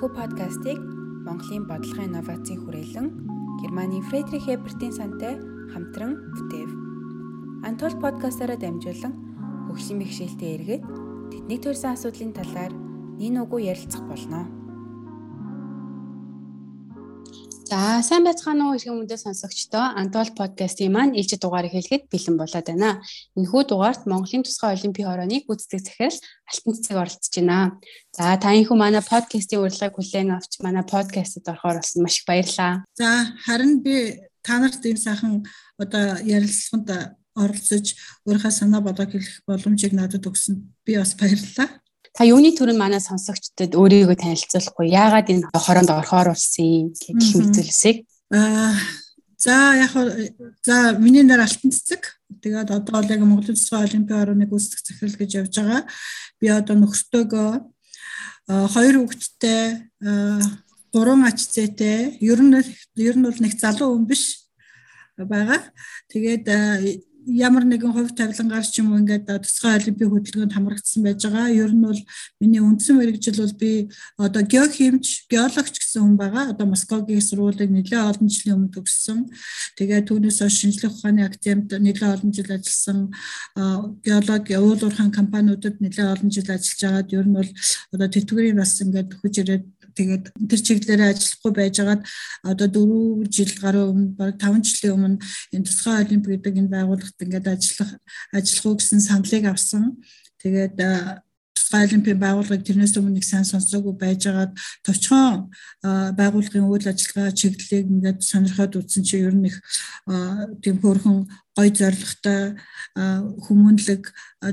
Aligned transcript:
Энэхүү 0.00 0.16
подкастыг 0.16 0.78
Монголын 1.28 1.68
бодлогын 1.68 2.08
инновацийн 2.08 2.64
хүрээлэн 2.64 3.06
Германы 3.60 4.00
Фредрих 4.08 4.48
Эбертийн 4.48 4.96
сантай 4.96 5.36
хамтран 5.76 6.16
бүтээв. 6.32 6.70
Антол 7.68 7.92
подкастаараа 8.00 8.56
дамжуулан 8.56 9.12
хөгжлийн 9.68 10.00
бэхжилтэд 10.00 10.52
эргээд 10.56 10.82
тэдний 11.28 11.60
төрсэн 11.60 11.92
асуудлын 11.92 12.32
талаар 12.32 12.72
нин 13.20 13.44
угуу 13.44 13.60
ярилцах 13.60 14.00
болно. 14.08 14.48
За 17.70 18.02
сайн 18.02 18.26
байцгаана 18.26 18.66
уу 18.66 18.74
иргэн 18.74 18.98
мөндөд 18.98 19.22
сонсогчдоо 19.22 19.94
Антол 19.94 20.26
подкастын 20.34 20.90
маань 20.90 21.14
ээлжид 21.14 21.38
дугаарыг 21.38 21.70
хэлэхэд 21.70 22.10
бэлэн 22.10 22.34
болоод 22.34 22.66
байна. 22.66 22.98
Энэхүү 23.38 23.62
дугаарт 23.70 24.10
Монголын 24.10 24.42
тусгай 24.42 24.74
олимпийн 24.74 25.06
хорооны 25.06 25.46
гүйцэтгэх 25.46 25.86
захирал 25.86 26.18
Алтан 26.50 26.74
цэцэг 26.74 26.96
оролцож 26.98 27.30
байна. 27.38 27.78
За 28.10 28.34
та 28.42 28.50
энэхүү 28.58 28.74
манай 28.74 29.06
подкастын 29.06 29.62
урилгыг 29.62 29.94
хүлээн 29.94 30.34
авч 30.34 30.52
манай 30.66 30.82
подкастэд 30.82 31.46
орохоор 31.46 31.78
болсон 31.78 32.02
маш 32.02 32.18
их 32.18 32.26
баярлалаа. 32.26 32.82
За 32.98 33.30
харин 33.46 33.78
би 33.86 34.18
та 34.42 34.58
нарт 34.58 34.82
ийм 34.82 34.98
сайхан 34.98 35.46
одоо 35.78 36.18
ярилцлаганд 36.26 37.14
оролцож 37.38 37.86
өөрийнхөө 38.26 38.50
санаа 38.50 38.82
бодлого 38.82 39.14
хэлэх 39.14 39.46
боломжийг 39.46 39.94
надад 39.94 40.26
өгсөнд 40.26 40.58
би 40.82 40.98
бас 40.98 41.14
баярлалаа. 41.14 41.79
Та 42.16 42.26
юуны 42.26 42.50
төрөнд 42.54 42.78
манай 42.80 43.00
сонсогчдод 43.00 43.74
өөрийгөө 43.78 44.16
танилцуулахгүй 44.18 44.86
яагаад 44.90 45.30
энэ 45.30 45.46
хороонд 45.54 45.90
орохоор 45.90 46.34
болсон 46.34 46.90
гэх 46.94 47.38
мэдээлэлсийг 47.38 47.96
аа 48.34 48.74
за 49.40 49.74
яг 49.74 49.92
за 50.62 50.92
миний 50.98 51.22
нэр 51.22 51.40
Алтан 51.40 51.72
цэцэг. 51.72 52.20
Тэгээд 52.42 52.70
одоо 52.70 53.00
л 53.00 53.08
яг 53.08 53.20
Монголын 53.24 53.56
цэцэг 53.56 53.80
олимпийн 53.80 54.20
орны 54.20 54.44
гүйцэтгэх 54.44 54.84
захирал 54.84 55.16
гэж 55.16 55.30
явж 55.40 55.54
байгаа. 55.56 55.82
Би 56.40 56.46
одоо 56.52 56.76
нөхөртөөгөө 56.76 57.50
хоёр 58.74 58.94
хүүхэдтэй 59.00 59.62
гурван 60.92 61.24
ач 61.24 61.38
зээтэй 61.48 62.20
ер 62.20 62.40
нь 62.44 62.60
ер 63.00 63.16
нь 63.16 63.24
бол 63.24 63.40
нэг 63.40 63.54
залуу 63.56 63.96
хүн 63.96 64.04
биш 64.04 64.50
байгаа. 65.16 65.60
Тэгээд 66.12 66.44
ямар 67.26 67.64
нэгэн 67.68 67.92
хувь 67.92 68.12
тавилангаар 68.16 68.64
ч 68.64 68.80
юм 68.80 68.92
уу 68.92 69.00
ингээд 69.02 69.28
тусгай 69.28 69.76
олимпийн 69.76 70.10
хөтөлбөрөнд 70.10 70.54
хамрагдсан 70.56 71.02
байж 71.04 71.20
байгаа. 71.26 71.52
Ер 71.52 71.72
нь 71.74 71.84
бол 71.84 72.00
миний 72.40 72.62
үндсэн 72.62 72.96
мэрэгжил 72.96 73.42
бол 73.44 73.54
би 73.60 73.72
одоо 74.16 74.42
геохимч, 74.42 75.28
геологч 75.28 75.74
гэсэн 75.76 76.00
хүн 76.00 76.16
байгаа. 76.16 76.50
Одоо 76.52 76.66
Москвагийн 76.66 77.20
сургуулийг 77.20 77.70
нэлээд 77.70 78.08
олон 78.08 78.28
жилийн 78.28 78.56
өмнө 78.56 78.74
төгссөн. 78.74 79.18
Тэгээд 79.76 80.08
түүнээс 80.08 80.38
хойш 80.40 80.56
шинжлэх 80.60 80.92
ухааны 80.96 81.26
академид 81.28 81.70
нэлээд 81.76 82.14
олон 82.16 82.30
жил 82.32 82.50
ажилласан 82.50 82.98
геологи 84.04 84.54
уул 84.56 84.80
уурхайн 84.80 85.12
компаниудад 85.12 85.76
нэлээд 85.80 86.12
олон 86.14 86.30
жил 86.32 86.48
ажиллаж 86.48 86.80
байгаад 86.80 87.12
ер 87.12 87.26
нь 87.28 87.36
бол 87.36 87.50
одоо 87.92 88.08
тэтгэврийн 88.08 88.56
бас 88.56 88.80
ингээд 88.80 89.10
хүч 89.20 89.34
ирээд 89.44 89.64
тэгээд 89.96 90.24
тэр 90.50 90.60
чиглэлээр 90.66 91.02
ажиллахгүй 91.10 91.52
байжгаад 91.56 92.02
одоо 92.44 92.68
4 92.68 93.30
жил 93.30 93.52
гаруй 93.62 93.84
өмнө 93.90 94.14
баг 94.18 94.34
5 94.38 94.62
жилийн 94.66 94.94
өмнө 94.96 95.18
энэ 95.54 95.66
тусгай 95.66 95.96
олимп 96.04 96.26
гэдэг 96.28 96.54
энэ 96.60 96.72
байгууллагт 96.74 97.18
ингээд 97.24 97.46
ажиллах 97.54 97.90
ажиллах 98.34 98.66
уу 98.66 98.76
гэсэн 98.78 99.00
саналыг 99.00 99.44
авсан. 99.48 99.84
Тэгээд 100.42 100.74
олимпийн 101.72 102.18
байгууллагыг 102.18 102.66
тэрнээс 102.66 102.98
өмнө 102.98 103.18
нэг 103.20 103.26
сайн 103.26 103.46
сонсоогүй 103.46 103.94
байжгаад 103.94 104.52
товчхон 104.86 105.50
байгууллагын 106.18 106.66
үйл 106.66 106.86
ажиллагаа 106.90 107.30
чиглэлийг 107.30 107.86
ингээд 107.86 108.18
сонирхоод 108.22 108.78
үзсэн 108.80 109.02
чинь 109.06 109.24
ер 109.26 109.34
нь 109.34 109.48
их 109.48 109.56
тийм 110.62 110.82
хөөрхөн 110.82 111.30
гой 111.56 111.68
зоригтой 111.74 112.56
хүмүүнлэг 112.96 114.02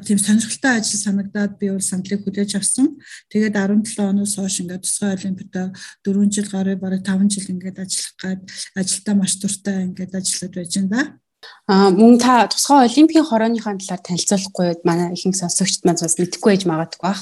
тийм 0.06 0.18
сонирхолтой 0.18 0.72
ажил 0.78 1.00
санагдаад 1.00 1.58
би 1.60 1.70
бол 1.72 1.82
сандлыг 1.82 2.24
хүлээж 2.24 2.58
авсан. 2.58 2.98
Тэгээд 3.32 3.56
17 3.56 4.12
оноос 4.12 4.36
хойш 4.36 4.62
ингээд 4.62 4.84
тусгай 4.84 5.16
олимпиад 5.16 5.78
4 6.04 6.34
жил 6.34 6.50
гаруй 6.52 6.76
бараг 6.76 7.02
5 7.06 7.32
жил 7.34 7.54
ингээд 7.54 7.80
ажиллах 7.80 8.16
гад 8.22 8.42
ажилдаа 8.76 9.16
маш 9.16 9.34
дуртай 9.40 9.88
ингээд 9.88 10.14
ажиллаад 10.20 10.54
байж 10.56 10.74
байна 10.76 10.90
да. 10.92 11.02
Аа 11.72 11.90
мөн 12.00 12.18
та 12.24 12.48
тусгай 12.52 12.88
олимпийн 12.90 13.26
хорооныхаа 13.28 13.76
талаар 13.78 14.02
танилцуулахгүй 14.08 14.70
манай 14.88 15.14
ихэнх 15.14 15.38
сонсогчд 15.40 15.82
маань 15.84 16.02
бас 16.02 16.16
мэдэхгүй 16.18 16.52
байж 16.54 16.64
магадгүй 16.72 17.04
бах. 17.04 17.22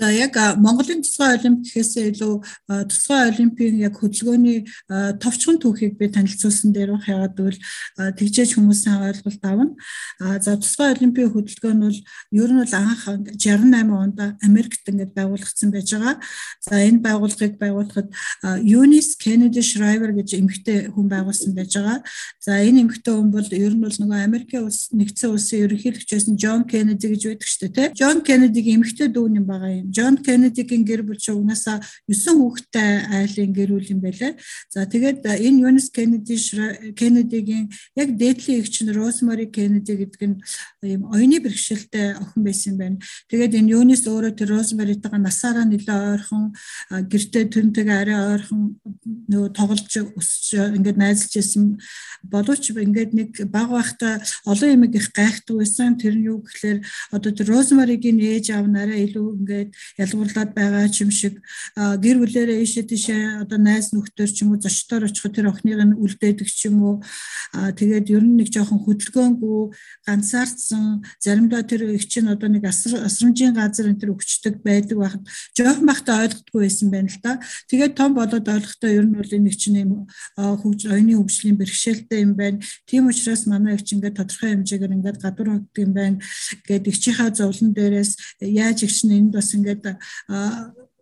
За 0.00 0.08
яг 0.08 0.32
Монголын 0.56 1.02
тусгай 1.04 1.36
олимп 1.36 1.60
гэхээсээ 1.60 2.16
илүү 2.16 2.34
тусгай 2.88 3.28
олимпийн 3.28 3.84
яг 3.84 4.00
хөдөлгөөний 4.00 4.64
товчхон 5.20 5.60
түүхийг 5.60 6.00
би 6.00 6.08
танилцуулсан 6.08 6.72
дээр 6.72 6.96
баг 6.96 7.04
ягаад 7.04 7.36
гэвэл 7.36 7.60
тэгжээж 8.16 8.56
хүмүүс 8.56 8.80
сайн 8.80 9.04
ойлголт 9.04 9.44
авна. 9.44 9.76
За 10.40 10.56
тусгай 10.56 10.96
олимпийн 10.96 11.28
хөдөлгөөн 11.28 11.76
нь 11.76 11.84
бол 11.84 12.00
ер 12.32 12.48
нь 12.48 12.60
бол 12.64 12.74
анх 12.80 13.04
68 13.36 13.92
онд 13.92 14.18
Америкт 14.40 14.88
ингээд 14.88 15.12
байгуулагдсан 15.12 15.68
байж 15.68 15.92
байгаа. 15.92 16.16
За 16.64 16.80
энэ 16.80 17.04
байгууллагыг 17.04 17.60
байгуулахад 17.60 18.08
Eunice 18.64 19.20
Kennedy 19.20 19.60
Shriver 19.60 20.16
гэж 20.16 20.40
эмэгтэй 20.40 20.88
хүн 20.96 21.12
байгуулсан 21.12 21.52
байж 21.52 21.76
байгаа. 21.76 22.00
За 22.40 22.56
энэ 22.56 22.88
эмэгтэй 22.88 23.12
хүн 23.20 23.28
бол 23.28 23.44
ер 23.52 23.76
нь 23.76 23.84
бол 23.84 23.92
нөгөө 24.00 24.24
Америкийн 24.24 24.64
улс 24.64 24.88
нэгдсэн 24.96 25.28
улсын 25.28 25.68
ерөнхийлөгч 25.68 26.08
байсан 26.08 26.40
John 26.40 26.64
Kennedy 26.64 27.12
гэж 27.12 27.22
байдаг 27.28 27.48
шүү 27.52 27.68
дээ. 27.68 27.92
John 27.92 28.24
Kennedy-гийн 28.24 28.80
эмэгтэй 28.80 29.12
дүү 29.12 29.28
юм 29.36 29.44
байгаа 29.44 29.76
юм 29.76 29.89
Джон 29.90 30.22
Кеннедигийн 30.22 30.84
гэр 30.86 31.02
бүл 31.02 31.18
чинь 31.18 31.36
угаасаа 31.36 31.82
9 32.06 32.38
хүүхэдтэй 32.38 32.90
айлын 33.10 33.52
гэр 33.52 33.70
бүл 33.74 33.92
юм 33.92 34.00
байлаа. 34.00 34.32
За 34.70 34.86
тэгээд 34.86 35.26
энэ 35.26 35.62
Юнис 35.66 35.90
Кеннеди 35.90 36.38
Кеннедигийн 36.94 37.68
яг 37.98 38.08
дээдлийн 38.14 38.62
эгч 38.62 38.86
нь 38.86 38.94
Розмари 38.94 39.50
Кеннеди 39.50 39.94
гэдэг 39.98 40.22
нь 40.30 40.38
ийм 40.86 41.10
оюуны 41.10 41.42
бэрхшээлтэй 41.42 42.16
охин 42.22 42.42
байсан 42.46 42.74
байна. 42.78 42.98
Тэгээд 43.28 43.58
энэ 43.58 43.72
Юнис 43.74 44.06
өөрөө 44.06 44.32
тэр 44.38 44.54
Розмаритайгаа 44.54 45.18
насаараа 45.18 45.66
нэлээ 45.66 45.98
ойрхон 46.14 46.54
гэртээ 47.10 47.44
түнтэйгээ 47.50 47.98
арай 48.00 48.18
ойрхон 48.38 48.80
нөгөө 49.26 49.50
тоглож 49.58 49.92
өсөж 50.16 50.78
ингээд 50.78 50.98
найзалж 50.98 51.32
байсан 51.34 51.64
боловч 52.22 52.70
ингээд 52.70 53.12
нэг 53.16 53.30
баг 53.50 53.70
байхдаа 53.70 54.20
олон 54.44 54.70
юм 54.70 54.82
их 54.84 55.10
гайхдаг 55.12 55.56
байсан. 55.56 55.96
Тэр 55.96 56.14
нь 56.16 56.28
юу 56.28 56.44
гэхээр 56.44 56.78
одоо 57.10 57.30
тэр 57.32 57.48
Розмаригийн 57.50 58.20
ээж 58.20 58.50
аав 58.52 58.66
нараа 58.68 58.98
илүү 58.98 59.26
ингээд 59.40 59.70
ялгуурлаад 59.96 60.50
байгаа 60.52 60.90
ч 60.90 61.06
юм 61.06 61.14
шиг. 61.14 61.38
Гэр 61.78 62.18
бүлээрээ 62.18 62.58
ийшээ 62.66 62.84
тийшээ 62.90 63.20
одоо 63.46 63.58
найз 63.62 63.94
нөхдөр 63.94 64.26
ч 64.26 64.42
юм 64.42 64.52
уу 64.52 64.58
зочдоор 64.58 65.06
очиход 65.06 65.38
тэр 65.38 65.54
охиныг 65.54 65.78
нь 65.78 65.94
үлдээдэг 65.94 66.48
ч 66.50 66.66
юм 66.66 66.82
уу. 66.82 66.94
Тэгээд 67.54 68.10
ер 68.10 68.24
нь 68.26 68.36
нэг 68.42 68.50
жоохон 68.50 68.82
хөдөлгөөнгүй 68.82 69.60
ганцаардсан 70.10 71.06
заримдаа 71.22 71.62
тэр 71.62 71.94
их 71.94 72.10
чинь 72.10 72.26
одоо 72.26 72.50
нэг 72.50 72.66
асрамжийн 72.66 73.54
газар 73.54 73.94
энэ 73.94 74.02
төр 74.02 74.18
өгчдөг 74.18 74.58
байдаг 74.66 74.98
байхад 74.98 75.22
жоохон 75.54 75.86
бахта 75.86 76.18
ойлгохгүй 76.26 76.60
байсан 76.66 76.88
байна 76.90 77.10
л 77.10 77.20
да 77.22 77.38
тэгээд 77.70 77.94
том 77.94 78.14
болоод 78.18 78.46
ойлгохдоо 78.46 78.90
ер 78.90 79.06
нь 79.06 79.14
бол 79.14 79.30
энэ 79.30 79.54
чинь 79.54 79.82
юм 79.86 79.92
хөгж 80.34 80.90
оюуны 80.90 81.14
хөгжлийн 81.14 81.56
бэрхшээлтэй 81.58 82.26
юм 82.26 82.34
байна. 82.34 82.58
Тийм 82.86 83.06
учраас 83.06 83.46
манай 83.46 83.74
их 83.78 83.84
чинь 83.86 84.00
ингээд 84.00 84.16
тодорхой 84.16 84.50
хэмжээгээр 84.56 84.96
ингээд 84.96 85.20
гадуур 85.20 85.48
хогддог 85.52 85.84
юм 85.84 85.92
байна 85.92 86.16
гэдэг 86.64 86.88
ихчийнхаа 86.88 87.30
зовлон 87.30 87.76
дээрээс 87.76 88.40
яаж 88.40 88.82
их 88.82 88.92
чинь 88.96 89.12
энд 89.12 89.36
бас 89.36 89.52
ингээд 89.52 89.69
ингээд 89.70 89.96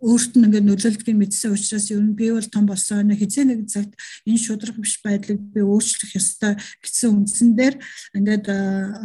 өөрт 0.00 0.38
нь 0.38 0.46
ингээд 0.46 0.66
нөлөөлдгийг 0.68 1.18
мэдсэн 1.18 1.52
учраас 1.52 1.90
ер 1.90 1.98
нь 1.98 2.14
би 2.14 2.30
бол 2.30 2.46
том 2.46 2.66
болсон 2.70 3.10
хизээ 3.10 3.44
нэг 3.50 3.66
цагт 3.66 3.98
энэ 4.22 4.38
шудраг 4.38 4.78
биш 4.78 5.02
байдлыг 5.02 5.38
би 5.50 5.60
өөрчлөх 5.66 6.14
ёстой 6.14 6.54
гэсэн 6.78 7.26
үндсэн 7.26 7.58
дээр 7.58 7.74
ингээд 8.14 8.46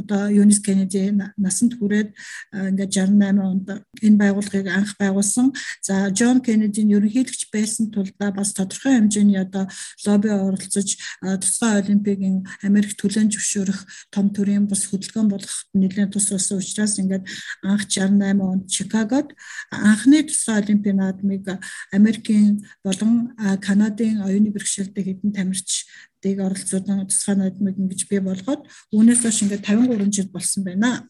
одоо 0.05 0.29
Юнис 0.29 0.61
Кеннеди 0.61 1.09
насанд 1.37 1.81
хүрээд 1.81 2.13
ингээд 2.53 2.91
68 2.93 3.41
онд 3.41 3.67
энэ 4.05 4.21
байгууллагыг 4.21 4.67
анх 4.69 4.93
байгуулсан. 5.01 5.49
За 5.81 6.13
Джон 6.13 6.45
Кеннедийн 6.45 6.93
ерөнхийлөгч 6.93 7.49
байсан 7.49 7.89
тулдаа 7.89 8.29
бас 8.29 8.53
тодорхой 8.53 9.01
хэмжээний 9.01 9.41
одоо 9.41 9.65
лобби 10.05 10.29
оролцож 10.29 10.97
тусгай 11.41 11.81
олимпигийн 11.81 12.45
Америк 12.61 12.93
төлөөн 13.01 13.33
зөвшөөрөх 13.33 14.13
том 14.13 14.29
төрийн 14.29 14.69
бас 14.69 14.85
хөдөлгөөн 14.93 15.29
болгоход 15.33 15.69
нэлээд 15.73 16.13
тус 16.13 16.29
болсон 16.29 16.61
учраас 16.61 17.01
ингээд 17.01 17.25
анх 17.65 17.89
68 17.89 18.37
онд 18.41 18.69
Чикагод 18.69 19.33
анхны 19.71 20.21
тусгай 20.29 20.61
олимпийн 20.61 20.82
Олимпийн 20.83 20.97
наадмыг 20.99 21.47
Америкийн 21.91 22.65
болон 22.83 23.31
Канадын 23.61 24.21
оюуны 24.21 24.51
бэрхшээлтэй 24.51 25.03
хэдэн 25.03 25.31
тамирчдыг 25.31 26.37
оролцуулсан 26.43 27.07
тусгай 27.07 27.35
наадмыг 27.39 27.79
ингэж 27.79 28.01
бий 28.11 28.19
болгоод 28.19 28.67
үүнээс 28.91 29.23
хойш 29.23 29.47
ингээд 29.47 29.63
53 29.63 30.11
жил 30.11 30.29
болсон 30.35 30.63
байна. 30.67 31.07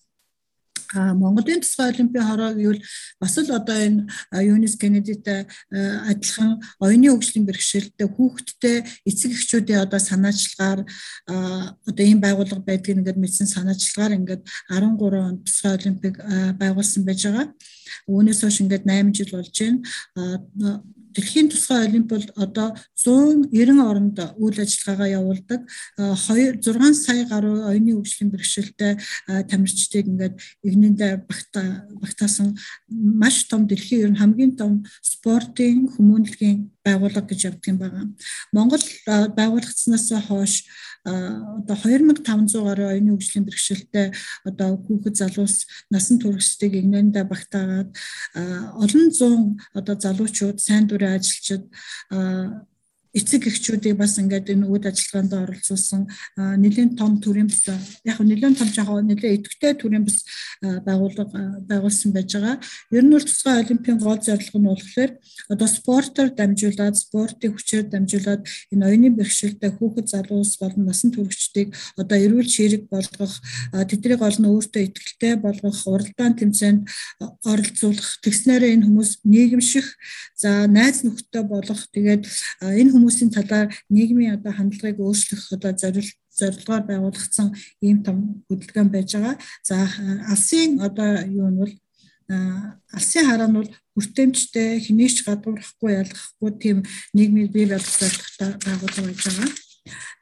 Монголын 0.94 1.62
тусгай 1.62 1.92
олимпийн 1.92 2.26
хороо 2.26 2.54
гэвэл 2.54 2.82
бас 3.20 3.38
л 3.38 3.52
одоо 3.52 3.78
энэ 3.78 4.08
Юнис 4.46 4.78
Кеннедитэй 4.78 5.46
адилхан 5.72 6.62
оюуны 6.80 7.10
хөгжлийн 7.10 7.46
бэрхшээлтэй 7.50 8.08
хүүхдтэй 8.08 8.78
эцэг 9.10 9.32
эхчүүдийн 9.34 9.84
одоо 9.86 10.00
санаачлагаар 10.00 10.80
одоо 11.90 12.06
ийм 12.06 12.22
байгууллага 12.22 12.62
байдгийг 12.62 13.02
ингээд 13.02 13.22
мэдсэн 13.22 13.48
санаачлагаар 13.50 14.18
ингээд 14.18 14.42
13 14.70 15.02
он 15.18 15.44
тусгай 15.44 15.74
олимпийг 15.78 16.16
байгуулсан 16.62 17.04
байж 17.06 17.22
байгаа. 17.26 17.48
Үүнээс 18.08 18.42
хойш 18.42 18.58
ингээд 18.62 18.86
8 18.86 19.14
жил 19.18 19.32
болж 19.34 19.56
байна. 19.58 20.84
Дэлхийн 21.14 21.50
тусгай 21.50 21.88
олимп 21.88 22.10
бол 22.10 22.26
одоо 22.36 22.76
190 22.98 23.80
оронд 23.80 24.18
үйл 24.38 24.58
ажиллагаагаа 24.60 25.10
явуулдаг. 25.20 25.62
2 25.98 26.60
6 26.62 26.94
сая 26.94 27.26
гаруй 27.30 27.64
оюуны 27.70 27.94
хөгжлийн 27.96 28.32
бэрхшээлтэй 28.34 28.94
тамирчдыг 29.50 30.06
ингээд 30.10 30.36
игнэндээ 30.66 31.14
багтаасан 32.02 32.58
маш 32.90 33.46
том 33.46 33.68
дэлхийн 33.68 34.02
ер 34.06 34.12
нь 34.12 34.22
хамгийн 34.22 34.54
том 34.58 34.84
спортын 35.02 35.88
хүмүүнлэгийн 35.94 36.74
байгууллага 36.84 37.30
гэж 37.32 37.40
явдаг 37.48 37.68
юм 37.72 37.78
байна. 37.78 38.12
Монгол 38.52 38.84
байгуулагдсанаас 39.08 40.12
хойш 40.28 40.66
одоо 41.04 41.76
2500 41.76 42.64
гаруй 42.64 42.88
оюуны 42.88 43.12
хөгжлийн 43.14 43.46
бэрхшээлтэй 43.46 44.08
одоо 44.48 44.80
хүүхэд 44.80 45.16
залуус 45.20 45.68
насан 45.92 46.20
туршидыг 46.20 46.74
игнэндээ 46.80 47.26
багтаагаад 47.28 47.90
олон 48.84 49.08
зуун 49.12 49.60
одоо 49.76 49.96
залуучууд 50.00 50.58
сайн 50.64 50.88
дурын 50.88 51.20
ажилчид 51.20 51.68
эцэг 53.14 53.46
эхчүүдийг 53.46 53.98
бас 53.98 54.18
ингээд 54.18 54.50
энэ 54.50 54.66
үйл 54.66 54.90
ажиллагаанд 54.90 55.34
оролцуулсан 55.34 56.10
нэлийн 56.58 56.98
том 56.98 57.22
төрийн 57.22 57.46
бас 57.46 57.62
яг 58.02 58.18
нэлийн 58.18 58.58
том 58.58 58.70
жоо 58.74 59.02
нэлийн 59.06 59.38
идэвхтэй 59.38 59.78
төрийн 59.78 60.06
бас 60.06 60.26
байгууллага 60.62 61.62
байгуулсан 61.70 62.10
байж 62.10 62.34
байгаа. 62.34 62.58
Ер 62.90 63.06
нь 63.06 63.14
бол 63.14 63.22
тусгай 63.22 63.62
олимпийн 63.62 64.00
гол 64.02 64.18
зорилго 64.18 64.58
нь 64.58 64.70
болохоор 64.72 65.12
одоо 65.54 65.68
спортоор 65.68 66.30
дамжуулаад 66.34 66.96
спортын 66.98 67.54
хүчээр 67.54 67.86
дамжуулаад 67.94 68.42
энэ 68.74 68.86
оюуны 68.90 69.10
бэрхшээлтэй 69.14 69.72
хүүхэд 69.78 70.08
залуус 70.10 70.58
болон 70.58 70.84
насан 70.90 71.12
туршидыг 71.14 71.70
одоо 72.02 72.18
эрүүл 72.18 72.50
ширэг 72.50 72.90
болгох 72.90 73.34
тэднийг 73.90 74.22
олон 74.26 74.46
өөртөө 74.58 74.84
ихтэй 74.90 75.36
болгох 75.38 75.80
уралдаан 75.86 76.34
тэмцээнд 76.34 76.82
оролцуулах 77.46 78.10
тэгснээрээ 78.26 78.74
энэ 78.74 78.86
хүмүүс 78.88 79.12
нийгэмших 79.22 79.88
за 80.34 80.66
найз 80.68 81.04
нөхдөд 81.06 81.46
болох 81.48 81.82
тэгээд 81.94 82.24
энэ 82.62 82.92
хүмүүсийн 83.04 83.32
талаар 83.36 83.68
нийгмийн 83.92 84.40
одоо 84.40 84.52
хандлагыг 84.56 85.04
өөрчлөх 85.04 85.52
одоо 85.52 85.72
зорилт 85.76 86.16
зорилгоор 86.40 86.84
байгуулагдсан 86.88 87.54
ийм 87.84 88.02
том 88.04 88.18
хөдөлгөөн 88.48 88.90
байж 88.90 89.14
байгаа. 89.14 89.36
За 89.62 89.76
алсын 90.32 90.80
одоо 90.82 91.22
юу 91.28 91.50
нь 91.52 91.60
бол 91.62 91.74
алсын 92.96 93.28
хараа 93.28 93.48
нь 93.48 93.58
бол 93.60 93.70
хүртээмжтэй 93.94 94.82
хинээч 94.86 95.28
гадуурхахгүй 95.28 95.92
ялгахгүй 96.02 96.52
тийм 96.64 96.78
нийгмийн 97.14 97.52
бий 97.54 97.68
байгуулалттай 97.70 98.50
байгууллага 98.66 99.08
байж 99.12 99.22
байгаа. 99.28 99.52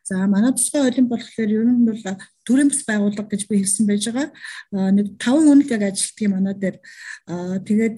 За 0.04 0.28
манай 0.28 0.52
тусгай 0.52 0.82
олимп 0.90 1.10
болохоор 1.14 1.52
ер 1.56 1.64
нь 1.64 1.86
бол 1.88 2.02
төрийн 2.44 2.68
бас 2.68 2.84
байгууллага 2.84 3.32
гэж 3.32 3.48
би 3.48 3.62
хэлсэн 3.64 3.86
байж 3.88 4.04
байгаа. 4.10 4.28
Нэг 4.98 5.08
5 5.16 5.46
хүн 5.46 5.62
л 5.64 5.72
яг 5.72 5.84
ажилтдаг 5.88 6.26
юм 6.26 6.34
манай 6.36 6.56
дээр. 6.60 6.78
Тэгээд 7.68 7.96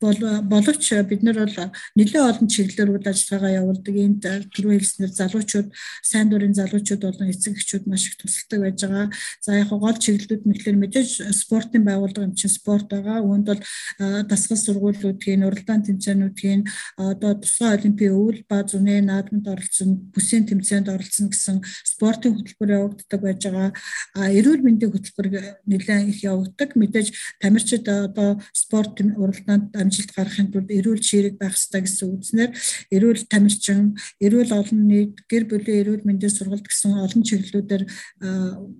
боловч 0.00 0.84
бид 1.08 1.22
нар 1.22 1.42
бол 1.42 1.70
нэлээд 1.98 2.22
олон 2.22 2.48
чиглэлээр 2.48 2.90
үйл 2.94 3.08
ажиллагаагаа 3.10 3.58
явуулдаг. 3.58 3.94
Энд 3.98 4.24
түрүү 4.54 4.78
хэлснээр 4.78 5.10
залуучууд, 5.10 5.68
сайн 6.06 6.30
дурын 6.30 6.54
залуучууд 6.54 7.02
болон 7.02 7.30
эцэг 7.30 7.58
эхчүүд 7.58 7.84
маш 7.90 8.06
их 8.06 8.16
тусалдаг 8.22 8.60
байж 8.62 8.78
байгаа. 8.86 9.06
За 9.42 9.58
яг 9.58 9.70
гол 9.74 9.98
чиглэлүүд 9.98 10.42
гэхэлэр 10.46 10.78
мэдээж 10.78 11.10
спортын 11.34 11.82
байгууллага 11.82 12.30
юм 12.30 12.34
чинь 12.38 12.54
спорт 12.54 12.86
байгаа. 12.86 13.26
Үүнд 13.26 13.46
бол 13.50 13.62
дасгал 14.30 14.60
сургуулиудын, 14.62 15.42
уралдаан 15.42 15.82
тэмцээнүүдийн 15.82 16.62
одоо 16.94 17.34
тусгай 17.42 17.74
олимпийн 17.74 18.14
өвөл 18.14 18.42
ба 18.46 18.62
зүнэ 18.62 19.02
наадманд 19.02 19.50
оролцсон, 19.50 20.12
бүсийн 20.14 20.46
тэмцээнд 20.46 20.88
оролцсон 20.94 21.34
гэсэн 21.34 21.58
спортын 21.82 22.38
хөтөлбөр 22.38 22.70
явагддаг 22.78 23.20
байж 23.20 23.42
байгаа. 23.50 23.70
Эрүүл 24.14 24.62
мэндийн 24.62 24.92
хөтөлбөр 24.94 25.26
нэлээд 25.66 26.10
их 26.12 26.22
явагддаг. 26.22 26.78
Мэдээж 26.78 27.40
тамирчид 27.42 27.88
одоо 27.88 28.38
спорт 28.54 29.00
уралдаанд 29.00 29.74
амжилт 29.88 30.12
гаргахын 30.12 30.52
тулд 30.52 30.68
эрүүл 30.68 31.00
чирэг 31.00 31.40
байх 31.40 31.56
ёстой 31.56 31.80
гэсэн 31.82 32.12
үгснээр 32.12 32.50
эрүүл 32.92 33.24
тамирчин, 33.32 33.96
эрүүл 34.20 34.52
олон 34.52 34.80
нийт, 34.84 35.16
гэр 35.24 35.48
бүлийн 35.48 35.80
эрүүл 35.82 36.04
мэндийн 36.04 36.32
сургалт 36.32 36.68
гэсэн 36.68 37.00
олон 37.00 37.22
чиглэлүүдээр 37.24 37.82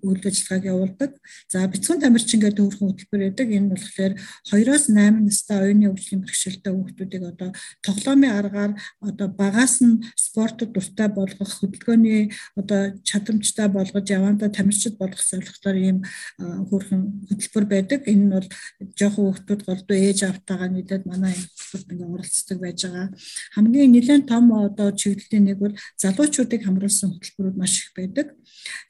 үйл 0.04 0.22
ажиллагааг 0.28 0.64
явуулдаг. 0.68 1.12
За 1.48 1.64
бяцхан 1.64 2.00
тамирчин 2.04 2.40
гэдэг 2.44 2.60
өөрхөн 2.60 2.88
хөтөлбөр 2.92 3.20
байдаг. 3.24 3.48
Энэ 3.48 3.72
болохоор 3.72 4.12
2-оос 4.52 4.84
8 4.92 5.24
настай 5.24 5.58
оюуны 5.64 5.88
хөгжлийн 5.88 6.22
бэрхшээлтэй 6.22 6.72
хүүхдүүдийг 6.72 7.24
одоо 7.24 7.50
тоглоомын 7.82 8.36
аргаар 8.36 8.72
одоо 9.00 9.28
багаас 9.32 9.80
нь 9.80 10.04
спортод 10.16 10.72
дуртай 10.74 11.08
болгох 11.08 11.52
хөдөлгөөний 11.58 12.32
одоо 12.60 12.80
чадамжтай 13.02 13.68
болгож 13.72 14.06
явандаа 14.10 14.50
тамирчид 14.52 14.98
болгох 14.98 15.22
зорилгоор 15.22 15.76
ийм 15.78 15.98
хөрхэн 16.38 17.02
хөтөлбөр 17.28 17.64
байдаг. 17.66 18.00
Энэ 18.04 18.24
нь 18.24 18.32
бол 18.34 18.48
жоохон 18.98 19.24
хүүхдүүд 19.32 19.62
голдуу 19.68 19.96
ээж 19.96 20.18
автаагаа 20.28 20.68
нийлээд 20.72 20.97
ингээд 20.98 21.06
манай 21.06 21.34
хэлбэрт 21.34 21.92
ингээд 21.92 22.14
оролцдог 22.14 22.58
байж 22.58 22.80
байгаа. 22.84 23.08
Хамгийн 23.54 23.90
нэлээд 23.92 24.24
том 24.26 24.44
одоо 24.52 24.88
чиглэлийн 24.92 25.44
нэг 25.46 25.58
бол 25.58 25.74
залуучуудыг 26.02 26.62
хамруулсан 26.64 27.10
хөтөлбөрүүд 27.14 27.56
маш 27.58 27.74
их 27.78 27.90
байдаг. 27.94 28.26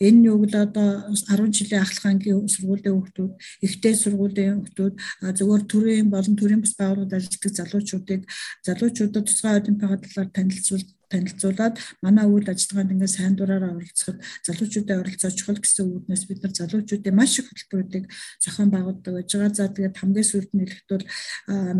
Энэ 0.01 0.17
нь 0.17 0.27
гэвэл 0.27 0.57
одоо 0.57 0.89
10 1.13 1.53
жилийн 1.53 1.83
ахлах 1.85 2.07
ангийн 2.09 2.49
сургуулийн 2.49 2.97
хүүхдүүд, 2.97 3.33
ихтэй 3.67 3.95
сургуулийн 3.95 4.57
хүүхдүүд 4.65 4.95
зөвхөн 5.37 5.65
төрийн 5.69 6.09
болон 6.11 6.35
төрийн 6.37 6.63
бас 6.65 6.75
байгууллагад 6.79 7.17
ажилладаг 7.19 7.53
залуучуудыг 7.59 8.21
залуучуудад 8.65 9.25
тусгай 9.29 9.55
олимпиад 9.61 10.01
талаар 10.05 10.29
танилцуулж 10.33 10.89
танилцуулаад 11.13 11.75
манай 12.05 12.27
үйл 12.29 12.49
ажиллагаанд 12.49 12.93
ингээд 12.93 13.17
сайн 13.17 13.35
дураараа 13.37 13.77
оролцоход 13.77 14.19
залуучуудаа 14.47 14.97
оролцоо 15.03 15.31
чухал 15.33 15.61
гэсэн 15.61 15.87
үүднээс 15.89 16.25
бид 16.29 16.41
нар 16.45 16.55
залуучуудын 16.55 17.17
маш 17.17 17.33
их 17.41 17.49
хөтөлбөрүүдийг 17.49 18.05
зохион 18.45 18.71
байгуулдаг 18.73 19.13
байж 19.17 19.31
байгаа. 19.33 19.57
За 19.57 19.73
тэгээд 19.73 19.99
хамгийн 19.99 20.29
сүүлд 20.29 20.53
нь 20.53 20.63
хэлэхэд 20.63 20.91
бол 20.93 21.07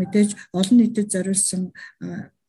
мэдээж 0.01 0.29
олон 0.53 0.77
нийтэд 0.81 1.07
зориулсан 1.13 1.63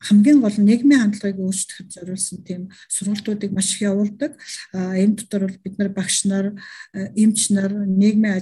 хамгийн 0.00 0.40
гол 0.40 0.56
нь 0.56 0.64
нийгмийн 0.64 1.00
хандлагыг 1.04 1.38
өөрчлөхөд 1.44 1.92
зориулсан 1.92 2.38
тийм 2.40 2.62
сургалтуудыг 2.88 3.52
маш 3.52 3.76
их 3.76 3.84
явуулдаг. 3.84 4.32
Энэ 4.72 5.16
дотор 5.20 5.42
бол 5.44 5.58
бид 5.60 5.76
нар 5.76 5.90
багш 5.92 6.24
нар, 6.24 6.56
эмч 6.94 7.52
нар, 7.52 7.72
нийгмийн 7.84 8.40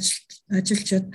ажилчид, 0.54 1.10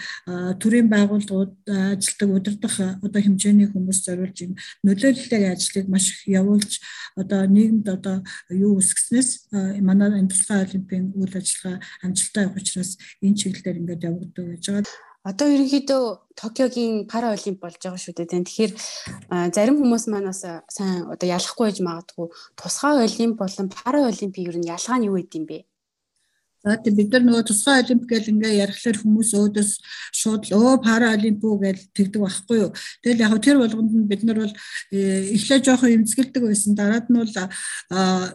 төрийн 0.59 0.91
байгууллагууд 0.91 1.55
ажилтдаг 1.63 2.29
удирдах 2.29 2.75
одоо 2.99 3.21
хэмжээний 3.23 3.71
хүмүүс 3.71 4.03
зориулж 4.03 4.37
юм 4.43 4.53
нөлөөллийн 4.83 5.55
ажлыг 5.55 5.87
маш 5.87 6.11
их 6.11 6.27
явуулж 6.27 6.83
одоо 7.15 7.47
нийгэмд 7.47 7.87
одоо 7.87 8.17
юу 8.51 8.83
үсгэснээс 8.83 9.47
манай 9.79 10.11
энэ 10.19 10.27
тусгай 10.27 10.67
олимпийн 10.67 11.15
үйл 11.15 11.33
ажиллагаа 11.39 11.79
амжилттай 12.03 12.43
явах 12.43 12.59
учраас 12.59 12.91
энэ 13.23 13.37
чиглэлээр 13.39 13.79
ингээд 13.79 14.07
явагддаг 14.11 14.45
гэж 14.59 14.65
байгаа. 14.67 15.12
Одоо 15.23 15.47
ерөнхийдөө 15.55 16.03
Токиогийн 16.35 17.07
пара 17.07 17.31
олимп 17.31 17.63
болж 17.63 17.79
байгаа 17.79 17.95
шүү 17.95 18.13
дээ. 18.15 18.43
Тэгэхээр 18.43 18.71
зарим 19.55 19.79
хүмүүс 19.79 20.11
манаас 20.11 20.43
сайн 20.75 21.07
одоо 21.07 21.27
ялахгүй 21.31 21.71
байж 21.71 21.79
магадгүй 21.79 22.27
тусгай 22.59 23.07
олимп 23.07 23.39
болон 23.39 23.67
пара 23.71 24.03
олимпийн 24.11 24.51
ер 24.51 24.57
нь 24.59 24.67
ялгаа 24.75 24.97
нь 24.99 25.07
юу 25.07 25.15
гэдэм 25.15 25.43
бэ? 25.47 25.57
За 26.63 26.77
тийм 26.79 26.95
бид 26.95 27.11
нар 27.11 27.23
нөгөө 27.27 27.43
тусгай 27.43 27.83
олимп 27.83 28.05
гэл 28.07 28.31
ингээ 28.31 28.63
ярихлаар 28.63 28.97
хүмүүс 29.03 29.31
өөдөөс 29.35 29.71
шууд 30.15 30.47
л 30.47 30.55
өө 30.55 30.79
пара 30.79 31.11
олимп 31.11 31.43
уу 31.43 31.59
гэж 31.59 31.91
тэгдэг 31.91 32.23
байхгүй 32.23 32.57
юу. 32.63 32.71
Тэгэл 33.03 33.23
яг 33.27 33.35
тэр 33.43 33.59
болгонд 33.59 33.91
нь 33.91 34.07
бид 34.07 34.23
нар 34.23 34.39
бол 34.39 34.53
э, 34.95 35.35
эхлээ 35.35 35.59
жоохон 35.59 35.91
эмзэгэлдэг 35.91 36.39
байсан. 36.39 36.71
Дараад 36.79 37.11
нь 37.11 37.19
бол 37.19 37.35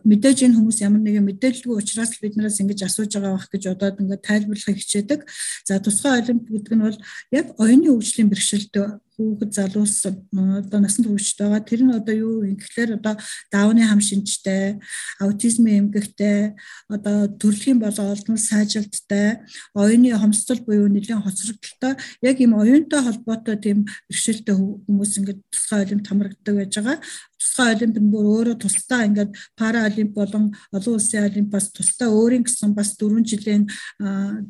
мэдээж 0.05 0.45
энэ 0.45 0.61
хүмүүс 0.61 0.79
ямар 0.85 1.01
нэгэн 1.01 1.25
мэдээлэлгүй 1.25 1.73
учраас 1.81 2.13
л 2.13 2.21
биднээс 2.21 2.61
ингэж 2.61 2.85
асууж 2.85 3.17
байгаа 3.17 3.33
байх 3.33 3.49
гэж 3.49 3.65
одоод 3.73 3.97
ингээ 3.97 4.21
тайлбарлахыг 4.21 4.77
хичээдэг. 4.77 5.21
За 5.65 5.81
тусгай 5.81 6.21
олимп 6.21 6.53
гэдэг 6.53 6.75
нь 6.77 6.85
бол 6.85 6.99
яг 7.33 7.57
оюуны 7.57 7.97
хөгжлийн 7.97 8.29
бэрхшээлтэй 8.29 9.08
хүүхэд 9.19 9.51
залуус 9.51 10.07
одоо 10.07 10.79
насан 10.79 11.03
туршид 11.03 11.43
байгаа. 11.43 11.67
Тэр 11.67 11.83
нь 11.83 11.91
одоо 11.91 12.15
юу 12.15 12.47
юм 12.47 12.55
гэхээр 12.55 13.03
одоо 13.03 13.19
даавны 13.51 13.83
хам 13.83 13.99
шинжтэй, 13.99 14.79
аутизмын 15.19 15.91
эмгэгтэй, 15.91 16.55
одоо 16.87 17.27
төрөлхийн 17.27 17.83
болоо 17.83 18.15
олдмол 18.15 18.39
сайжилттай, 18.39 19.43
оюуны 19.75 20.15
хомсдол 20.15 20.63
буюу 20.63 20.87
нэлийн 20.87 21.19
хоцрогдолтой 21.27 21.99
яг 22.23 22.37
ийм 22.39 22.55
оюунтай 22.55 23.03
холбоотой 23.03 23.59
тийм 23.59 23.91
бэрхшээлтэй 24.07 24.55
хүмүүс 24.55 25.13
ингээд 25.19 25.41
тусгай 25.51 25.83
олимп 25.83 26.07
хамрагддаг 26.07 26.55
байж 26.55 26.73
байгаа 26.79 26.97
тусгай 27.39 27.75
олимпиад 27.75 28.07
бүр 28.13 28.27
өөрөө 28.35 28.57
тусдаа 28.63 29.07
ингээд 29.07 29.31
пара 29.57 29.87
олимп 29.89 30.13
болон 30.19 30.45
олон 30.75 30.95
улсын 30.99 31.25
олимпиас 31.31 31.71
тусдаа 31.71 32.09
өөрийн 32.11 32.45
гэсэн 32.45 32.75
бас 32.75 32.95
4 32.99 33.23
жилийн 33.31 33.65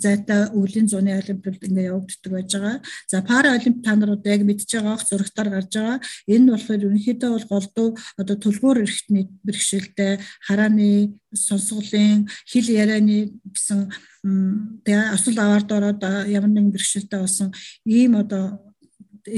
зайтай 0.00 0.48
өвлийн 0.56 0.88
зуны 0.88 1.12
олимпиад 1.20 1.62
ингээд 1.68 1.90
явагддаг 1.92 2.32
байж 2.32 2.50
байгаа. 2.56 2.76
За 3.10 3.22
пара 3.22 3.54
олимп 3.56 3.84
та 3.84 3.96
нар 3.96 4.16
одоо 4.16 4.32
яг 4.32 4.42
мэдж 4.42 4.68
байгаах 4.72 5.04
зурагтаар 5.04 5.48
гарч 5.52 5.72
байгаа. 5.76 6.00
Энэ 6.26 6.44
нь 6.44 6.52
болохоор 6.52 6.84
ерөнхийдөө 6.84 7.30
бол 7.32 7.46
голдуу 7.52 7.88
одоо 8.16 8.36
төлбөр 8.36 8.82
эрхтний 8.84 9.28
бэрхшээлтэй 9.44 10.12
харааны 10.48 11.12
сонсголын 11.34 12.28
хэл 12.48 12.68
ярианы 12.72 13.36
гэсэн 13.44 13.92
тэгээ 14.84 15.12
асал 15.14 15.36
аваард 15.38 15.70
ороод 15.72 16.02
ямар 16.28 16.50
нэгэн 16.50 16.72
бэрхшээлтэй 16.72 17.20
болсон 17.20 17.52
ийм 17.84 18.16
одоо 18.16 18.67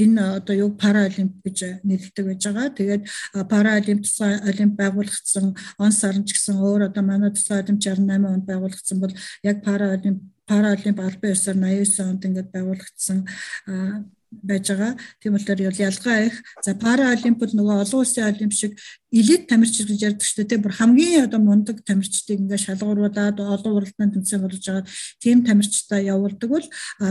энэ 0.03 0.23
одоо 0.39 0.55
юу 0.55 0.71
паралимп 0.75 1.43
гэж 1.45 1.83
нэрлэдэг 1.83 2.25
байж 2.25 2.41
байгаа. 2.47 2.69
Тэгээд 2.77 3.03
паралимп 3.49 4.01
тусгай 4.05 4.39
олимп 4.49 4.73
байгуулагдсан 4.79 5.45
он 5.77 5.91
сарн 5.91 6.23
ч 6.25 6.33
гэсэн 6.35 6.55
өөр 6.59 6.87
одоо 6.89 7.03
манай 7.03 7.31
тусгай 7.31 7.59
олимп 7.61 7.79
68 7.81 8.25
онд 8.25 8.45
байгуулагдсан 8.47 8.97
бол 8.99 9.13
яг 9.43 9.63
паралимп 9.63 10.19
паралимп 10.47 10.99
албан 10.99 11.31
ёсоор 11.31 11.57
89 11.57 12.09
онд 12.09 12.25
ингээд 12.25 12.49
байгуулагдсан 12.55 13.17
байж 14.31 14.67
байгаа. 14.71 14.95
Тийм 15.19 15.33
болохоор 15.33 15.59
ялгаа 15.59 16.19
их. 16.25 16.35
За 16.63 16.75
пара 16.75 17.11
олимпиад 17.11 17.51
нөгөө 17.53 17.83
олон 17.83 17.99
улсын 18.01 18.27
олимп 18.31 18.53
шиг 18.53 18.79
элит 19.11 19.47
тамирчид 19.47 19.87
гэж 19.91 20.01
ярьдаг 20.07 20.27
шүү 20.27 20.45
дээ. 20.47 20.63
Бүр 20.63 20.73
хамгийн 20.75 21.25
одоо 21.27 21.39
мундаг 21.39 21.83
тамирчдыг 21.83 22.39
ингээ 22.39 22.59
шалгууруулад 22.59 23.39
олон 23.39 23.73
уралдаанд 23.75 24.15
тэмцээн 24.15 24.41
болж 24.43 24.63
байгаа 24.63 24.85
тийм 25.19 25.43
тамирчдаа 25.43 25.99
явуулдаг 25.99 26.49
бол 26.49 26.67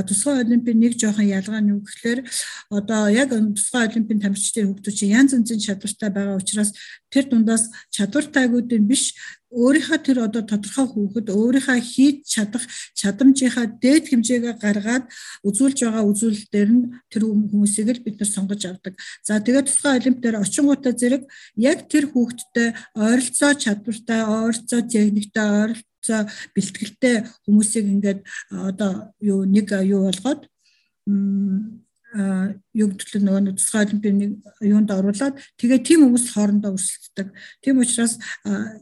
тусгай 0.09 0.41
олимпийн 0.45 0.81
нэг 0.81 0.97
жоохон 0.97 1.29
ялгаа 1.29 1.61
нь 1.61 1.73
юу 1.77 1.81
гэхээр 1.85 2.21
одоо 2.73 3.09
яг 3.09 3.31
тусгай 3.31 3.89
олимпийн 3.89 4.21
тамирчдын 4.21 4.69
хөгжиж 4.73 4.99
янз 5.09 5.33
янзын 5.37 5.61
чадвартай 5.61 6.11
байгаа 6.11 6.41
учраас 6.41 6.73
тэр 7.11 7.25
дундаас 7.29 7.71
чадвартайгуудын 7.91 8.87
биш 8.87 9.15
өөрийнхөө 9.51 9.99
тэр 10.07 10.19
одоо 10.31 10.43
тодорхой 10.47 10.87
хүүхэд 10.87 11.27
өөрийнхөө 11.35 11.79
хийж 11.83 12.23
чадах 12.23 12.63
чадамжийнхаа 12.95 13.67
дээд 13.83 14.15
хэмжээгээ 14.15 14.55
гаргаад 14.63 15.11
үзүүлж 15.43 15.79
байгаа 15.91 16.07
үзүүлэлтээр 16.07 16.71
нь 16.71 16.83
тэр 17.11 17.23
хүмүүсийг 17.27 17.89
л 17.91 18.05
бид 18.07 18.23
нар 18.23 18.31
сонгож 18.31 18.63
авдаг. 18.63 18.95
За 19.27 19.43
тэгээд 19.43 19.67
тусгай 19.67 19.99
олимп 19.99 20.23
дээр 20.23 20.39
очингуудаа 20.39 20.95
зэрэг 20.95 21.27
яг 21.59 21.90
тэр 21.91 22.05
хүүхэдтэй 22.11 22.69
ойролцоо 22.95 23.53
чадвартай, 23.59 24.21
ойролцоо 24.25 24.81
техниктэй, 24.87 25.49
ойролцоо 25.61 26.21
бэлтгэлтэй 26.55 27.17
хүмүүсийг 27.45 27.87
ингээд 27.91 28.21
одоо 28.55 29.13
юу 29.21 29.45
нэг 29.45 29.75
юу 29.85 30.07
болгоод 30.09 30.49
юг 32.11 32.91
төлөв 32.99 33.23
нөгөө 33.23 33.55
тусгай 33.55 33.87
олимпийн 33.87 34.43
юунд 34.67 34.91
оруулаад 34.91 35.39
тэгээ 35.63 35.79
тийм 35.87 36.01
хүмүүс 36.11 36.35
хоорондоо 36.35 36.75
өрсөлддөг. 36.75 37.29
Тийм 37.63 37.79
учраас 37.79 38.19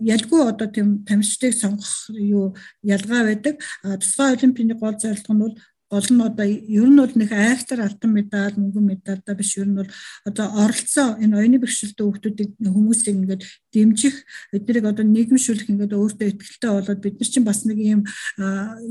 ялгүй 0.01 0.41
одоо 0.49 0.69
тийм 0.73 1.05
тамирчдыг 1.05 1.53
сонгох 1.53 2.09
юу 2.17 2.57
ялгаа 2.81 3.29
байдаг. 3.29 3.61
Тусгай 3.85 4.33
олимпийн 4.33 4.73
гол 4.81 4.97
зорилго 4.97 5.33
нь 5.37 5.43
бол 5.45 5.55
гол 5.91 6.09
нь 6.13 6.21
одоо 6.21 6.47
ер 6.47 6.89
нь 6.89 7.01
бол 7.01 7.15
нэг 7.17 7.31
айхтар 7.33 7.81
алтан 7.81 8.13
медаль, 8.13 8.57
мөнгөн 8.61 8.85
медальда 8.93 9.33
биш 9.35 9.57
ер 9.57 9.69
нь 9.69 9.79
бол 9.81 9.91
одоо 10.29 10.47
оролцоо 10.63 11.17
энэ 11.17 11.37
оюуны 11.37 11.59
бэрхшээлтэй 11.65 12.05
хүмүүсийг 12.05 13.09
хүмүүсийг 13.09 13.17
ингээд 13.17 13.43
дэмжих 13.73 14.17
эднийг 14.53 14.85
одоо 14.85 15.05
нийгэмшүүлэх 15.05 15.69
ингээд 15.73 15.97
өөртөө 15.97 16.29
ихтэй 16.29 16.71
болоод 16.73 17.01
бид 17.01 17.17
нар 17.21 17.29
чинь 17.29 17.49
бас 17.49 17.65
нэг 17.65 17.79
юм 17.79 18.03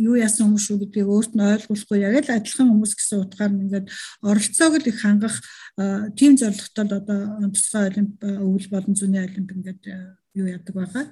юу 0.02 0.16
яасан 0.18 0.50
хүмүүс 0.50 0.66
шүү 0.66 0.78
гэдгийг 0.82 1.08
өөрт 1.08 1.32
нь 1.38 1.46
ойлгуулахгүй 1.46 1.98
яг 2.02 2.16
л 2.26 2.36
адилхан 2.38 2.70
хүмүүс 2.72 2.94
гэсэн 2.98 3.22
утгаар 3.22 3.52
нь 3.54 3.64
ингээд 3.70 3.88
оролцоог 4.26 4.74
л 4.82 4.90
их 4.90 4.98
хангах 5.02 5.36
тийм 6.18 6.34
зорилготой 6.38 6.86
одоо 6.98 7.20
тусгай 7.54 7.84
олимп 7.94 8.18
өвөл 8.26 8.68
болон 8.74 8.94
зүүнний 8.98 9.22
олимп 9.22 9.50
ингээд 9.54 9.82
юу 10.38 10.48
яадаг 10.50 10.74
байгаа. 10.74 11.06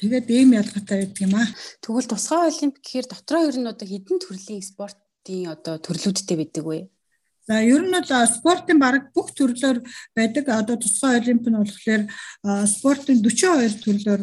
Тэгээд 0.00 0.26
ийм 0.32 0.56
ялгаатай 0.56 1.04
байдаг 1.04 1.20
юм 1.20 1.34
аа. 1.36 1.48
Тэгвэл 1.84 2.08
тусгай 2.08 2.48
олимп 2.48 2.76
гэхээр 2.80 3.06
дотроо 3.08 3.42
ер 3.52 3.56
нь 3.60 3.68
одоо 3.68 3.84
хэдэн 3.84 4.16
төрлийн 4.16 4.64
спорт 4.64 4.96
спортын 5.20 5.50
одоо 5.52 5.76
төрлүүдтэй 5.84 6.36
байдаг 6.40 6.64
вэ? 6.64 6.78
За 7.50 7.58
ер 7.66 7.82
нь 7.82 7.90
бол 7.90 8.26
спортын 8.30 8.78
баг 8.78 9.10
бүх 9.10 9.34
төрлөөр 9.34 9.82
байдаг. 10.14 10.46
Одоо 10.54 10.78
тусгай 10.78 11.18
олимп 11.18 11.50
нь 11.50 11.58
болохоор 11.58 12.06
спортын 12.70 13.18
42 13.18 13.82
төрлөөр 13.82 14.22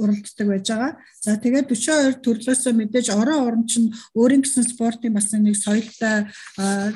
уралддаг 0.00 0.46
байж 0.48 0.64
байгаа. 0.64 0.96
За 1.20 1.36
тэгээд 1.36 1.68
42 1.68 2.24
төрлөөс 2.24 2.64
мэдээж 2.72 3.12
орон 3.12 3.44
орн 3.44 3.66
чинь 3.68 3.92
өөрийн 4.16 4.40
гэсэн 4.40 4.64
спортын 4.64 5.12
бас 5.12 5.28
нэг 5.36 5.60
соёлтой 5.60 6.32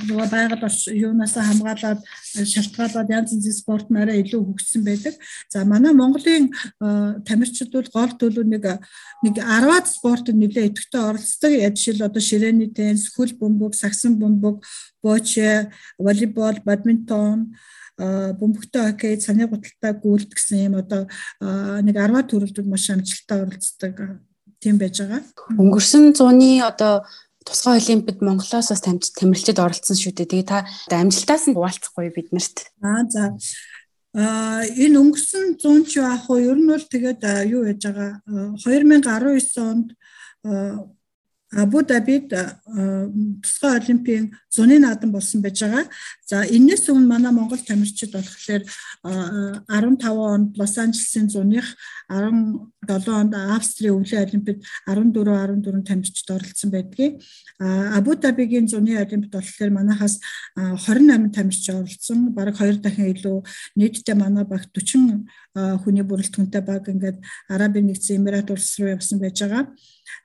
нөгөө 0.09 0.27
байгаль 0.33 0.65
юунаас 0.97 1.37
хамгаалаад 1.37 2.01
шалтгаалаад 2.33 3.13
янз 3.13 3.37
янзын 3.37 3.53
спорт 3.53 3.91
нь 3.91 4.01
арай 4.01 4.25
илүү 4.25 4.41
хөгжсөн 4.41 4.83
байдаг. 4.89 5.15
За 5.53 5.65
манай 5.65 5.93
Монголын 5.93 6.49
тамирчид 7.29 7.73
бол 7.73 7.89
гол 7.93 8.13
төлөв 8.17 8.47
нэг 8.49 8.65
нэг 9.23 9.35
10-аад 9.37 9.87
спортод 9.87 10.37
нэлээд 10.37 10.73
идэвхтэй 10.73 11.03
оролцдог. 11.03 11.53
Жишээл 11.77 12.09
одоо 12.09 12.23
ширээний 12.23 12.71
теннис, 12.73 13.13
хөл 13.13 13.37
бөмбөг, 13.37 13.75
сагсан 13.75 14.17
бөмбөг, 14.17 14.65
боче, 15.07 15.71
волейбол, 16.03 16.59
бадминтон 16.67 17.55
бөмбөгтэй 17.97 18.93
хоккей, 18.93 19.17
цаны 19.17 19.47
гуталтай 19.49 19.95
гүйлт 19.97 20.35
гэсэн 20.37 20.69
юм 20.69 20.75
одоо 20.83 21.07
нэг 21.41 21.97
10 21.97 22.29
төрөлдөд 22.29 22.67
маш 22.69 22.91
амжилттай 22.93 23.41
оролцдог 23.41 23.95
тийм 24.61 24.77
байж 24.77 25.01
байгаа. 25.01 25.23
Өнгөрсөн 25.57 26.13
зууны 26.13 26.61
одоо 26.61 27.09
тусгай 27.47 27.81
олимпиад 27.81 28.21
Монголоос 28.21 28.69
бас 28.69 28.83
тамирчид 28.85 29.63
оролцсон 29.63 29.97
шүү 29.97 30.13
дээ. 30.13 30.29
Тэгээ 30.29 30.51
та 30.51 30.67
амжилтаас 30.93 31.49
нь 31.49 31.57
хуваалцахгүй 31.57 32.13
бид 32.13 32.29
нарт. 32.37 32.69
Аа 32.83 33.07
за. 33.09 33.39
Энэ 34.17 35.01
өнгөрсөн 35.01 35.57
100 35.61 35.89
ч 35.89 36.03
яах 36.03 36.27
вэ? 36.29 36.53
Ер 36.53 36.59
нь 36.59 36.69
бол 36.69 36.85
тэгээд 36.85 37.23
юу 37.49 37.65
яж 37.65 37.81
байгаа 37.81 38.21
2019 38.61 39.57
онд 39.63 39.89
Абу 41.57 41.83
Дабид 41.83 42.29
тусгай 42.29 43.81
олимпийн 43.81 44.37
зуны 44.53 44.79
наадам 44.79 45.13
болсон 45.13 45.41
байж 45.41 45.63
байгаа. 45.63 45.85
За 46.29 46.45
энэс 46.45 46.89
өмнө 46.93 47.09
манай 47.09 47.33
Монгол 47.33 47.59
тамирчид 47.59 48.13
болохоор 48.13 48.63
15 49.03 50.05
онд 50.05 50.59
Лос 50.59 50.77
Анжелесийн 50.77 51.31
зуных 51.31 51.65
17 52.11 53.09
онд 53.09 53.35
Австрийн 53.35 53.97
өвлийн 53.97 54.29
олимпиад 54.29 54.61
14 54.87 55.65
14 55.65 55.87
тамирчид 55.89 56.31
оролцсон 56.31 56.71
байдгийг. 56.71 57.23
Абу 57.59 58.15
Дабигийн 58.17 58.69
зуны 58.69 58.97
олимпиад 59.01 59.33
болохоор 59.33 59.71
манайхаас 59.71 60.21
28 60.57 61.33
тамирч 61.33 61.71
оролцсон. 61.71 62.35
Бараг 62.37 62.61
2 62.61 62.85
дахин 62.85 63.13
илүү 63.17 63.45
нийтдээ 63.77 64.15
манай 64.15 64.45
багт 64.45 64.69
40 64.77 65.25
хүний 65.83 66.05
бүрэлдэхүүнтэй 66.05 66.61
баг 66.61 66.85
ингээд 66.89 67.19
Арабын 67.49 67.87
нэгдсэн 67.89 68.21
Эмират 68.21 68.51
улс 68.51 68.77
руу 68.79 68.93
явсан 68.93 69.19
байж 69.19 69.41
байгаа. 69.41 69.73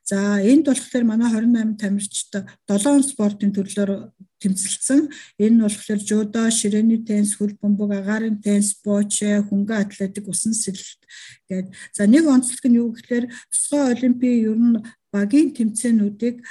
За 0.03 0.39
энд 0.41 0.65
болохоор 0.67 1.03
манай 1.03 1.29
28 1.31 1.77
тамирчид 1.81 2.33
7 2.67 3.03
спортын 3.03 3.51
төрлөөр 3.55 4.11
тэмцэлсэн. 4.41 5.09
Энэ 5.37 5.55
нь 5.55 5.63
болохоор 5.63 5.99
жудо, 6.01 6.49
ширээний 6.49 7.05
теннис, 7.05 7.37
хөл 7.37 7.53
бөмбөг, 7.61 7.91
агаарын 7.93 8.41
теннис, 8.41 8.77
бооче, 8.83 9.45
хөнгөн 9.45 9.81
атлетик, 9.85 10.25
усан 10.27 10.53
сэлэлт 10.57 11.01
гээд. 11.49 11.67
За 11.93 12.09
нэг 12.09 12.25
онцлог 12.25 12.65
нь 12.65 12.79
юу 12.81 12.89
гэхээр 12.91 13.29
тусгай 13.53 13.93
олимпийн 13.93 14.37
ер 14.49 14.57
нь 14.57 14.81
багийн 15.13 15.53
тэмцээнүүдийг 15.53 16.41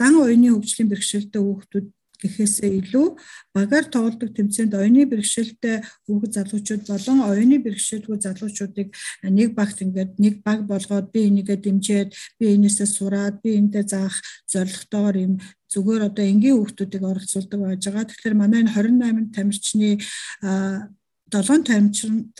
дан 0.00 0.14
оюуны 0.16 0.48
хөгжлийн 0.54 0.88
бэрхшээлтэй 0.88 1.42
хүүхдүүд 1.42 1.86
гэхээсээ 2.24 2.70
илүү 2.80 3.06
багаар 3.52 3.86
тоглодог 3.92 4.32
тэмцээнд 4.32 4.72
оюуны 4.72 5.04
бэрхшээлтэй 5.12 5.76
хүүхэд 6.08 6.32
залуучууд 6.40 6.82
болон 6.88 7.18
оюуны 7.28 7.56
бэрхшээлгүй 7.60 8.16
залуучуудыг 8.24 8.88
нэг 9.28 9.48
багт 9.52 9.78
ингээд 9.84 10.12
нэг 10.16 10.34
баг 10.40 10.64
болгоод 10.64 11.12
би 11.12 11.28
энийгээ 11.28 11.58
дэмжиад 11.60 12.10
би 12.40 12.44
энээсээ 12.56 12.88
сураад 12.88 13.44
би 13.44 13.60
эндээ 13.60 13.84
заах 13.84 14.16
зорилготойгоор 14.48 15.16
юм 15.20 15.34
зүгээр 15.68 16.02
одоо 16.08 16.24
энгийн 16.24 16.56
хүүхдүүдийг 16.56 17.02
оролцуулдаг 17.02 17.60
байж 17.60 17.82
байгаа. 17.84 18.06
Тэгэхээр 18.06 18.34
манай 18.38 18.60
энэ 18.62 18.72
28 18.72 19.34
тамирчны 19.34 19.90
долоон 21.34 21.62
тамирчин 21.66 22.32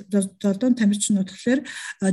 долоон 0.43 0.75
тамирчин 0.79 1.19
болохоор 1.19 1.61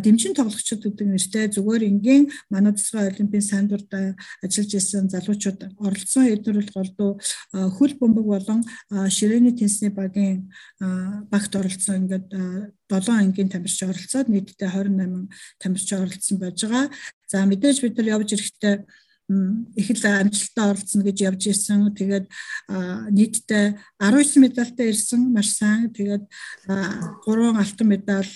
дэмжин 0.05 0.33
тоглогчид 0.33 0.81
гэдэг 0.81 1.07
нэртэй 1.07 1.45
зүгээр 1.53 1.83
энгийн 1.91 2.23
манай 2.49 2.73
тусгай 2.73 3.13
олимпийн 3.13 3.45
сандурд 3.45 3.89
ажиллаж 4.41 4.71
исэн 4.73 5.05
залуучууд 5.13 5.59
оролцсон 5.77 6.25
эдгээр 6.33 6.57
бол 6.57 6.73
голдуу 6.77 7.11
хөл 7.77 7.93
бөмбөг 8.01 8.25
болон 8.33 8.59
ширээний 8.89 9.53
теннисний 9.53 9.93
багийн 9.93 10.49
багт 11.29 11.53
оролцсон 11.53 12.09
ингээд 12.09 12.27
7 12.89 13.13
ангийн 13.13 13.49
тамирч 13.53 13.77
оролцоод 13.85 14.27
нийтдээ 14.33 14.69
28 14.73 15.29
тамирч 15.61 15.87
оролцсон 15.93 16.37
байж 16.41 16.59
байгаа. 16.65 16.89
За 17.31 17.45
мэдээж 17.45 17.77
бид 17.81 17.95
нар 17.97 18.19
явж 18.19 18.33
ирэхдээ 18.33 18.75
их 19.75 19.87
л 19.91 20.03
амжилттай 20.05 20.65
оролцсон 20.69 21.01
гэж 21.03 21.17
явж 21.21 21.41
ирсэн. 21.47 21.93
Тэгээд 21.95 22.25
нийтдээ 23.11 23.65
19 23.99 24.43
медальтай 24.43 24.91
ирсэн 24.91 25.31
маш 25.31 25.55
сайн. 25.55 25.89
Тэгээд 25.93 26.23
3 26.67 27.55
алтан 27.57 27.87
медаль 27.87 28.31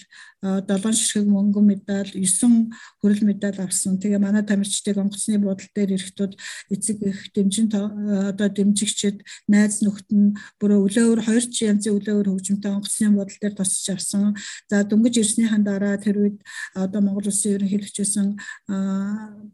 7 0.46 0.94
ширхэг 0.94 1.26
мөнгөн 1.26 1.66
медаль, 1.66 2.12
9 2.14 2.70
хүрэл 3.02 3.24
медаль 3.26 3.58
авсан. 3.58 3.98
Тэгээ 3.98 4.22
манай 4.22 4.46
тамирчдыг 4.46 4.98
онгоцны 5.02 5.42
буудлын 5.42 5.74
дээр 5.74 5.98
ирэхтүүд 5.98 6.34
эцэг 6.70 6.98
их 7.02 7.20
дэмжин 7.34 7.74
одоо 7.74 8.50
дэмжигчид, 8.54 9.26
найз 9.50 9.82
нөхд 9.82 10.10
нь 10.14 10.38
бүр 10.62 10.78
өлөөр 10.86 11.26
хоёр 11.26 11.46
ч 11.50 11.66
янзын 11.66 11.98
өлөөр 11.98 12.30
хөгжимтэй 12.30 12.72
онгоцны 12.72 13.10
буудлын 13.10 13.42
дээр 13.42 13.56
тусч 13.58 13.90
авсан. 13.90 14.38
За 14.70 14.86
дөнгөж 14.86 15.18
ирснийхэн 15.18 15.66
дараа 15.66 15.98
тэр 15.98 16.22
үед 16.22 16.38
одоо 16.78 17.02
Монгол 17.02 17.26
Улсын 17.26 17.58
ерөнхийлөгчөөсөн 17.58 18.38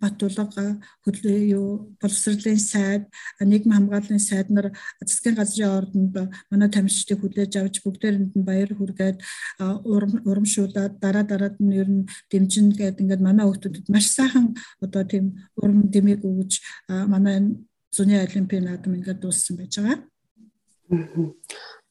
Батулга 0.02 0.82
хөдөлгөө 1.08 1.40
юу 1.56 1.96
боловсролын 2.02 2.60
сайд, 2.60 3.08
нийгмийн 3.40 3.88
хамгааллын 3.88 4.20
сайд 4.20 4.50
нар 4.50 4.72
засгийн 5.00 5.36
газрын 5.40 5.72
ордонд 5.78 6.16
манай 6.52 6.70
тамирчдыг 6.70 7.22
хүлээж 7.22 7.54
авч 7.62 7.76
бүгдээрэнд 7.86 8.34
нь 8.36 8.48
баяр 8.48 8.72
хүргээд 8.76 9.18
урамшуулаад 9.60 10.81
удаад 10.82 11.00
дараа 11.00 11.24
дараад 11.24 11.56
нь 11.62 11.74
ер 11.78 11.90
нь 11.90 12.10
дэмжин 12.32 12.74
гэдэг 12.74 13.02
ингээд 13.06 13.22
манай 13.22 13.46
хүүхдүүдэд 13.46 13.88
маш 13.94 14.10
сайхан 14.10 14.58
одоо 14.82 15.04
тийм 15.06 15.38
урам 15.58 15.90
дэмэг 15.94 16.26
өгж 16.26 16.52
манай 16.90 17.62
зуны 17.94 18.18
олимпийн 18.26 18.66
наадам 18.66 18.98
ингээд 18.98 19.22
дууссан 19.22 19.58
байж 19.58 19.78
байгаа. 19.78 20.00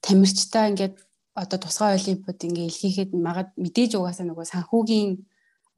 Тамирчтай 0.02 0.70
ингээд 0.74 0.96
одоо 1.34 1.58
тусгай 1.62 1.94
олимпиад 1.94 2.40
ингээ 2.42 2.66
илгээхэд 2.70 3.10
магад 3.14 3.50
мэдээж 3.54 3.94
угаасаа 3.94 4.26
нөгөө 4.26 4.46
санхүүгийн 4.50 5.10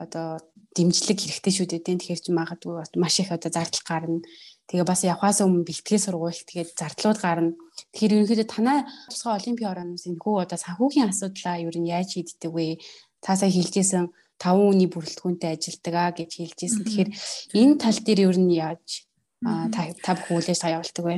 одоо 0.00 0.40
дэмжлэг 0.72 1.18
хэрэгтэй 1.20 1.52
шүү 1.52 1.66
дээ. 1.68 1.84
Тэгэхээр 1.84 2.20
чи 2.24 2.32
магадгүй 2.32 2.80
маш 2.96 3.20
их 3.20 3.30
одоо 3.30 3.50
зардал 3.52 3.84
гарна. 3.84 4.24
Тэгээ 4.72 4.88
бас 4.88 5.04
явхаас 5.04 5.44
өмнө 5.44 5.68
бэлтгэл 5.68 6.00
сургууль 6.00 6.40
тэгээд 6.48 6.80
зардлууд 6.80 7.18
гарна. 7.20 7.52
Тэгэхээр 7.90 8.14
ерөнхийдөө 8.22 8.48
танай 8.48 8.78
тусгай 9.10 9.34
олимпийн 9.34 9.70
орооноос 9.72 10.06
энэ 10.06 10.22
хүү 10.22 10.36
одоо 10.46 10.58
санхүүгийн 10.62 11.10
асуудлаа 11.10 11.56
ер 11.58 11.76
нь 11.78 11.90
яаж 11.90 12.08
шийддэг 12.14 12.52
вэ? 12.54 12.78
Та 13.18 13.34
сая 13.34 13.50
хэлжсэн 13.50 14.14
5 14.38 14.70
үний 14.70 14.88
бүрэлдэхүүнтэй 14.90 15.50
ажилдаг 15.54 15.94
аа 15.94 16.10
гэж 16.14 16.30
хэлжсэн. 16.38 16.82
Тэгэхээр 16.86 17.10
энэ 17.58 17.74
тал 17.78 17.98
дээр 18.02 18.20
ер 18.30 18.38
нь 18.38 18.54
яаж 18.54 19.06
та 19.42 19.80
та 20.02 20.10
бүхэн 20.14 20.36
үйл 20.38 20.50
ажиллагаа 20.50 20.76
явуулдаг 20.78 21.04
вэ? 21.06 21.16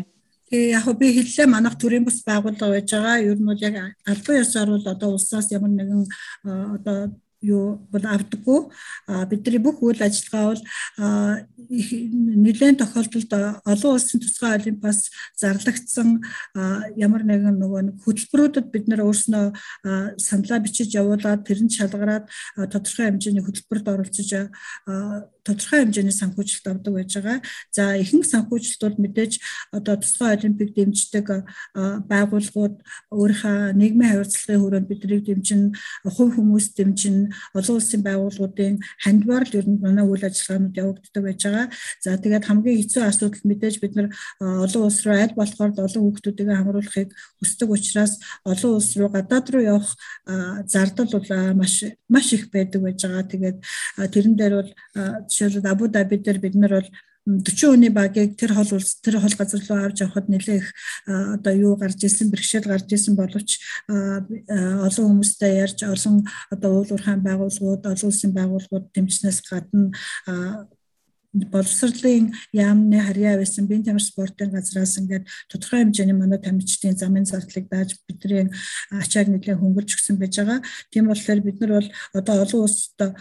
Тэгээ 0.48 0.70
яг 0.76 0.86
би 1.00 1.06
хэллээ 1.16 1.46
манайх 1.48 1.76
төрийн 1.80 2.04
бас 2.04 2.20
байгууллага 2.20 2.72
байж 2.76 2.88
байгаа. 2.92 3.16
Ер 3.24 3.38
нь 3.40 3.48
бол 3.48 3.64
яг 3.64 3.74
албан 4.04 4.36
ёсоор 4.44 4.68
бол 4.76 4.86
одоо 4.92 5.08
улсаас 5.16 5.48
ямар 5.56 5.72
нэгэн 5.72 6.04
одоо 6.76 6.98
юу 7.44 7.84
бол 7.92 8.04
авдаггүй. 8.08 8.60
Бидний 9.28 9.60
бүх 9.60 9.84
үйл 9.84 10.00
ажиллагаа 10.00 10.56
бол 10.56 10.62
нэлээд 10.96 12.80
тохиолдолд 12.80 13.32
олон 13.68 13.92
улсын 13.94 14.20
тусгай 14.20 14.56
олимпиас 14.56 15.12
зарлагдсан. 15.36 16.24
Ямар 16.96 17.22
нэгэн 17.28 17.60
нөгөө 17.60 17.80
нэг 17.84 17.96
хөтөлбөрүүдэд 18.02 18.66
бид 18.72 18.88
нэр 18.88 19.04
өөрснөө 19.04 19.44
саналаа 20.16 20.58
бичиж 20.64 20.96
явуулаад 20.96 21.44
тэр 21.44 21.60
нь 21.60 21.72
шалгараад 21.72 22.26
тодорхой 22.72 23.12
хэмжээний 23.12 23.44
хөтөлбөрт 23.44 23.86
оролцож 23.92 24.30
тодорхой 25.44 25.84
хэмжээний 25.84 26.16
санхүүжилт 26.16 26.66
авдаг 26.66 26.92
байж 26.94 27.12
байгаа. 27.14 27.38
За 27.70 27.94
ихэнх 28.00 28.24
санхүүжилт 28.24 28.80
бол 28.80 28.98
мэдээж 29.04 29.32
одоо 29.76 29.94
тусгай 30.00 30.36
олимпик 30.36 30.72
дэмждэг 30.74 31.26
байгууллагууд 32.08 32.76
өөрийнхөө 33.12 33.76
нийгмийн 33.76 34.10
хариуцлагын 34.10 34.60
хүрээнд 34.64 34.88
биднийг 34.88 35.22
дэмжин, 35.28 35.62
хувь 36.08 36.34
хүмүүс 36.34 36.66
дэмжин, 36.74 37.32
олон 37.52 37.76
улсын 37.76 38.02
байгууллагуудын 38.02 38.80
хандвар 39.04 39.44
л 39.44 39.56
ер 39.58 39.66
нь 39.68 39.80
манай 39.84 40.04
үйл 40.08 40.24
ажиллагаанууд 40.24 40.80
явагддаг 40.80 41.22
байж 41.22 41.40
байгаа. 41.44 41.66
За 42.00 42.16
тэгээд 42.16 42.48
хамгийн 42.48 42.78
хэцүү 42.80 43.02
асуудал 43.04 43.44
мэдээж 43.44 43.76
бид 43.84 43.94
нар 43.94 44.08
олон 44.40 44.82
улс 44.88 45.00
руу 45.04 45.14
аль 45.14 45.36
болохоор 45.36 45.72
олон 45.76 46.02
хүүхдүүдийг 46.08 46.48
хамруулахыг 46.48 47.10
хүсдэг 47.40 47.68
учраас 47.68 48.18
олон 48.44 48.72
улс 48.80 48.90
руу 48.96 49.10
гадаад 49.12 49.46
руу 49.52 49.62
явах 49.62 49.92
зардал 50.66 51.10
бол 51.12 51.28
маш 51.54 51.84
маш 52.08 52.32
их 52.32 52.50
байдаг 52.50 52.80
байж 52.82 53.00
байгаа. 53.04 53.28
Тэгээд 53.28 53.58
тэрэн 54.14 54.34
дээр 54.36 54.54
бол 54.60 54.70
жишээлбэл 55.34 55.72
Абу 55.72 55.88
Даби 55.90 56.16
дээр 56.22 56.38
бид 56.38 56.54
нар 56.54 56.78
бол 56.78 56.88
40 57.26 57.72
хүний 57.72 57.88
багийг 57.88 58.36
тэр 58.36 58.52
хол 58.52 58.76
улс 58.76 59.00
тэр 59.00 59.16
хол 59.16 59.32
газар 59.32 59.60
руу 59.64 59.80
авч 59.88 60.04
явахад 60.04 60.28
нэлээ 60.28 60.60
их 60.60 60.68
одоо 61.08 61.52
юу 61.56 61.74
гарч 61.80 62.04
ирсэн 62.04 62.28
бэрхшээл 62.28 62.68
гарч 62.68 62.92
ирсэн 62.92 63.16
боловч 63.16 63.64
олон 63.88 65.04
хүмүүстэй 65.08 65.56
ярьж 65.64 65.88
олон 65.88 66.28
одоо 66.52 66.70
уулуурхайн 66.84 67.24
байгууллагууд 67.24 67.88
олон 67.88 68.08
улсын 68.12 68.32
байгууллагууд 68.36 68.92
дэмжснээс 68.92 69.40
гадна 69.48 69.96
боловсролын 71.34 72.30
яамны 72.52 73.00
харьяа 73.02 73.40
байсан 73.40 73.66
бие 73.66 73.82
тамир 73.82 74.02
спортын 74.02 74.52
газраас 74.54 74.94
ингээд 74.98 75.26
тодорхой 75.50 75.82
хэмжээний 75.82 76.14
манай 76.14 76.38
тамирчдын 76.38 76.96
замын 76.96 77.26
зардлыг 77.26 77.66
дааж 77.68 77.98
бидний 78.06 78.52
ачааг 78.92 79.28
нэлээд 79.28 79.58
хөнгөлж 79.58 79.98
өгсөн 79.98 80.20
байж 80.22 80.38
байгаа. 80.38 80.62
Тийм 80.94 81.10
болохоор 81.10 81.40
бид 81.42 81.58
нар 81.60 81.72
бол 81.82 81.88
одоо 82.14 82.34
олон 82.46 82.60
улсад 82.62 83.18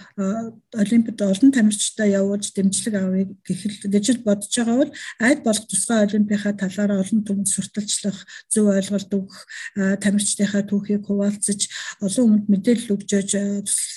олимпиад 0.73 1.21
олон 1.21 1.51
тамирчтай 1.53 2.13
явуулж 2.17 2.53
дэмжлэг 2.53 2.95
авъя 2.97 3.25
гэхэл 3.45 3.89
гэж 3.93 4.05
бодож 4.25 4.53
байгаа 4.53 4.77
бол 4.81 4.91
аль 5.21 5.41
болох 5.45 5.65
тусгай 5.69 5.99
олимпийнхаа 6.05 6.53
талаараа 6.53 7.03
олон 7.03 7.21
түмэнд 7.23 7.49
сурталчлах, 7.49 8.17
зөв 8.49 8.73
ойлголт 8.73 9.11
өгөх, 9.13 9.39
тамирчдынхаа 10.03 10.63
түүхийг 10.65 11.05
хуваалцаж 11.05 11.59
олон 12.01 12.43
хүнд 12.43 12.45
мэдээлэл 12.49 12.93
өгж 12.95 13.09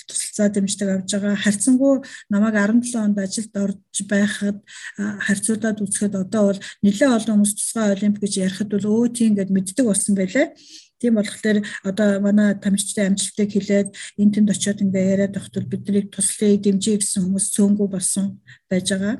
тусалцаа 0.07 0.49
дэмждэг 0.53 0.89
авж 0.89 1.09
байгаа. 1.13 1.35
Харьцангуй 1.35 1.95
намайг 2.29 2.55
17 2.55 2.95
онд 2.95 3.17
ажилд 3.19 3.53
орж 3.57 3.97
байхад 4.07 4.57
харьцуулаад 4.97 5.81
үзэхэд 5.81 6.15
одоо 6.15 6.43
бол 6.53 6.59
нэлээд 6.85 7.15
олон 7.17 7.33
хүмүүс 7.41 7.53
тусгай 7.57 7.87
олимп 7.93 8.17
гэж 8.21 8.33
ярихад 8.45 8.69
бол 8.71 8.85
өө 8.85 9.17
тийм 9.17 9.35
гэд 9.35 9.49
мэддэг 9.51 9.85
болсон 9.85 10.15
байлээ. 10.15 10.53
Тийм 10.97 11.13
болохоор 11.17 11.57
одоо 11.85 12.09
манай 12.25 12.57
тамирчдын 12.57 13.13
амжилтыг 13.13 13.49
хилээд 13.53 13.89
энэ 14.17 14.33
тэнд 14.33 14.49
очиод 14.49 14.81
ингээ 14.81 15.11
яриад 15.13 15.33
байхдаа 15.37 15.63
биднийг 15.63 16.09
туслая 16.09 16.57
дэмжиж 16.57 17.05
гэсэн 17.05 17.21
хүмүүс 17.25 17.45
цөөнгүү 17.53 17.87
болсон 17.93 18.41
байж 18.69 18.89
байгаа. 18.91 19.15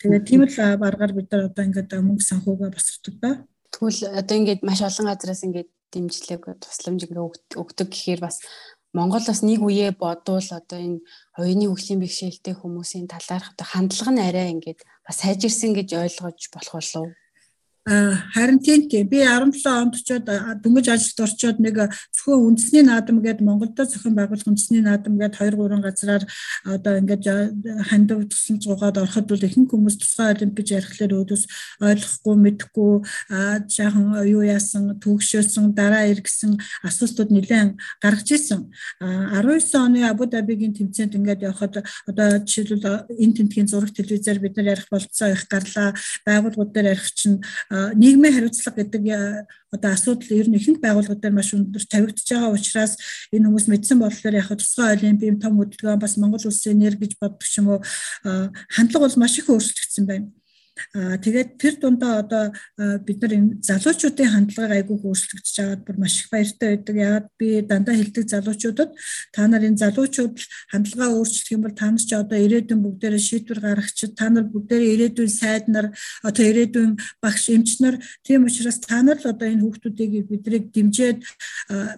Тэгээд 0.00 0.24
тийм 0.28 0.40
л 0.46 0.56
баргаар 0.78 1.12
бид 1.12 1.28
нар 1.30 1.50
одоо 1.50 1.64
ингээд 1.66 1.90
мөнгө 1.98 2.24
санхугаа 2.24 2.70
босрдог 2.70 3.14
да. 3.18 3.42
Тэгвэл 3.74 4.14
одоо 4.14 4.34
ингээд 4.38 4.62
маш 4.62 4.80
олон 4.86 5.10
газараас 5.10 5.42
ингээд 5.42 5.70
дэмжлэг 5.90 6.42
тусламж 6.62 7.00
ингээ 7.10 7.22
өгдөг 7.58 7.88
гэхээр 7.90 8.20
бас 8.22 8.38
Монгол 8.94 9.26
бас 9.26 9.42
нэг 9.42 9.58
үе 9.58 9.90
бодвол 9.90 10.48
одоо 10.54 10.78
энэ 10.78 11.02
оюуны 11.34 11.66
хөгжлийн 11.66 11.98
бэрхшээлтэй 11.98 12.54
хүмүүсийн 12.54 13.10
талаарх 13.10 13.50
одоо 13.50 13.66
хандлага 13.66 14.14
нь 14.14 14.22
арай 14.22 14.54
ингээд 14.54 14.86
бас 15.02 15.18
сайжирсан 15.18 15.74
гэж 15.74 15.98
ойлгож 15.98 16.40
болох 16.54 16.74
болов? 16.78 17.10
Харин 17.84 18.58
тийм 18.64 18.88
тийм 18.88 19.08
би 19.08 19.18
17 19.20 19.66
онд 19.68 19.94
очоод 19.94 20.24
дөнгөж 20.64 20.86
ажилд 20.88 21.20
орчоод 21.20 21.58
нэг 21.60 21.76
зөвхөн 22.16 22.56
үндэсний 22.56 22.82
наадам 22.82 23.20
гээд 23.20 23.44
Монголд 23.44 23.76
зохион 23.76 24.16
байгуулах 24.16 24.48
үндэсний 24.48 24.80
наадам 24.80 25.20
гээд 25.20 25.36
2 25.36 25.52
3 25.52 25.84
газраар 25.84 26.24
одоо 26.64 26.96
ингээд 26.96 27.24
хандив 27.84 28.24
тусламж 28.32 28.64
гуйгаад 28.64 28.96
ороход 29.04 29.26
бол 29.28 29.44
ихэнх 29.44 29.68
хүмүүс 29.68 29.96
тусгай 30.00 30.32
олимпич 30.32 30.68
ярихлаар 30.72 31.12
өөдөөс 31.12 31.44
ойлгохгүй 31.84 32.36
мэдэхгүй 32.40 32.92
жаахан 33.68 34.04
юу 34.32 34.42
яасан 34.48 34.96
төгшөөсөн 35.04 35.76
дараа 35.76 36.08
иргэсэн 36.08 36.56
асуултууд 36.88 37.30
нэлээд 37.36 37.76
гаргаж 38.00 38.28
ирсэн. 38.32 38.72
19 39.00 39.76
оны 39.76 40.08
Абу 40.08 40.24
Дабигийн 40.24 40.72
тэмцээнд 40.72 41.20
ингээд 41.20 41.44
явхад 41.52 41.84
одоо 42.08 42.28
жишээлбэл 42.40 43.12
энэ 43.12 43.36
тэмдгийн 43.44 43.68
зураг 43.68 43.92
телевизээр 43.92 44.40
бид 44.40 44.56
нар 44.56 44.72
ярих 44.72 44.88
болцоо 44.90 45.28
их 45.36 45.44
гарлаа 45.52 45.92
байгууллагууд 46.24 46.72
дээр 46.72 46.96
ярих 46.96 47.12
чинь 47.12 47.44
нийгмийн 47.94 48.34
хариуцлага 48.34 48.82
гэдэг 48.82 49.02
одоо 49.74 49.90
асуудал 49.92 50.30
ер 50.30 50.48
нь 50.48 50.58
ихэнх 50.58 50.78
байгууллагууд 50.78 51.22
дээр 51.22 51.34
маш 51.34 51.50
өндөр 51.54 51.84
тавигдж 51.86 52.28
байгаа 52.30 52.54
учраас 52.54 52.94
энэ 53.34 53.46
хүмүүс 53.50 53.66
мэдсэн 53.70 53.98
болохоор 53.98 54.34
яг 54.38 54.48
тусгай 54.54 54.94
олимпийн 54.94 55.42
том 55.42 55.58
хөдөлгөөн 55.58 55.98
бас 55.98 56.14
Монгол 56.16 56.46
улсын 56.46 56.78
нэр 56.78 56.94
гэж 56.94 57.18
боддог 57.18 57.42
ч 57.42 57.58
юм 57.58 57.74
уу 57.74 57.80
хандлага 58.70 59.04
бол 59.06 59.18
маш 59.18 59.34
их 59.38 59.50
өөрчлөгдсөн 59.50 60.06
байна. 60.06 60.30
Тэгээд 60.92 61.50
тэр 61.58 61.74
дундаа 61.80 62.20
одоо 62.20 62.44
бид 63.06 63.18
нар 63.22 63.32
энэ 63.32 63.50
залуучуудын 63.64 64.32
хандлагыг 64.34 64.72
айгүй 64.84 64.96
өөрчлөгдөж 65.00 65.54
байгаад 65.58 65.82
бүр 65.86 65.96
маш 65.98 66.14
их 66.20 66.28
баяртай 66.30 66.68
байдаг. 66.76 66.96
Яагаад 66.96 67.28
би 67.38 67.48
дандаа 67.62 67.94
хэлдэг 67.94 68.24
залуучуудад 68.28 68.90
та 69.32 69.48
нар 69.48 69.62
энэ 69.64 69.80
залуучууд 69.80 70.36
хандлагаа 70.72 71.10
өөрчлөх 71.14 71.50
юм 71.54 71.62
бол 71.64 71.74
та 71.74 71.90
нар 71.90 72.02
ч 72.02 72.10
одоо 72.14 72.38
ирээдүйн 72.38 72.80
бүгдээрээ 72.84 73.22
шийдвэр 73.22 73.60
гаргачих, 73.60 74.14
та 74.14 74.28
нар 74.30 74.46
бүгдээрээ 74.50 74.94
ирээдүйн 74.94 75.32
сайд 75.32 75.66
нар, 75.68 75.86
одоо 76.22 76.44
ирээдүйн 76.44 76.92
багш 77.22 77.44
эмч 77.50 77.80
нар 77.80 77.96
тийм 78.22 78.44
учраас 78.44 78.78
та 78.80 79.02
нар 79.02 79.18
л 79.18 79.30
одоо 79.30 79.48
энэ 79.48 79.62
хүүхдүүдийг 79.64 80.28
бидрийг 80.28 80.70
дэмжиж 80.74 81.22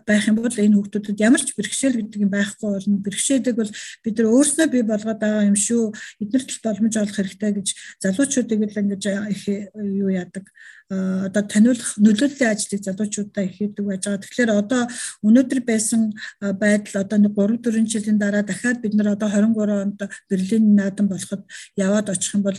байх 0.06 0.24
юм 0.28 0.36
бол 0.40 0.52
энэ 0.52 0.76
хүүхдүүдэд 0.76 1.20
ямар 1.20 1.42
ч 1.42 1.52
бэрхшээл 1.56 1.98
гэдэг 2.00 2.20
юм 2.22 2.32
байхгүй 2.32 2.68
болно. 2.70 3.02
Бэрхшээдэг 3.02 3.54
бол 3.56 3.70
бид 4.04 4.14
нар 4.18 4.28
өөрснөө 4.30 4.66
бий 4.70 4.84
болгоод 4.86 5.20
байгаа 5.20 5.44
юм 5.48 5.58
шүү. 5.58 5.84
Эднэрт 6.22 6.50
боломж 6.62 6.94
олох 6.96 7.16
хэрэгтэй 7.16 7.52
гэж 7.56 7.68
залуучуудыг 8.02 8.60
л 8.66 8.75
ингэж 8.76 9.04
их 9.32 9.42
юу 9.74 10.10
яадаг 10.12 10.44
одоо 10.90 11.42
таниулах 11.42 11.98
нөлөөллийн 11.98 12.52
ажлыг 12.52 12.82
залуучуудаа 12.84 13.44
их 13.44 13.58
хийдэг 13.58 13.84
байж 13.84 14.04
байгаа. 14.06 14.22
Тэгэхээр 14.22 14.50
одоо 14.54 14.82
өнөөдөр 15.26 15.60
байсан 15.66 16.14
байдал 16.40 17.02
одоо 17.02 17.18
нэг 17.18 17.32
3 17.34 17.58
4 17.58 17.86
жилийн 17.90 18.18
дараа 18.18 18.44
дахиад 18.46 18.80
бид 18.80 18.94
нар 18.94 19.16
одоо 19.16 19.28
23 19.28 19.82
онд 19.82 20.00
Берлин 20.30 20.74
наадам 20.76 21.08
болоход 21.08 21.42
яваад 21.76 22.10
очих 22.10 22.34
юм 22.34 22.42
бол 22.46 22.58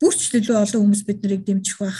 бүрч 0.00 0.34
илүү 0.38 0.56
олон 0.60 0.80
хүмүүс 0.86 1.02
бид 1.08 1.18
нарыг 1.22 1.42
дэмжих 1.44 1.78
байх. 1.80 1.98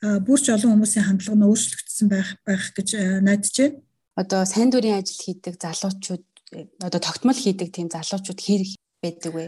Бүрч 0.00 0.48
олон 0.54 0.78
хүмүүсийн 0.78 1.06
хандлага 1.06 1.36
нь 1.36 1.48
өөрчлөгдсөн 1.48 2.08
байх 2.08 2.28
байх 2.46 2.64
гэж 2.76 2.88
найдаж 3.24 3.56
байна. 3.56 3.82
Одоо 4.20 4.44
сайн 4.44 4.70
дурын 4.70 5.00
ажил 5.00 5.20
хийдэг 5.20 5.56
залуучууд 5.58 6.24
одоо 6.82 7.00
тогтмол 7.00 7.36
хийдэг 7.36 7.68
тийм 7.72 7.88
залуучууд 7.88 8.40
хэр 8.40 8.62
байдаг 9.02 9.32
вэ? 9.34 9.44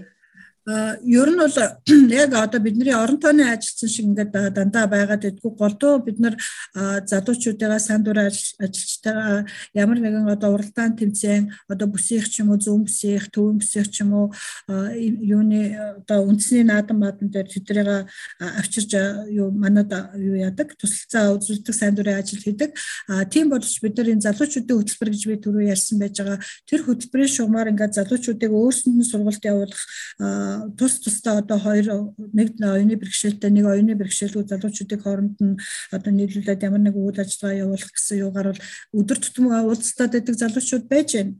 Ер 0.67 1.29
нь 1.31 1.39
бол 1.43 1.51
яг 2.23 2.35
одоо 2.35 2.61
бидний 2.61 2.95
орон 2.95 3.19
тооны 3.19 3.43
ажилтсан 3.51 3.89
шиг 3.89 4.07
ингээд 4.07 4.55
дандаа 4.55 4.87
байгаад 4.87 5.23
байдгүй 5.27 5.53
голдуу 5.59 5.99
бид 5.99 6.21
нар 6.23 6.37
залуучуудаа 6.75 7.79
сайн 7.79 8.03
дураа 8.05 8.31
ажилчтайгаа 8.31 9.45
ямар 9.75 9.99
нэгэн 9.99 10.31
одоо 10.31 10.55
уралдаан 10.55 10.95
тэмцээн 10.95 11.51
одоо 11.69 11.89
бүсийнх 11.91 12.31
ч 12.31 12.47
юм 12.47 12.55
уу 12.55 12.63
зүүн 12.63 12.87
бүсийнх 12.87 13.27
төвөн 13.35 13.59
бүсийнх 13.59 13.91
ч 13.91 14.07
юм 14.07 14.13
уу 14.15 14.27
юуны 14.71 15.75
одоо 15.99 16.31
үндэсний 16.31 16.63
наадам 16.63 17.03
мадан 17.03 17.27
дээр 17.27 17.51
тэднийг 17.51 18.07
авчирж 18.39 18.95
юу 19.35 19.51
манад 19.51 19.91
юу 20.15 20.39
яадаг? 20.39 20.79
Тусалцаа 20.79 21.35
үзүүлдэг 21.35 21.75
сайн 21.75 21.95
дурын 21.99 22.23
ажил 22.23 22.39
хийдэг. 22.39 22.71
Тийм 23.35 23.51
боловч 23.51 23.83
бид 23.83 23.99
нар 23.99 24.15
энэ 24.15 24.27
залуучуудын 24.31 24.79
хөтөлбөр 24.79 25.11
гэж 25.11 25.23
би 25.27 25.37
түрүү 25.43 25.71
ярьсан 25.75 25.99
байж 25.99 26.23
байгаа. 26.23 26.39
Тэр 26.71 26.81
хөтөлбөрийн 26.87 27.35
шугамар 27.35 27.71
ингээд 27.75 27.99
залуучуудыг 27.99 28.53
өөрсөнд 28.53 28.97
нь 28.99 29.11
сургалт 29.11 29.43
явуулах 29.43 29.83
тус 30.79 31.01
тусдаа 31.01 31.39
одоо 31.43 31.59
хоёр 31.59 32.15
нэг 32.33 32.57
оюуны 32.61 32.97
бэрхшээлтэй 32.97 33.51
нэг 33.51 33.67
оюуны 33.67 33.95
бэрхшээлгүй 33.97 34.45
залуучуудын 34.49 35.03
хооронд 35.03 35.37
нь 35.41 35.59
одоо 35.93 36.13
нийлүүлээд 36.13 36.65
ямар 36.67 36.83
нэг 36.83 36.97
үйл 36.97 37.19
ажиллагаа 37.21 37.63
явуулах 37.65 37.93
гэсэн 37.93 38.23
юугаар 38.25 38.49
бол 38.53 38.63
өдөр 38.99 39.19
тутмын 39.19 39.67
уулзтаад 39.67 40.13
байдаг 40.17 40.37
залуучууд 40.37 40.87
байж 40.89 41.09
байна. 41.17 41.35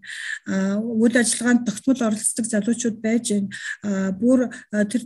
Үйл 0.83 1.17
ажиллагаанд 1.17 1.67
тогтмол 1.67 2.01
оролцдог 2.03 2.47
залуучууд 2.47 2.99
байж 3.01 3.27
байна. 3.33 4.15
Бүр 4.21 4.51
тэр 4.73 5.03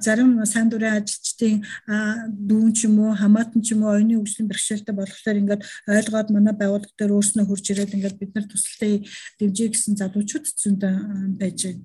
зарим 0.00 0.44
сайн 0.44 0.68
дурын 0.68 0.98
ажилчдын 1.00 1.64
дүүн 2.30 2.72
ч 2.74 2.86
юм 2.86 2.98
уу 3.04 3.12
хамаатан 3.14 3.62
ч 3.62 3.74
юм 3.74 3.84
уу 3.84 3.94
оюуны 3.94 4.18
хөгжлийн 4.18 4.48
бэрхшээлтэй 4.50 4.94
болохоор 4.94 5.40
ингээд 5.40 5.62
ойлгоод 5.88 6.28
манай 6.30 6.54
байгууллага 6.54 6.96
дээр 6.98 7.16
өөрснөө 7.16 7.44
хурж 7.46 7.66
ирээд 7.70 7.94
ингээд 7.96 8.20
бид 8.20 8.32
нар 8.34 8.46
тусалтай 8.48 9.04
дэмжиж 9.38 9.68
гэсэн 9.72 9.94
залуучууд 10.00 10.46
зөндөө 10.62 10.94
байж 11.40 11.58
байна. 11.66 11.84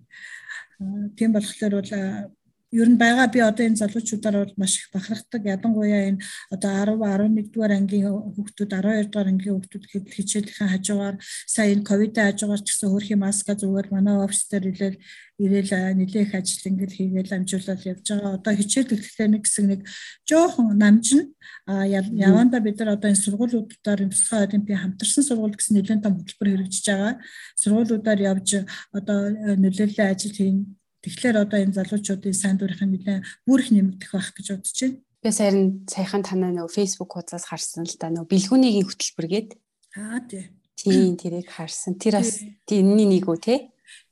Тийм 1.16 1.32
болохоор 1.34 1.70
бол 1.76 2.39
ер 2.72 2.88
нь 2.90 2.98
байгаа 3.02 3.28
би 3.34 3.40
одоо 3.42 3.66
энэ 3.66 3.82
залуучуудаар 3.82 4.46
бол 4.46 4.54
маш 4.58 4.78
их 4.78 4.90
бахархдаг. 4.94 5.42
Ядангуяа 5.46 6.14
энэ 6.14 6.22
одоо 6.54 6.70
10 6.70 7.02
11 7.02 7.50
дугаар 7.54 7.74
ангийн 7.74 8.06
хүүхдүүд 8.06 8.70
12 8.70 9.10
дугаар 9.10 9.30
ангийн 9.34 9.56
хүүхдүүд 9.58 9.86
хичээлийн 10.14 10.70
хажуугаар 10.70 11.16
сая 11.50 11.74
энэ 11.74 11.88
ковидын 11.90 12.26
хажуугаар 12.30 12.62
ч 12.62 12.68
гэсэн 12.70 12.90
хөрхийн 12.94 13.22
маска 13.26 13.58
зүгээр 13.58 13.88
манай 13.90 14.16
офис 14.22 14.46
дээр 14.46 14.66
ирэл 14.70 14.98
ирээл 15.42 15.98
нэлээх 15.98 16.32
ажил 16.38 16.70
ингээд 16.70 16.94
хийгээл 16.94 17.36
амжуулаад 17.42 17.82
явж 17.90 18.06
байгаа. 18.06 18.38
Одоо 18.38 18.54
хичээл 18.54 18.94
эхлэхээр 18.94 19.32
нэг 19.34 19.44
хэсэг 19.48 19.66
нэг 19.66 19.82
жоохон 20.30 20.78
намжин 20.78 21.34
а 21.66 21.88
яванда 21.88 22.60
бид 22.62 22.78
нар 22.80 22.94
одоо 23.00 23.10
энэ 23.10 23.24
сургуулиудаар 23.24 24.04
энэ 24.04 24.14
тусгай 24.14 24.46
олимпийн 24.46 24.82
хамтарсан 24.82 25.24
сургууль 25.26 25.58
гэсэн 25.58 25.74
нэлээд 25.80 26.04
том 26.04 26.14
хөтөлбөр 26.22 26.50
хэрэгжиж 26.54 26.86
байгаа. 26.86 27.14
Сургуулиудаар 27.62 28.20
явж 28.20 28.50
одоо 28.94 29.18
нөлөөллийн 29.58 30.12
ажил 30.12 30.36
хийн 30.38 30.79
Тэгэхээр 31.04 31.38
одоо 31.48 31.60
энэ 31.64 31.78
залуучуудын 31.80 32.36
сайн 32.36 32.58
дурын 32.60 32.92
нэлээд 32.92 33.24
бүр 33.48 33.64
их 33.64 33.72
нэмэгдэх 33.72 34.12
байх 34.12 34.30
гэж 34.36 34.48
бодож 34.52 34.78
байна. 34.84 34.98
Би 35.24 35.30
саяхан 35.32 35.64
саяхан 35.88 36.24
танаа 36.24 36.52
нөгөө 36.52 36.76
Facebook 36.76 37.12
хуудасаас 37.16 37.48
харсан 37.48 37.88
л 37.88 37.96
да 38.00 38.12
нөгөө 38.12 38.32
бэлгүүнийгийн 38.32 38.88
хөтөлбөр 38.88 39.28
гээд. 39.32 39.50
Аа 39.96 40.20
тий. 40.28 40.52
Тийм 40.76 41.16
тэрийг 41.16 41.48
харсан. 41.48 41.96
Тэр 41.96 42.20
бас 42.20 42.44
тийний 42.68 43.08
нэг 43.08 43.28
үү 43.32 43.40
те? 43.40 43.56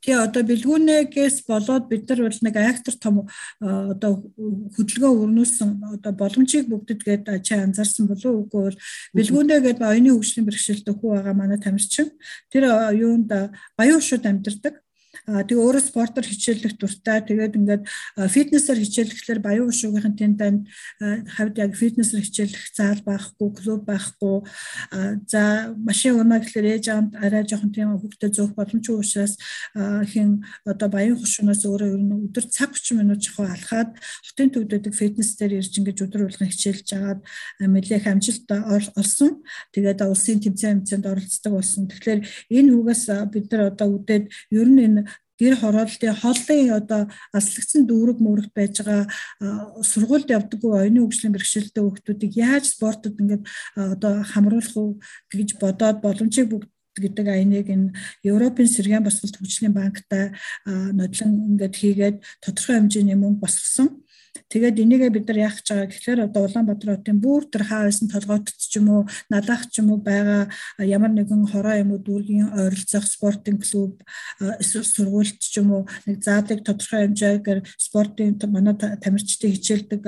тий 0.02 0.16
одоо 0.16 0.44
бэлгүүнээс 0.48 1.44
болоод 1.48 1.86
бид 1.92 2.10
нар 2.10 2.22
бол 2.26 2.40
нэг 2.42 2.56
актер 2.58 2.96
том 2.98 3.16
одоо 3.62 4.12
хөдөлгөөн 4.76 5.22
өрнүүлсэн 5.24 5.70
одоо 5.98 6.14
боломжийг 6.18 6.70
бүгдэд 6.70 7.02
гээд 7.04 7.26
чи 7.46 7.54
анзаарсан 7.58 8.08
болов 8.08 8.32
уу 8.32 8.42
үгүй 8.46 8.62
бол 8.68 8.78
бэлгүүнээ 9.18 9.60
гээд 9.66 9.80
оюуны 9.82 10.10
хөгжлийн 10.16 10.48
бэрхшээлтэй 10.48 10.94
хүү 10.98 11.10
байгаа 11.14 11.36
манай 11.38 11.60
тамирчин 11.62 12.10
тэр 12.52 12.64
юунд 12.96 13.30
баян 13.78 14.02
шууд 14.02 14.26
амьдардаг 14.26 14.82
Тэгээ 15.28 15.60
өөрөө 15.60 15.84
спортоор 15.84 16.24
хичээллэх 16.24 16.80
дуртай. 16.80 17.20
Тэгээд 17.20 17.60
ингээд 17.60 17.84
фитнесээр 18.32 18.80
хичээллэхлээр 18.80 19.42
баян 19.44 19.68
уушуугийнхын 19.68 20.16
тэнд 20.16 20.40
танд 20.40 20.60
хавьд 21.36 21.60
яг 21.60 21.76
фитнесээр 21.76 22.24
хичээллэх 22.24 22.64
заал 22.72 23.04
байхгүй, 23.04 23.50
клуб 23.60 23.84
байхгүй. 23.84 24.48
За 25.28 25.76
машин 25.76 26.24
унаа 26.24 26.40
гэхлээр 26.40 26.80
ээж 26.80 26.86
аамд 26.96 27.20
арай 27.20 27.44
жоохон 27.44 27.76
тийм 27.76 28.00
хөвгтө 28.00 28.32
зөөх 28.32 28.56
боломжгүй 28.56 28.96
учраас 29.04 29.36
хин 30.08 30.48
одоо 30.64 30.88
баян 30.88 31.20
хушуунаас 31.20 31.68
өөрөө 31.68 31.92
ер 31.92 32.04
нь 32.08 32.32
өдөр 32.32 32.48
цаг 32.48 32.72
30 32.80 32.96
минут 32.96 33.20
жоохон 33.20 33.52
алхаад 33.52 34.00
хотын 34.32 34.56
төвдөдөг 34.56 34.96
фитнес 34.96 35.36
дээр 35.36 35.60
ирж 35.60 35.76
ингээд 35.76 36.08
өдөр 36.08 36.24
болгон 36.24 36.48
хичээлж 36.56 36.88
агаад 36.96 37.22
нэлээх 37.60 38.08
амжилт 38.08 38.48
олсон. 38.96 39.44
Тэгээд 39.76 40.08
улсын 40.08 40.40
тэмцээн 40.40 40.88
хэмцээнд 40.88 41.04
оролцдог 41.04 41.52
болсон. 41.52 41.92
Тэгэхээр 41.92 42.24
энэ 42.48 42.72
хүүгээс 42.72 43.04
бид 43.28 43.52
нар 43.52 43.76
одоо 43.76 43.88
үдээд 44.00 44.26
ер 44.56 44.70
нь 44.72 44.80
энэ 44.88 45.17
гэр 45.40 45.56
хорооллын 45.62 46.16
хооллын 46.22 46.74
одоо 46.80 47.02
аслагдсан 47.38 47.86
дүүрэг 47.88 48.18
мөрөгт 48.22 48.54
байж 48.58 48.82
байгаа 48.82 49.06
сургуульд 49.86 50.34
явдаггүй 50.34 50.72
оюуны 50.74 51.00
хөгжлийн 51.06 51.36
бэрхшээлтэй 51.36 51.84
хүүхдүүдийг 51.84 52.34
яаж 52.38 52.66
спортод 52.74 53.16
ингээд 53.22 53.44
одоо 53.78 54.14
хамруулах 54.26 54.76
уу 54.78 54.90
гэж 55.30 55.50
бодоод 55.62 56.02
боломжийг 56.02 56.50
бүгд 56.50 56.72
гэдэг 56.98 57.28
айныг 57.30 57.68
энэ 57.70 57.94
Европын 58.26 58.66
сэргээн 58.66 59.06
босголт 59.06 59.38
хөгжлийн 59.38 59.74
банктай 59.74 60.34
нодлон 60.66 61.32
ингээд 61.54 61.76
хийгээд 61.78 62.18
тодорхой 62.42 62.76
хэмжээний 62.82 63.18
мөнгө 63.18 63.46
босгосон. 63.46 64.02
Тэгээд 64.48 64.80
энийгээ 64.80 65.12
бид 65.12 65.28
нар 65.28 65.40
яах 65.52 65.60
гэж 65.60 65.68
байгаа 65.68 65.88
гэхээр 65.92 66.20
одоо 66.32 66.42
Улаанбаатар 66.48 66.90
хотын 66.96 67.20
бүр 67.20 67.44
тэр 67.52 67.64
хаасан 67.68 68.08
толгойтд 68.08 68.56
ч 68.56 68.80
юм 68.80 68.88
уу, 68.88 69.02
надах 69.28 69.68
ч 69.68 69.84
юм 69.84 69.92
уу 69.92 70.00
байгаа 70.00 70.48
ямар 70.80 71.12
нэгэн 71.12 71.52
хороо 71.52 71.76
юм 71.76 71.92
уу 71.92 72.00
дүүргийн 72.00 72.56
ойролцоох 72.56 73.04
спортын 73.12 73.60
клуб 73.60 74.00
эсвэл 74.40 74.88
сургуульд 74.88 75.44
ч 75.44 75.60
юм 75.60 75.76
уу 75.76 75.84
нэг 76.08 76.24
заадаг 76.24 76.64
тодорхой 76.64 77.12
хэмжээгээр 77.12 77.60
спортын 77.76 78.40
манай 78.48 78.76
тамирчдын 78.80 79.52
хичээлдэг 79.52 80.04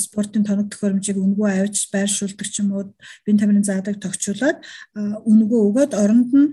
спортын 0.00 0.48
тоног 0.48 0.72
төхөөрөмжийг 0.72 1.20
өнгөө 1.20 1.68
авч 1.68 1.92
байршуулдаг 1.92 2.48
ч 2.48 2.64
юм 2.64 2.72
уу 2.72 2.96
бие 3.28 3.36
тамирын 3.36 3.60
заадаг 3.60 4.00
тогтчуулаад 4.00 4.64
өнгөө 4.96 5.60
өгөөд 5.68 5.92
оронд 5.92 6.32
нь 6.32 6.48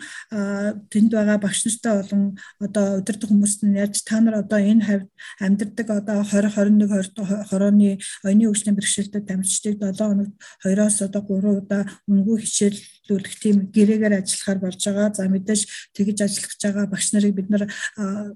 тэнд 0.92 1.12
байгаа 1.16 1.40
багш 1.40 1.64
нартай 1.64 1.94
болон 2.04 2.24
одоо 2.60 3.00
удирдах 3.00 3.32
хүмүүст 3.32 3.64
нь 3.64 3.80
яаж 3.80 4.04
та 4.04 4.20
нар 4.20 4.44
одоо 4.44 4.60
энэ 4.60 4.84
хавьд 4.84 5.08
амьдардаг 5.40 5.88
одоо 5.88 6.20
20 6.28 6.52
21 6.52 7.13
хорооны 7.20 8.00
оюуны 8.24 8.46
хөгжлийн 8.50 8.78
бэрхшээлтэй 8.78 9.22
дамжчдыг 9.22 9.80
7 9.80 9.98
хоногт 9.98 10.34
2-оос 10.66 10.98
одоо 11.06 11.22
3 11.22 11.62
удаа 11.62 11.84
үнгүй 12.10 12.38
хичээллүүлэх 12.42 13.36
тийм 13.40 13.58
гэрээгээр 13.70 14.18
ажиллахаар 14.20 14.60
болж 14.64 14.82
байгаа. 14.82 15.14
За 15.14 15.30
мэдээж 15.30 15.62
тэгж 15.94 16.18
ажиллах 16.26 16.54
байгаа 16.62 16.86
багш 16.90 17.08
нарыг 17.14 17.34
бид 17.36 17.50
нар 17.50 17.64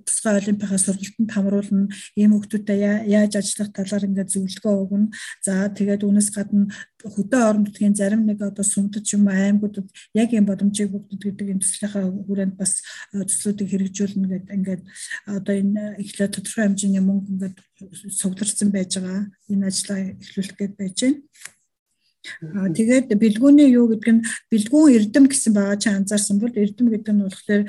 тусгай 0.06 0.34
олимпиахаас 0.42 0.86
сургалтанд 0.86 1.32
хамруулна. 1.32 1.88
Ийм 2.16 2.32
хүмүүстэй 2.38 3.08
яаж 3.08 3.34
ажиллах 3.40 3.72
талаар 3.74 4.08
ингээд 4.08 4.34
зөвлөгөө 4.34 4.76
өгнө. 4.86 5.12
За 5.42 5.68
тэгээд 5.72 6.06
үүнээс 6.06 6.30
гадна 6.36 6.72
хөдөө 7.04 7.42
орон 7.50 7.64
нутгийн 7.66 7.96
зарим 7.96 8.26
нэг 8.26 8.42
одоо 8.42 8.66
сүмдэд 8.66 9.06
юм 9.14 9.30
аймагуудад 9.30 9.88
яг 10.18 10.30
юм 10.34 10.46
боломжийг 10.50 10.90
бүгдд 10.90 11.22
гэдэг 11.22 11.48
энэ 11.54 11.62
төслийнхаа 11.62 12.06
хүрээнд 12.26 12.56
бас 12.58 12.82
төслүүдийг 13.14 13.70
хэрэгжүүлнэ 13.70 14.28
гэдэг 14.34 14.56
ингээд 14.58 14.84
одоо 15.30 15.54
энэ 15.62 15.82
эхлээд 16.02 16.34
тодорхой 16.34 16.66
хэмжээний 16.66 17.04
мөнгө 17.06 17.30
ингээд 17.34 17.58
сугларсан 18.18 18.70
байж 18.74 18.98
байгаа. 18.98 19.30
Энэ 19.52 19.68
ажлаа 19.70 20.00
эхлүүлэх 20.18 20.58
гээд 20.58 20.74
байж 20.78 20.98
байна. 21.06 21.22
Тэгээд 22.48 23.16
бэлгүүний 23.16 23.72
юу 23.72 23.88
гэдэг 23.92 24.12
нь 24.14 24.26
бэлгүүн 24.52 24.94
эрдэм 25.00 25.26
гэсэн 25.32 25.54
байгаа 25.56 25.78
чи 25.80 25.90
анзаарсан 25.90 26.38
бол 26.44 26.52
эрдэм 26.52 26.88
гэдэг 26.92 27.14
нь 27.16 27.24
болохоор 27.24 27.64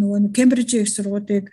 нөгөө 0.00 0.34
Кембрижийн 0.34 0.82
их 0.84 0.90
сургуулийг 0.90 1.46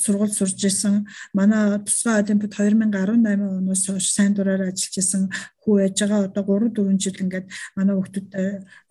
сургууль 0.00 0.32
сурж 0.32 0.58
исэн 0.64 1.04
манай 1.36 1.78
тусгай 1.84 2.24
олимпиад 2.24 2.56
2018 2.56 3.60
оноос 3.60 3.82
хойш 3.86 4.08
сайн 4.08 4.32
дураар 4.32 4.72
ажиллаж 4.72 4.94
исэн 4.96 5.28
хүү 5.64 5.76
яж 5.88 5.96
байгаа 5.96 6.28
одоо 6.28 6.44
3 6.44 6.76
4 6.76 7.00
жил 7.00 7.18
ингээд 7.24 7.46
манай 7.76 7.96
хүүхдүүд 7.96 8.28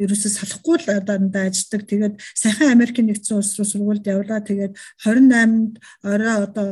ерөөсөө 0.04 0.32
салахгүй 0.34 0.76
л 0.82 0.88
дандаа 1.06 1.46
ажилладаг. 1.48 1.82
Тэгээд 1.86 2.16
сайхан 2.34 2.74
Америкийн 2.74 3.08
нэгдсэн 3.14 3.38
улс 3.38 3.54
руу 3.58 3.68
сургуульд 3.70 4.10
явлаа. 4.10 4.42
Тэгээд 4.42 4.74
28-нд 5.06 5.78
орой 6.02 6.34
одоо 6.42 6.68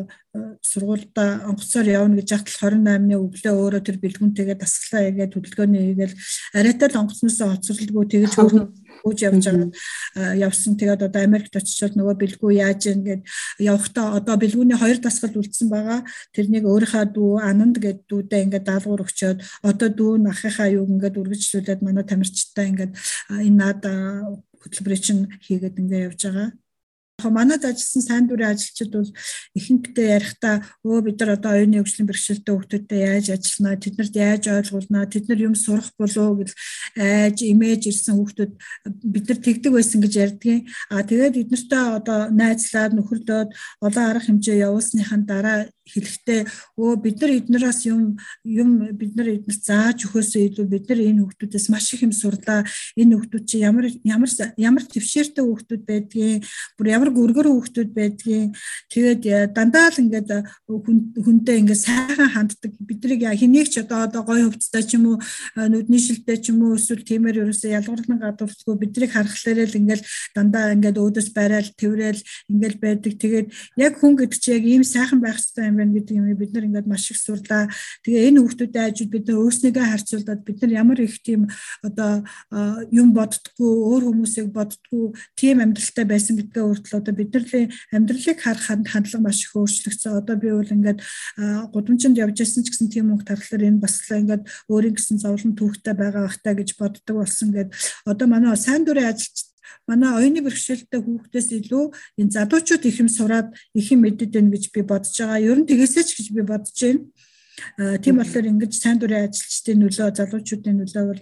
сургуультай 0.64 1.44
онгоцоор 1.44 1.88
явна 1.92 2.24
гэж 2.24 2.30
хатал 2.32 2.72
28-ны 2.72 3.16
өглөө 3.20 3.54
өөрөө 3.62 3.82
тэр 3.84 3.98
бэлгүнтэйгээ 4.00 4.58
дасглаа 4.58 5.02
хийгээд 5.04 5.36
хөдөлгөөний 5.36 5.84
хийгээл 5.92 6.16
арайтай 6.56 6.88
л 6.88 7.00
онгоцноос 7.04 7.40
хоцролгүй 7.44 8.06
тэгэж 8.08 8.34
хөөж 9.02 9.20
явж 9.28 9.46
байгаа 9.50 9.70
явсан. 10.38 10.78
Тэгээд 10.78 11.06
одоо 11.08 11.22
Америкт 11.22 11.56
очичоод 11.56 11.98
нөгөө 11.98 12.16
бэлгүү 12.22 12.52
яаж 12.62 12.82
ингээд 12.94 13.22
явахдаа 13.60 14.22
одоо 14.22 14.36
бэлгүүний 14.38 14.78
хоёр 14.78 14.98
дасгал 15.02 15.36
үлдсэн 15.36 15.68
байгаа. 15.74 16.00
Тэрнийг 16.36 16.66
өөрийнхөө 16.70 17.06
дүү 17.12 17.32
Ананд 17.42 17.78
гэдэг 17.82 18.06
дүүдээ 18.08 18.42
ингээд 18.46 18.68
даалгавар 18.70 19.04
өгчөөд 19.06 19.40
одоо 19.66 19.90
дүү 19.90 20.12
нахихаа 20.22 20.70
юу 20.70 20.86
ингээд 20.86 21.20
үргэлжлүүлээд 21.20 21.82
манай 21.82 22.06
тамирчтай 22.06 22.66
ингээд 22.72 22.94
энэ 23.30 23.58
наад 23.58 23.82
хөтөлбөрийг 24.62 25.02
чинь 25.02 25.24
хийгээд 25.46 25.80
ингээд 25.82 26.06
явж 26.14 26.22
байгаа 26.30 26.61
манад 27.30 27.62
ажилласан 27.62 28.02
сайн 28.02 28.26
дурын 28.26 28.56
ажилчид 28.58 28.90
бол 28.90 29.12
ихэнхдээ 29.54 30.08
ярихдаа 30.18 30.56
өө 30.82 31.00
бид 31.06 31.18
нар 31.22 31.38
одоо 31.38 31.52
оюуны 31.54 31.78
хөгжлийн 31.84 32.10
бэрхшээлтэй 32.10 32.54
хүүхдүүдтэй 32.56 33.00
яаж 33.06 33.26
ажиллана 33.36 33.78
тэднэрт 33.78 34.16
яаж 34.18 34.44
ойлгуулна 34.50 35.06
тэд 35.06 35.26
нар 35.30 35.40
юм 35.46 35.56
сурах 35.56 35.94
болов 36.00 36.42
гэж 36.42 36.50
айж 36.98 37.38
имэж 37.46 37.82
ирсэн 37.92 38.16
хүүхдүүд 38.18 38.52
бид 39.14 39.26
нар 39.30 39.40
тэгдэг 39.46 39.72
байсан 39.76 40.00
гэж 40.02 40.14
ярьдгийн. 40.26 40.62
А 40.90 41.04
тэгээд 41.06 41.40
эднэртэй 41.42 41.84
одоо 42.00 42.20
найзлаад 42.32 42.92
нөхөрлөөд 42.98 43.50
олон 43.86 44.06
арга 44.10 44.26
хэмжээ 44.26 44.64
явуулсныхаа 44.66 45.20
дараа 45.22 45.60
хэлэхдээ 45.94 46.42
өө 46.80 46.92
бид 47.04 47.18
нар 47.22 47.32
эднээс 47.38 47.80
юм 47.92 48.18
юм 48.44 48.70
бид 48.96 49.14
нар 49.16 49.30
эднээс 49.36 49.60
зааж 49.68 50.08
өгөхөөсөө 50.08 50.42
илүү 50.52 50.66
бид 50.72 50.86
нар 50.90 51.00
энэ 51.00 51.22
хүүхдүүдээс 51.22 51.68
маш 51.72 51.94
их 51.94 52.04
юм 52.04 52.14
сурлаа. 52.16 52.64
Энэ 52.96 53.16
хүүхдүүд 53.16 53.46
чи 53.46 53.62
ямар 53.62 53.86
ямар 54.04 54.30
ямар 54.58 54.84
твшээртэй 54.88 55.44
хүүхдүүд 55.44 55.84
байдгийг, 55.86 56.48
бүр 56.78 56.88
ямар 56.88 57.10
гүргэр 57.12 57.48
хүүхдүүд 57.52 57.92
байдгийг. 57.92 58.56
Тэгээд 58.90 59.22
э, 59.26 59.48
дандаа 59.52 59.92
л 59.92 60.02
ингээд 60.02 60.30
э, 60.32 60.42
хүнтэй 60.68 61.62
ингээд 61.62 61.82
сайхан 61.82 62.30
ханддаг. 62.32 62.72
Биднийг 62.80 63.22
хэнийг 63.28 63.68
ч 63.70 63.84
одоо 63.84 64.08
одоо 64.08 64.24
гой 64.24 64.48
хөвцтэй 64.48 64.84
ч 64.84 64.96
юм 64.96 65.16
уу 65.16 65.18
э, 65.20 65.68
нүдний 65.68 66.00
шилтэй 66.00 66.38
ч 66.40 66.52
юм 66.52 66.64
уу 66.66 66.78
эсвэл 66.80 67.04
тиймэр 67.04 67.46
ерөөсөө 67.46 67.76
ялгарлан 67.76 68.20
гадуурсгүй 68.22 68.76
биднийг 68.80 69.12
харахлаараа 69.12 69.68
л 69.68 69.80
ингээд 69.80 70.04
дандаа 70.36 70.74
ингээд 70.76 71.02
өөдөөс 71.02 71.30
барайл 71.36 71.70
тэрэл 71.76 72.22
ингээд 72.50 72.78
байдаг. 72.80 73.14
Тэгээд 73.18 73.48
яг 73.78 73.94
хүн 74.00 74.14
гэдэг 74.18 74.40
чи 74.40 74.50
яг 74.56 74.64
ийм 74.66 74.84
сайхан 74.84 75.20
байх 75.22 75.40
хэрэгтэй 75.42 75.68
юм 75.70 75.81
байна 75.82 75.98
гэдэг 75.98 76.16
юм 76.16 76.30
бид 76.38 76.52
нар 76.54 76.66
ингээд 76.70 76.88
маш 76.88 77.10
их 77.10 77.18
сурлаа. 77.18 77.66
Тэгээ 78.06 78.30
энэ 78.30 78.40
хүүхдүүдэд 78.46 78.86
ажил 78.86 79.10
бид 79.10 79.26
нар 79.26 79.42
өөрснийгөө 79.42 79.86
харьцуулаад 79.90 80.42
бид 80.46 80.58
нар 80.62 80.72
ямар 80.72 81.00
их 81.02 81.18
тийм 81.26 81.50
одоо 81.82 82.22
юм 82.94 83.10
боддггүй 83.18 83.74
өөр 83.90 84.04
хүмүүсийг 84.14 84.48
боддггүй 84.54 85.06
тийм 85.34 85.58
амьдралтай 85.66 86.06
байсан 86.06 86.38
гэдгээ 86.38 86.64
өөртөө 86.70 86.98
одоо 87.02 87.14
бидний 87.18 87.66
амьдралыг 87.92 88.40
харах 88.40 88.66
хандлага 88.70 89.26
маш 89.26 89.42
их 89.42 89.58
өөрчлөгдсөн. 89.58 90.22
Одоо 90.22 90.36
би 90.38 90.54
бол 90.54 90.70
ингээд 90.70 91.00
гудамжинд 91.74 92.22
явж 92.22 92.38
ирсэн 92.42 92.64
ч 92.64 92.70
гэсэн 92.70 92.88
тийм 92.94 93.10
мөнгө 93.10 93.28
тарлаар 93.28 93.68
энэ 93.68 93.82
бас 93.82 94.00
л 94.06 94.22
ингээд 94.22 94.44
өөрийн 94.70 94.96
гэсэн 94.96 95.18
зовлон 95.20 95.58
түүхтэй 95.58 95.96
байгаа 95.98 96.28
бахтаа 96.28 96.54
гэж 96.56 96.70
боддог 96.78 97.16
болсон 97.18 97.50
гэд 97.52 97.70
одоо 98.06 98.28
манай 98.28 98.56
сайн 98.56 98.86
дурын 98.86 99.10
ажилч 99.10 99.51
манай 99.88 100.12
оюуны 100.18 100.42
бэрхшээлтэй 100.46 101.00
хүүхдээс 101.02 101.50
илүү 101.60 101.86
энэ 102.20 102.34
залуучууд 102.36 102.84
их 102.86 102.98
юм 103.00 103.10
сураад 103.10 103.54
их 103.74 103.88
юм 103.92 104.02
мэддэг 104.06 104.30
байх 104.32 104.50
гэж 104.52 104.64
би 104.72 104.82
бодож 104.82 105.16
байгаа. 105.18 105.40
Ер 105.40 105.58
нь 105.60 105.70
тэгээсээ 105.70 106.04
ч 106.04 106.10
гэж 106.18 106.28
би 106.36 106.42
бодож 106.42 106.78
байна. 106.78 107.04
Тийм 108.04 108.16
болохоор 108.18 108.46
ингэж 108.52 108.74
сайн 108.74 108.98
дурын 109.00 109.28
ажилчдын 109.28 109.80
нөлөө 109.82 110.10
залуучуудын 110.18 110.78
нөлөө 110.82 111.06
бол 111.08 111.22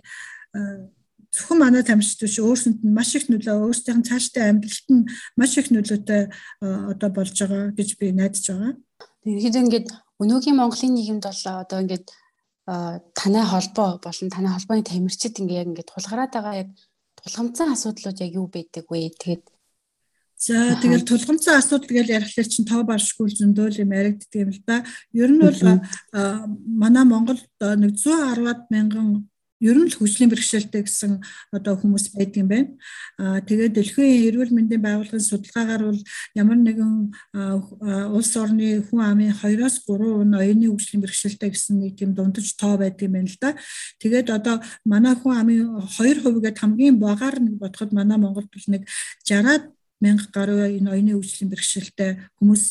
зөвхөн 1.33 1.59
манай 1.61 1.83
тамирчид 1.85 2.25
биш 2.25 2.37
өөрсөнд 2.41 2.79
нь 2.81 2.95
маш 2.95 3.13
их 3.13 3.29
нөлөө 3.29 3.69
өөрсдийн 3.69 4.01
цаашдаа 4.07 4.49
амьдралт 4.49 4.87
нь 4.89 5.09
маш 5.37 5.57
их 5.57 5.69
нөлөөтэй 5.69 6.21
одоо 6.61 7.09
болж 7.13 7.35
байгаа 7.37 7.69
гэж 7.77 7.89
би 8.01 8.13
найдаж 8.13 8.45
байгаа. 8.49 8.73
Тэгэхээр 9.23 9.61
ингээд 9.61 9.87
өнөөгийн 10.21 10.57
Монголын 10.57 10.93
нийгэмд 10.97 11.25
бол 11.29 11.43
одоо 11.63 11.79
ингээд 11.85 12.07
танай 13.13 13.45
холбоо 13.45 13.99
болон 14.01 14.29
танай 14.33 14.51
холбооны 14.53 14.83
тамирчид 14.85 15.37
ингээ 15.37 15.61
яг 15.61 15.69
ингээд 15.69 15.91
тулгараад 15.93 16.31
байгаа 16.33 16.55
яг 16.65 16.69
тулгамцсан 17.23 17.73
асуудлууд 17.75 18.17
яг 18.23 18.31
юу 18.33 18.47
байдаг 18.47 18.85
вэ? 18.89 19.11
Тэгээд 19.15 19.43
За 20.39 20.79
тэгэл 20.79 21.03
тулгамцсан 21.03 21.59
асуудал 21.59 21.91
гэж 21.91 22.07
ярихлаар 22.15 22.47
чинь 22.47 22.63
тоо 22.63 22.87
баршгүй 22.87 23.27
зөндөөл 23.27 23.83
юм 23.83 23.91
яригддаг 23.91 24.39
юм 24.39 24.51
л 24.55 24.61
да. 24.63 24.87
Ер 25.11 25.35
нь 25.35 25.43
бол 25.43 25.59
манай 26.63 27.03
Монголд 27.03 27.43
нэг 27.59 27.99
110-аад 27.99 28.71
мянган 28.71 29.27
ер 29.59 29.75
нь 29.75 29.91
л 29.91 29.97
хүчлийн 29.99 30.31
бэрхшээлтэй 30.31 30.83
гэсэн 30.87 31.19
одоо 31.51 31.75
хүмүүс 31.75 32.15
байдаг 32.15 32.39
юм 32.39 32.47
байна. 32.47 32.69
Аа 33.19 33.39
тэгээд 33.43 33.75
дэлхийн 33.75 34.31
эрүүл 34.31 34.55
мэндийн 34.55 34.83
байгууллагын 34.83 35.23
судалгаагаар 35.23 35.83
бол 35.91 36.01
ямар 36.35 36.57
нэгэн 36.59 36.93
улс 38.15 38.31
орны 38.39 38.83
хүн 38.87 39.01
амын 39.03 39.35
2-оос 39.35 39.83
3% 39.83 40.27
нь 40.27 40.39
оюуны 40.39 40.67
хүчлийн 40.71 41.03
бэрхшээлтэй 41.03 41.49
гэсэн 41.51 41.75
нэг 41.79 41.93
тийм 41.99 42.15
дундаж 42.15 42.47
тоо 42.55 42.79
байдаг 42.79 43.03
юм 43.03 43.19
байна 43.19 43.27
л 43.27 43.39
да. 43.39 43.55
Тэгээд 43.99 44.27
одоо 44.31 44.63
манай 44.87 45.15
хүн 45.19 45.33
амын 45.35 45.59
2% 45.91 46.23
гээд 46.39 46.59
хамгийн 46.59 46.95
багаар 46.99 47.39
нэг 47.43 47.59
бодоход 47.59 47.91
манай 47.91 48.17
Монголд 48.17 48.47
бол 48.47 48.67
нэг 48.71 48.87
60-аад 49.27 49.78
мянга 49.99 50.25
гаруй 50.31 50.79
энэ 50.79 50.91
оюуны 50.91 51.11
хөгжлийн 51.19 51.51
бэрхшээлтэй 51.51 52.11
хүмүүс 52.39 52.63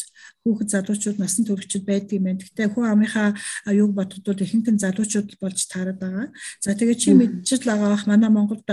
хүүхэд 0.42 0.68
залуучууд 0.72 1.18
насан 1.20 1.44
туршид 1.44 1.84
байдаг 1.84 2.16
юм 2.16 2.24
байна. 2.24 2.40
Гэхдээ 2.40 2.68
хүн 2.72 2.86
амынхаа 2.88 3.28
юуг 3.68 3.92
бодгодод 3.92 4.40
ихэнх 4.40 4.68
нь 4.72 4.82
залуучууд 4.82 5.36
болж 5.40 5.60
таарад 5.68 5.98
байгаа. 6.00 6.32
За 6.64 6.72
тэгээ 6.72 6.96
чи 6.96 7.12
мэдчил 7.12 7.62
байгаа 7.68 7.92
бах 7.92 8.06
манай 8.08 8.30
Монголд 8.32 8.64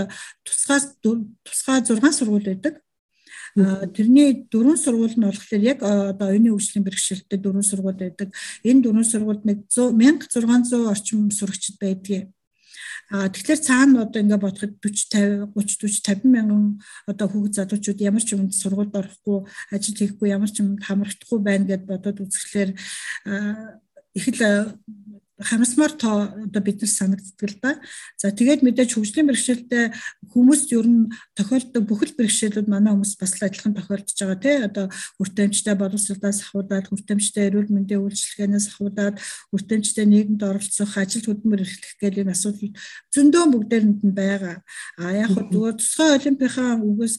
тусгай 0.44 0.80
тусгай 1.44 1.78
6 1.84 2.00
сургууль 2.16 2.48
байдаг. 2.48 2.80
Тэрний 3.56 4.44
дөрвөн 4.52 4.76
сургууль 4.76 5.16
нь 5.16 5.24
болохоор 5.24 5.62
яг 5.64 5.80
одоо 5.80 6.28
оюуны 6.28 6.52
хөгжлийн 6.52 6.84
бэрхшээлтэй 6.84 7.38
дөрвөн 7.40 7.64
сургууль 7.64 7.96
байдаг. 7.96 8.28
Энэ 8.64 8.84
дөрвөн 8.84 9.08
сургуульд 9.08 9.44
нэг 9.48 9.58
1600 9.72 10.92
орчим 10.92 11.32
сурагчид 11.32 11.80
байдгийг 11.80 12.35
тэгэхээр 13.10 13.60
цаана 13.62 14.02
одоо 14.02 14.18
ингээ 14.18 14.40
бодоход 14.42 14.72
40 14.82 15.54
50 15.54 15.54
30 15.54 15.86
40 15.86 16.26
50 16.26 16.26
мянган 16.26 16.82
одоо 17.06 17.26
хүүхэд 17.30 17.54
залуучууд 17.54 18.00
ямар 18.02 18.22
ч 18.26 18.34
юмд 18.34 18.50
сургуульд 18.50 18.98
орохгүй 18.98 19.46
ажил 19.70 19.94
хийхгүй 19.94 20.34
ямар 20.34 20.50
ч 20.50 20.58
юмд 20.66 20.82
хамрагдахгүй 20.82 21.38
байна 21.38 21.70
гэд 21.70 21.86
бодоод 21.86 22.18
үзэхлээр 22.26 22.70
их 24.18 24.26
л 24.34 24.40
хамсмар 25.36 25.92
тоо 25.92 26.32
одоо 26.32 26.62
биднес 26.62 26.96
санагддаг 26.96 27.50
л 27.50 27.58
да. 27.60 27.80
За 28.16 28.32
тэгээд 28.32 28.64
мэдээж 28.64 28.96
хөгжлийн 28.96 29.28
бэрхшээлтэй 29.28 29.92
хүмүүст 30.32 30.72
ер 30.72 30.88
нь 30.88 31.12
тохиолддог 31.36 31.84
бүхэл 31.84 32.16
бэрхшээлүүд 32.16 32.68
манай 32.72 32.96
хүмүүс 32.96 33.20
бас 33.20 33.36
л 33.36 33.44
адилхан 33.44 33.76
тохиолдож 33.76 34.16
байгаа 34.16 34.40
тий. 34.40 34.56
Одоо 34.64 34.86
хүртээмжтэй 35.20 35.74
боловсролоос 35.76 36.40
ахуудаад 36.40 36.88
хүртээмжтэй 36.88 37.52
эрүүл 37.52 37.68
мэндийн 37.68 38.00
үйлчилгээнээс 38.00 38.66
ахуудаад 38.72 39.16
хүртээмжтэй 39.52 40.06
нийгэмд 40.08 40.42
оролцох, 40.42 40.92
ажил 40.96 41.24
хөдөлмөр 41.28 41.64
эрхлэх 41.64 41.94
гэх 42.00 42.16
юм 42.16 42.32
асуудал 42.32 42.72
зөндөө 43.12 43.44
бүгдээрэнд 43.52 44.00
нь 44.08 44.16
байгаа. 44.16 44.56
А 44.96 45.12
яг 45.12 45.30
хөө 45.36 45.52
зүгээр 45.52 45.76
тусгай 45.76 46.10
олимпийнхаа 46.16 46.80
үгээс 46.80 47.14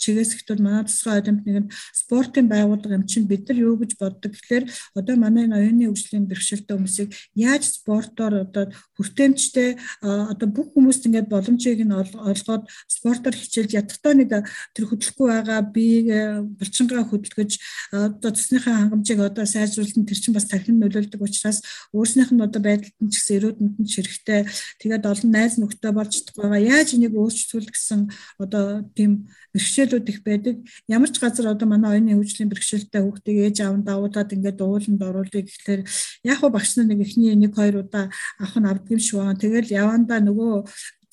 чигээс 0.00 0.30
ихтэл 0.40 0.64
манай 0.64 0.84
тусгай 0.88 1.20
олимп 1.20 1.42
нэгэнд 1.44 1.68
спортын 1.92 2.46
байгууллага 2.48 2.96
юм 2.96 3.04
чинь 3.04 3.28
бид 3.28 3.48
нар 3.48 3.58
юу 3.58 3.76
гэж 3.76 3.96
боддог 4.00 4.32
гэхээр 4.32 4.64
одоо 4.96 5.14
манай 5.16 5.46
оюуны 5.48 5.88
хөгжлийн 5.88 6.28
бэрхшээлтэй 6.28 6.74
хүмүүсийг 6.76 7.10
яаж 7.34 7.57
яаж 7.58 7.66
спортоор 7.82 8.46
одоо 8.46 8.70
хүртээмжтэй 8.94 9.74
одоо 10.02 10.48
бүх 10.48 10.70
хүмүүст 10.72 11.10
ингээд 11.10 11.28
боломжийг 11.28 11.82
нь 11.82 11.92
олгоод 11.92 12.70
спортоор 12.86 13.34
хичээлж 13.34 13.74
ядтаа 13.74 14.14
нэг 14.14 14.30
тэр 14.74 14.84
хөдөлгөхгүй 14.86 15.26
байгаа 15.26 15.60
биеийг 15.74 16.46
булчингаа 16.58 17.02
хөдөлгөж 17.10 17.52
одоо 17.90 18.30
цусныхаа 18.30 18.86
хангамжийг 18.86 19.20
одоо 19.20 19.44
сайжруулсан 19.44 20.06
тэр 20.06 20.18
чинь 20.22 20.36
бас 20.38 20.46
тархинд 20.46 20.78
нөлөөлдөг 20.78 21.20
учраас 21.20 21.58
өөрснийх 21.90 22.30
нь 22.30 22.44
одоо 22.46 22.62
байдалд 22.62 22.94
нь 23.02 23.10
ч 23.10 23.14
гэсэн 23.18 23.36
эрүүдэнд 23.42 23.74
нь 23.82 23.88
ч 23.90 23.92
хэрэгтэй. 23.98 24.46
Тэгээд 24.78 25.04
олон 25.10 25.30
найз 25.34 25.58
нөхдөд 25.58 25.94
болж 25.94 26.14
байгаа. 26.38 26.60
Яаж 26.62 26.94
энийг 26.94 27.14
өөрчлөх 27.18 27.74
гэсэн 27.74 28.06
одоо 28.38 28.86
тийм 28.94 29.26
бэрхшээлүүд 29.58 30.06
их 30.08 30.22
байдаг. 30.22 30.56
Ямар 30.86 31.10
ч 31.10 31.18
газар 31.18 31.50
одоо 31.50 31.66
манай 31.66 31.98
оюуны 31.98 32.14
хөгжлийн 32.14 32.50
бэрхшээлтэй 32.54 33.02
хүүхдийг 33.02 33.38
ээж 33.50 33.56
аав 33.66 33.82
давуулаад 33.82 34.30
ингээд 34.30 34.62
ууланд 34.62 35.02
оруулъя 35.02 35.42
гэхлээр 35.42 35.82
яг 36.30 36.38
хөө 36.38 36.50
багш 36.54 36.70
нар 36.78 36.86
нэг 36.86 37.02
ихний 37.02 37.34
нэг 37.34 37.52
хоёр 37.58 37.82
удаа 37.82 38.06
авах 38.38 38.56
нь 38.62 38.70
авдаг 38.70 38.94
юм 38.94 39.02
шиг 39.02 39.18
байна. 39.18 39.42
Тэгэл 39.42 39.74
явандаа 39.74 40.22
нөгөө 40.22 40.54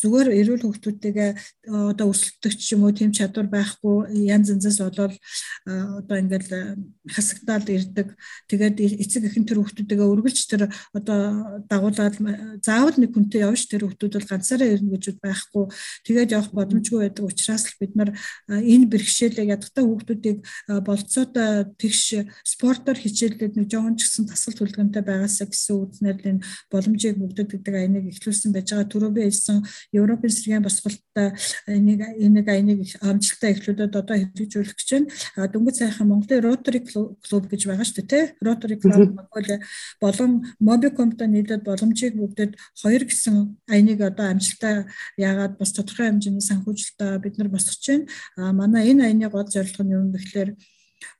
зүгээр 0.05 0.29
эрүүл 0.37 0.63
хөвгтүүдтэйгээ 0.69 1.29
одоо 1.73 2.13
өсөлтөгч 2.13 2.61
юм 2.77 2.85
уу 2.85 2.93
тийм 2.93 3.09
чадвар 3.09 3.49
байхгүй 3.49 4.29
янз 4.29 4.53
янзаас 4.53 4.77
болоод 4.85 5.17
одоо 5.65 6.17
ингээл 6.21 6.77
хасагдаал 7.09 7.65
ирдэг. 7.65 8.13
Тэгээд 8.45 8.77
эцэг 9.01 9.25
эхэн 9.25 9.49
тэр 9.49 9.65
хөвгтүүдтэйгээ 9.65 10.11
үргэлж 10.13 10.39
тэр 10.45 10.69
одоо 10.93 11.17
дагуулад 11.65 12.15
заавал 12.61 12.97
нэг 13.01 13.11
хүнтэй 13.17 13.41
явж 13.41 13.65
тэр 13.65 13.89
хөвгтүүд 13.89 14.13
бол 14.21 14.29
ганцаараа 14.29 14.69
ирнэ 14.69 14.93
гэж 14.93 15.17
байхгүй. 15.17 15.65
Тэгээд 16.05 16.33
явах 16.37 16.51
боломжгүй 16.53 16.99
байдаг 17.09 17.25
учраас 17.25 17.65
л 17.65 17.79
бид 17.81 17.93
нар 17.97 18.09
энэ 18.47 18.85
бэрхшээлээ 18.93 19.49
ядгатай 19.57 19.83
хөвгтүүдийг 19.85 20.37
болцоотой 20.85 21.73
тэгш 21.81 22.21
спортоор 22.45 22.97
хичээлээд 23.01 23.57
нэг 23.57 23.67
жоохон 23.73 23.97
ч 23.97 24.05
гэсэн 24.05 24.29
тасал 24.29 24.53
төлөвлөгөөнтэй 24.53 25.03
байгаасаа 25.03 25.47
гэсэн 25.49 25.75
үзнээр 25.75 26.17
л 26.21 26.29
энэ 26.35 26.45
боломжийг 26.69 27.17
бүгдэд 27.17 27.49
гэдэг 27.55 27.75
айныг 27.75 28.05
ихлүүлсэн 28.13 28.51
байж 28.53 28.69
байгаа. 28.71 28.91
Түрүү 28.91 29.11
би 29.15 29.21
хэлсэн 29.25 29.57
Европын 29.95 30.31
сэргийн 30.31 30.63
босголттой 30.65 31.34
энийг 31.67 32.01
энийг 32.19 32.47
энийг 32.47 32.79
амжилттай 33.01 33.55
эхлүүлээд 33.55 33.95
одоо 33.95 34.15
хэрэгжүүлэх 34.15 34.75
гэж 34.75 34.89
байна. 34.91 35.49
Дөнгөж 35.51 35.75
сайхан 35.79 36.08
Монголын 36.12 36.43
Rotary 36.45 36.81
Club 36.84 37.43
гэж 37.49 37.62
байгаа 37.65 37.88
шүү 37.88 38.03
дээ, 38.03 38.12
тий? 38.12 38.23
Rotary 38.43 38.77
Club 38.79 39.15
Mongolia 39.15 39.58
болон 40.03 40.31
Mobicom-тай 40.60 41.27
нийлээд 41.31 41.63
боломжийг 41.63 42.13
бүгдэд 42.19 42.60
хоёр 42.81 43.03
гэсэн 43.08 43.58
айныг 43.71 43.99
одоо 44.01 44.31
амжилттай 44.31 44.86
яагаад 45.17 45.58
бас 45.58 45.71
тодорхой 45.73 46.12
хэмжээний 46.12 46.43
санхүүжилтээ 46.43 47.23
бид 47.23 47.36
нар 47.38 47.49
босгож 47.49 47.86
байна. 47.88 48.53
Манай 48.53 48.91
энэ 48.91 49.08
айны 49.10 49.29
гол 49.29 49.47
зорилго 49.47 49.84
нь 49.84 49.93
юу 49.95 50.12
вэ 50.12 50.19
гэхээр 50.19 50.51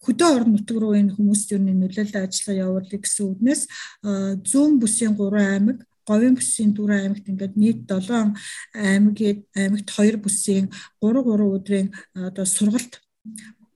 хөдөө 0.06 0.30
орон 0.36 0.52
нутг 0.56 0.78
руу 0.80 0.94
энэ 0.98 1.16
хүмүүст 1.16 1.52
юу 1.54 1.62
нөлөөлөл 1.62 2.16
ажиллагаа 2.24 2.64
явуулах 2.66 3.02
гэсэн 3.04 3.26
үднээс 3.32 3.62
зүүн 4.50 4.74
бүсийн 4.82 5.14
3 5.18 5.36
аймаг 5.54 5.78
говийн 6.08 6.36
бүсийн 6.38 6.72
дөрвөн 6.74 7.02
аймагт 7.02 7.30
ингээд 7.32 7.56
нийт 7.62 7.80
7 7.90 8.34
аймгийн 8.74 9.38
аймагт 9.56 9.90
2 9.90 10.24
бүсийн 10.24 10.66
3 11.02 11.26
3 11.26 11.56
өдрийн 11.58 11.88
одоо 12.14 12.46
сургалт 12.46 13.02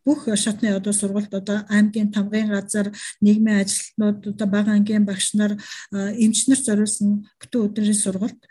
бүх 0.10 0.26
шатны 0.44 0.74
одоо 0.74 0.94
сургалт 0.94 1.34
одоо 1.34 1.58
аймгийн 1.70 2.12
тамгын 2.12 2.50
газар 2.50 2.88
нийгмийн 3.22 3.62
ажилтнууд 3.62 4.20
одоо 4.34 4.48
бага 4.48 4.72
ангийн 4.74 5.06
багш 5.06 5.34
нар 5.34 5.54
эмчнэр 5.94 6.60
зориулсан 6.68 7.10
бүтэн 7.40 7.66
өдрийн 7.68 8.00
сургалт 8.04 8.42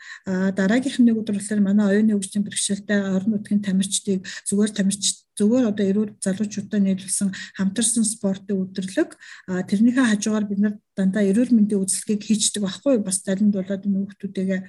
дараагийнх 0.59 0.99
нэг 1.03 1.19
өдөр 1.19 1.35
болохоор 1.35 1.61
манай 1.65 1.85
оюуны 1.91 2.13
хөгжлийн 2.15 2.45
бэрхшээлтэй 2.45 2.99
орон 3.15 3.31
нутгийн 3.33 3.65
тамирчдыг 3.65 4.19
зүгээр 4.47 4.71
тамирч 4.77 5.03
зөвхөн 5.39 5.71
одоо 5.71 5.85
эрүүл 5.91 6.11
залуучуудаа 6.19 6.79
нийлүүлсэн 6.83 7.29
хамтарсан 7.57 8.03
спортын 8.03 8.59
өдрлөг 8.63 9.15
тэрнийхээ 9.47 10.05
хажуугаар 10.11 10.45
бид 10.51 10.59
нар 10.59 10.75
дандаа 10.99 11.23
эрүүл 11.23 11.55
мэндийн 11.55 11.79
үзлэгийг 11.79 12.23
хийчдэг 12.27 12.63
байхгүй 12.63 12.99
бас 12.99 13.23
залинд 13.23 13.55
болоод 13.55 13.83
хүүхдүүдээ 13.87 14.59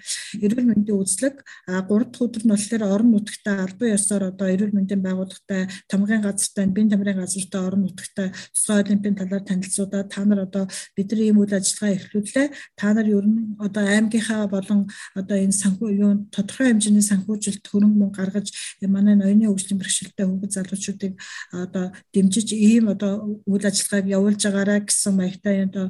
эрүүл 0.46 0.68
мэндийн 0.70 1.00
үзлэг 1.02 1.42
а 1.66 1.82
3 1.82 2.06
дахь 2.06 2.22
өдөр 2.22 2.42
нь 2.46 2.52
болохоор 2.54 2.84
орон 2.86 3.10
нутгтаа 3.10 3.56
албан 3.66 3.94
ёсоор 3.98 4.22
одоо 4.30 4.46
эрүүл 4.54 4.76
мэндийн 4.78 5.02
байгууллагатай 5.02 5.66
тамгын 5.90 6.22
газартай 6.22 6.66
бие 6.70 6.86
тамирын 6.86 7.18
газартай 7.18 7.60
орон 7.66 7.82
нутгтаа 7.82 8.28
тусгай 8.54 8.78
олимпийн 8.86 9.18
талаар 9.18 9.42
танилцуулаад 9.42 10.08
та 10.14 10.22
нар 10.22 10.40
одоо 10.46 10.64
бидний 10.94 11.26
ийм 11.34 11.42
үйл 11.42 11.54
ажиллагаа 11.58 11.96
эхлүүлээ 11.98 12.46
та 12.78 12.86
нар 12.94 13.08
ер 13.10 13.26
нь 13.26 13.58
одоо 13.58 13.84
аймгийнхаа 13.90 14.46
болон 14.46 14.86
одоо 15.18 15.36
энэ 15.36 15.60
санхүү 15.62 15.90
юу 15.98 16.12
тодорхой 16.30 16.70
хэмжээний 16.70 17.02
санхүүжилт 17.10 17.64
хөрөнгө 17.66 17.98
мөнгө 17.98 18.18
гаргаж 18.22 18.46
манай 18.86 19.18
ноёны 19.18 19.50
хөгжлийн 19.50 19.80
бэрхшээлтэй 19.82 20.26
хүүхэд 20.26 20.52
залуучуудыг 20.60 21.12
одоо 21.52 21.86
дэмжиж 22.12 22.52
ийм 22.52 22.92
одоо 22.92 23.40
үйл 23.48 23.64
ажиллагааг 23.64 24.06
явуулж 24.06 24.40
байгаараа 24.44 24.80
гэсэн 24.84 25.12
маягтай 25.16 25.56
одоо 25.66 25.86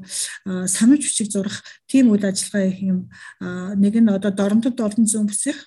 санамж 0.70 1.02
бичиг 1.04 1.28
зурах 1.34 1.58
тийм 1.90 2.14
үйл 2.14 2.24
ажиллагаа 2.24 2.70
их 2.70 2.78
юм 2.80 2.98
нэг 3.82 3.94
нь 3.98 4.14
одоо 4.14 4.30
доромтод 4.30 4.78
олон 4.78 5.04
зүүн 5.10 5.28
бүсэх 5.28 5.58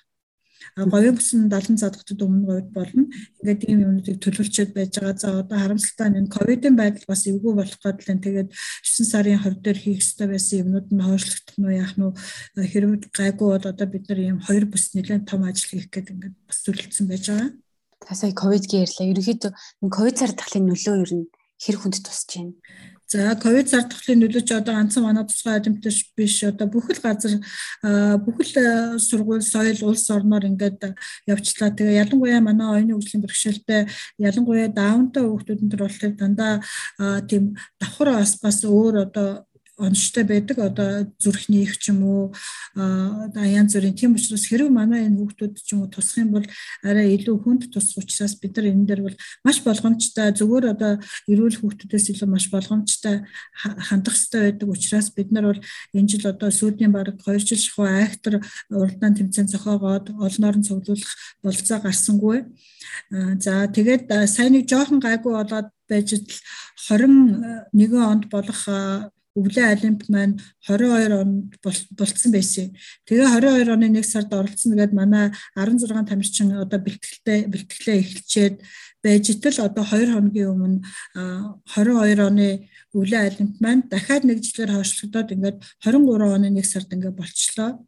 говийн 0.76 1.14
бүсэн 1.14 1.46
70 1.46 1.78
задагтад 1.78 2.18
өмнө 2.24 2.46
говьд 2.50 2.70
болно. 2.74 3.06
Ингээд 3.38 3.62
ийм 3.70 3.78
юмнуудыг 3.86 4.18
төлөвлөчөд 4.18 4.74
байж 4.74 4.98
байгаа. 4.98 5.14
За 5.14 5.28
одоо 5.38 5.58
харамсалтай 5.58 6.08
нь 6.10 6.26
ковидын 6.26 6.74
байдал 6.74 7.06
бас 7.06 7.22
эвгүй 7.30 7.54
болох 7.54 7.78
гэтэл 7.78 8.18
тэгээд 8.18 8.50
9 8.50 9.06
сарын 9.06 9.38
20 9.38 9.62
дээр 9.62 9.78
хийх 9.78 10.02
ёстой 10.02 10.26
байсан 10.34 10.66
юмнууд 10.66 10.88
нь 10.90 11.06
хойшлогдох 11.06 11.56
нь 11.62 11.78
яах 11.78 11.94
нь 11.94 12.10
хэрвээ 12.58 13.06
гайгүй 13.14 13.48
бол 13.54 13.70
одоо 13.70 13.86
бид 13.86 14.04
нар 14.10 14.18
ийм 14.18 14.38
хоёр 14.42 14.64
бүс 14.66 14.98
нэлээд 14.98 15.30
том 15.30 15.46
ажил 15.46 15.70
хийх 15.70 15.86
гэдэг 15.94 16.10
ингээд 16.10 16.36
бас 16.42 16.58
төлөвлөсөн 16.66 17.06
байж 17.06 17.24
байгаа. 17.30 17.63
Та 18.04 18.14
сая 18.14 18.32
ковид 18.36 18.68
гэрлээ. 18.68 19.12
Ерөнхийдөө 19.12 19.52
ковид 19.88 20.18
цар 20.20 20.32
тахлын 20.36 20.68
нөлөө 20.68 20.96
ер 21.04 21.12
нь 21.16 21.26
хэр 21.60 21.76
хүнд 21.80 22.04
тусч 22.04 22.36
байна? 22.36 22.52
За 23.08 23.36
ковид 23.36 23.68
зар 23.68 23.84
тахлын 23.84 24.20
нөлөөч 24.20 24.48
одоо 24.52 24.74
ганцхан 24.74 25.04
манай 25.04 25.24
тусгай 25.28 25.56
адимтч 25.56 26.12
биш 26.16 26.42
одоо 26.44 26.66
бүхэл 26.72 27.00
газар 27.04 27.32
бүхэл 28.26 28.98
сургууль 28.98 29.44
соёл 29.44 29.80
улс 29.88 30.08
орноор 30.10 30.48
ингээд 30.48 30.96
явчлаа. 31.28 31.70
Тэгээ 31.76 32.00
ялангуяа 32.02 32.40
манай 32.40 32.68
оюуны 32.74 32.96
хөгжлийн 32.96 33.24
бэрхшээлтэй 33.24 33.82
ялангуяа 34.18 34.68
даунтай 34.72 35.22
хүүхдүүдэн 35.24 35.70
төр 35.70 35.82
болохоор 35.84 36.14
дандаа 36.16 36.54
тийм 37.28 37.54
давхар 37.80 38.08
бас 38.18 38.32
бас 38.40 38.58
өөр 38.64 39.06
одоо 39.06 39.46
онцтой 39.78 40.24
байдаг 40.24 40.58
одоо 40.58 41.10
зүрхний 41.18 41.62
их 41.62 41.78
ч 41.78 41.90
юм 41.90 42.02
уу 42.06 42.22
одоо 42.74 43.42
янз 43.42 43.74
бүрийн 43.74 43.94
тийм 43.98 44.14
учраас 44.14 44.46
хэрэг 44.46 44.70
манай 44.70 45.06
энэ 45.10 45.18
хүүхдүүд 45.18 45.54
ч 45.58 45.74
юм 45.74 45.82
уу 45.82 45.90
тусах 45.90 46.22
юм 46.22 46.30
бол 46.30 46.46
арай 46.86 47.18
илүү 47.18 47.36
хүнд 47.42 47.74
тусах 47.74 48.06
учраас 48.06 48.38
бид 48.38 48.54
нар 48.54 48.70
энэ 48.70 48.86
дээр 48.86 49.02
бол 49.02 49.16
маш 49.42 49.58
болгоомжтой 49.66 50.30
зөвхөн 50.38 50.70
одоо 50.74 50.92
эрүүл 51.26 51.58
хүүхдүүдээс 51.58 52.06
илүү 52.14 52.28
маш 52.30 52.46
болгоомжтой 52.54 53.26
хандах 53.58 54.14
хэрэгтэй 54.14 54.42
байдаг 54.46 54.68
учраас 54.70 55.08
бид 55.10 55.30
нар 55.34 55.46
бол 55.50 55.60
энэ 55.90 56.08
жил 56.08 56.26
одоо 56.30 56.50
сүүлийн 56.54 56.92
баг 56.94 57.10
2 57.18 57.42
жил 57.42 57.58
шахуу 57.58 57.90
айхтар 57.90 58.46
уралдаан 58.70 59.14
тэмцээн 59.18 59.50
зохиогоод 59.50 60.14
олон 60.14 60.44
орон 60.48 60.62
цуглуулах 60.62 61.12
болцоо 61.42 61.78
гарсангүй. 61.82 62.46
За 63.42 63.66
тэгээд 63.66 64.06
сайн 64.30 64.54
нэг 64.54 64.70
жоохон 64.70 65.02
гайгүй 65.02 65.32
болоод 65.34 65.68
байж 65.88 66.14
21 66.88 67.74
онд 67.98 68.30
болох 68.30 68.60
өвлөө 69.34 69.66
олимп 69.74 70.06
маань 70.08 70.38
22 70.66 71.18
онд 71.18 71.58
болцсон 71.98 72.30
байсан. 72.30 72.70
Тэгээ 73.06 73.26
22 73.34 73.74
оны 73.74 73.90
1 73.90 74.06
сард 74.06 74.30
оролцсон 74.30 74.78
гэдэг 74.78 74.94
манай 74.94 75.34
16 75.58 76.06
тамирчин 76.06 76.54
одоо 76.54 76.78
бэлтгэлтэй 76.78 77.50
бэлтгэлээ 77.50 77.96
эхэлчээд 77.98 78.56
байж 79.02 79.24
итэл 79.34 79.58
одоо 79.66 79.84
2 79.84 80.14
хоногийн 80.14 80.54
өмнө 80.54 80.78
22 81.66 82.22
оны 82.22 82.48
өвлөө 82.94 83.20
олимп 83.26 83.54
маань 83.58 83.82
дахиад 83.90 84.22
нэг 84.22 84.38
жилээр 84.38 84.78
хойшлогдоод 84.78 85.34
ингээд 85.34 85.58
23 85.82 86.36
оны 86.38 86.48
1 86.54 86.62
сард 86.62 86.94
ингээд 86.94 87.18
болчлоо. 87.18 87.82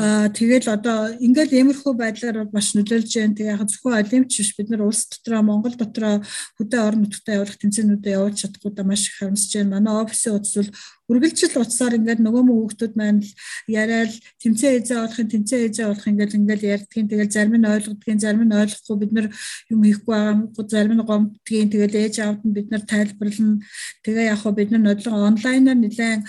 Аа 0.00 0.32
тэгэл 0.32 0.64
одоо 0.72 1.12
ингээл 1.20 1.60
иймэрхүү 1.60 1.92
байдлаар 1.92 2.48
маш 2.56 2.72
нөлөөлж 2.72 3.12
байна. 3.20 3.36
Тэгээ 3.36 3.52
яг 3.52 3.68
зөвхөн 3.68 4.00
олимпч 4.00 4.32
биш 4.40 4.50
бид 4.56 4.72
нар 4.72 4.88
улс 4.88 5.04
дотроо 5.12 5.44
Монгол 5.44 5.76
дотроо 5.76 6.24
хөдөө 6.56 6.80
орон 6.80 7.04
нутгад 7.04 7.28
явуулах 7.36 7.60
тэмцээнүүдэд 7.60 8.16
явуулж 8.16 8.36
чадахгүй 8.40 8.72
да 8.72 8.84
маш 8.88 9.12
их 9.12 9.20
харамсаж 9.20 9.52
байна. 9.60 9.76
Манай 9.76 9.94
офисын 10.00 10.40
утас 10.40 10.56
бол 10.56 10.70
үргэлжил 11.10 11.58
утсаар 11.58 11.98
ингээд 11.98 12.22
нөгөө 12.22 12.42
мөн 12.46 12.58
хүүхдүүд 12.62 12.94
маань 12.94 13.20
л 13.26 13.30
яриад 13.66 14.14
тэмцээн 14.38 14.78
эзээ 14.78 14.98
болохын 15.02 15.28
тэмцээн 15.34 15.66
эзээ 15.66 15.86
болох 15.90 16.06
ингээд 16.06 16.36
ингээд 16.38 16.62
ярьдгийн 16.62 17.08
тэгэл 17.10 17.34
зарим 17.34 17.56
нь 17.58 17.66
ойлгодгийн 17.66 18.20
зарим 18.22 18.44
нь 18.46 18.54
ойлгохгүй. 18.54 18.96
Бид 19.02 19.12
нар 19.12 19.26
юм 19.74 19.80
хийхгүй 19.82 20.14
байгаа 20.14 20.64
зарим 20.70 20.94
нь 20.94 21.08
гомдгийн 21.10 21.70
тэгэл 21.74 21.98
ээж 21.98 22.16
аавд 22.22 22.42
нь 22.46 22.54
бид 22.54 22.68
нар 22.70 22.82
тайлбарлана. 22.86 23.58
Тэгээ 24.06 24.30
яг 24.30 24.38
хөө 24.38 24.54
бид 24.54 24.70
нар 24.70 24.82
нодлон 24.86 25.34
онлайнаар 25.34 25.78
нэлээд 25.82 26.22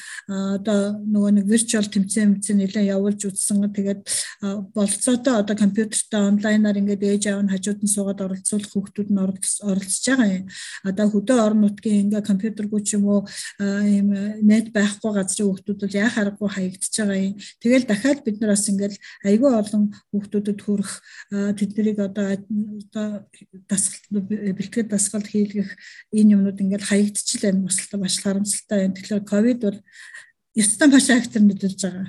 одоо 0.58 0.80
нөгөө 0.98 1.32
нэг 1.38 1.46
виртуал 1.46 1.86
тэмцээн 1.86 2.30
мэдсэн 2.34 2.58
нэлээд 2.58 2.92
явуулж 2.96 3.22
үзсэн 3.30 3.70
тэгээд 3.70 4.02
болцоотой 4.74 5.36
одоо 5.46 5.56
компьютертэй 5.56 6.22
онлайнаар 6.26 6.82
ингээд 6.82 7.04
ээж 7.06 7.24
аав 7.30 7.46
нь 7.46 7.54
хажууд 7.54 7.80
нь 7.86 7.94
суугаад 7.94 8.26
оролцуулах 8.26 8.72
хүүхдүүд 8.74 9.10
нь 9.14 9.22
оролцож 9.22 10.06
байгаа 10.10 10.30
юм. 10.42 10.46
Одоо 10.90 11.06
хөдөө 11.14 11.38
орон 11.46 11.62
нутгийн 11.62 12.10
ингээд 12.10 12.26
компьютергүй 12.26 12.82
ч 12.82 12.98
юм 12.98 13.06
уу 13.06 13.22
ийм 13.62 14.10
нет 14.72 14.74
байхгүй 14.74 15.12
газрын 15.12 15.48
хүүхдүүд 15.52 15.80
бол 15.84 16.00
яа 16.00 16.10
харахгүй 16.10 16.50
хаягдчихж 16.50 16.96
байгаа 17.04 17.20
юм. 17.20 17.36
Тэгэл 17.60 17.86
дахиад 17.88 18.20
бид 18.24 18.38
нар 18.40 18.52
бас 18.56 18.66
ингээл 18.72 18.98
айгүй 19.28 19.52
олон 19.52 19.84
хүүхдүүдэд 20.16 20.60
хүрэх 20.64 20.92
тэднийг 21.60 21.98
одоо 22.00 22.26
одоо 22.40 23.08
дасгалт 23.68 24.08
бэлтгэл 24.56 24.88
дасгалт 24.88 25.28
хийлгэх 25.28 25.76
энэ 26.16 26.34
юмнууд 26.40 26.64
ингээл 26.64 26.88
хаягдчихл 26.88 27.44
байна. 27.52 27.68
Бас 27.68 27.78
маш 28.00 28.16
харамсалтай 28.24 28.78
байна. 28.88 28.96
Тэгэхээр 28.96 29.24
ковид 29.28 29.60
бол 29.60 29.80
ёстой 30.56 30.88
маш 30.88 31.08
актер 31.12 31.44
нөлөөлж 31.44 31.82
байгаа. 31.84 32.08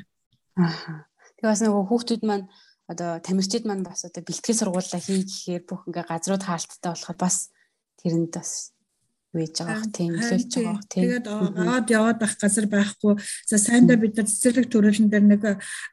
Аа. 0.63 1.11
Тэгээ 1.43 1.51
бас 1.51 1.63
нөгөө 1.67 1.85
хүүхдүүд 1.91 2.23
маань 2.23 2.47
одоо 2.87 3.19
тамирчид 3.19 3.67
маань 3.67 3.83
бас 3.83 4.07
одоо 4.07 4.23
бэлтгэл 4.23 4.59
сургуулаа 4.59 5.01
хий 5.03 5.27
гэхээр 5.27 5.63
бүх 5.67 5.83
ингээ 5.91 6.07
газрууд 6.07 6.45
хаалттай 6.47 6.93
болоход 6.93 7.19
бас 7.19 7.51
тэрэнд 8.03 8.33
бас 8.35 8.72
вэж 9.33 9.65
байгаа 9.65 9.89
тийм 9.89 10.13
нөлөөлж 10.13 10.53
байгаа 10.53 10.85
тийм. 10.93 11.03
Тэгээд 11.05 11.27
аваад 11.27 11.87
яваад 11.89 12.21
ах 12.23 12.35
газар 12.37 12.67
байхгүй. 12.69 13.17
За 13.49 13.57
сайндаа 13.57 13.97
бид 13.97 14.17
нар 14.17 14.29
цэцэрлэг 14.29 14.69
төрөлн 14.69 15.09
дээр 15.09 15.25
нэг 15.25 15.43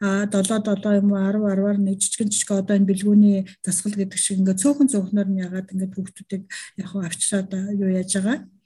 7 0.03 0.35
7 0.35 0.99
юм 0.99 1.15
уу 1.15 1.23
10 1.23 1.39
10-аар 1.39 1.79
нэг 1.79 1.97
жижигэн 2.03 2.29
жижиг 2.29 2.51
одоо 2.51 2.75
энэ 2.75 2.89
бэлгүүний 2.91 3.37
засгал 3.63 3.95
гэдэг 3.95 4.19
шиг 4.19 4.43
ингээд 4.43 4.61
цөөхөн 4.61 4.91
цөөхнөр 4.91 5.27
нь 5.31 5.41
ягаад 5.47 5.71
ингээд 5.71 5.95
хүүхдүүдийг 5.95 6.43
яг 6.83 6.89
авчраад 6.93 7.51
юу 7.79 7.89
яаж 7.95 8.11
байгаа 8.19 8.37
Аа 8.43 8.58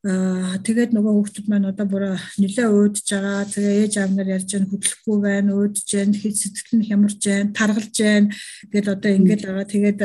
тэгээд 0.00 0.96
нөгөө 0.96 1.12
хүүхдүүд 1.12 1.46
маань 1.52 1.68
одоо 1.68 1.84
бүр 1.84 2.16
нэлээ 2.40 2.72
өөдөж 2.72 3.04
байгаа. 3.04 3.44
Тэгээ 3.52 3.80
ээж 3.84 3.94
аав 4.00 4.12
нар 4.16 4.32
ярьж 4.32 4.48
байгаа 4.48 4.72
хөдлөхгүй 4.72 5.16
байна, 5.20 5.50
өөдөж 5.60 5.88
байна, 5.92 6.16
хэд 6.16 6.36
сэтгэл 6.40 6.76
нь 6.80 6.88
хямарж 6.88 7.20
байна, 7.20 7.52
таргалж 7.52 7.96
байна 8.00 8.28
гэд 8.72 8.86
одоо 8.88 9.10
ингэж 9.12 9.40
байгаа. 9.44 9.66
Тэгээд 9.68 10.00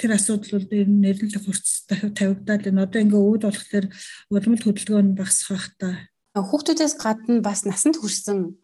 тэр 0.00 0.10
асуудал 0.16 0.52
бол 0.56 0.68
нэрнэлэх 0.72 1.44
хурц 1.44 1.84
тавигдаад 1.92 2.62
байна. 2.64 2.88
Одоо 2.88 3.00
ингээ 3.04 3.20
өвд 3.20 3.42
болохоор 3.44 3.86
уламжлалт 4.32 4.64
хөдөлгөөн 4.64 5.12
багасах 5.12 5.52
бах 5.52 5.68
та. 5.76 5.88
Хүүхдүүдээс 6.40 6.96
гадна 6.96 7.44
бас 7.44 7.68
насанд 7.68 8.00
хүрсэн 8.00 8.56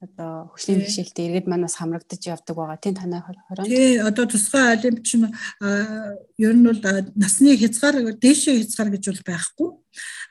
одоо 0.00 0.48
хөшлийн 0.56 0.80
бэрхшээлтэй 0.80 1.24
иргэд 1.28 1.46
манаас 1.46 1.76
хамрагдаж 1.76 2.24
явдаг 2.24 2.56
байгаа. 2.56 2.80
Тийм 2.80 2.96
танай 2.96 3.20
хорон. 3.20 3.68
Тий, 3.68 4.00
одоо 4.00 4.24
тусгай 4.24 4.72
олимпч 4.72 5.20
нь 5.20 5.28
ер 6.40 6.54
нь 6.56 6.64
бол 6.64 6.80
насны 7.20 7.52
хязгаар 7.60 8.16
дээшээ 8.16 8.64
хязгаар 8.64 8.96
гэж 8.96 9.04
бол 9.12 9.22
байхгүй. 9.28 9.68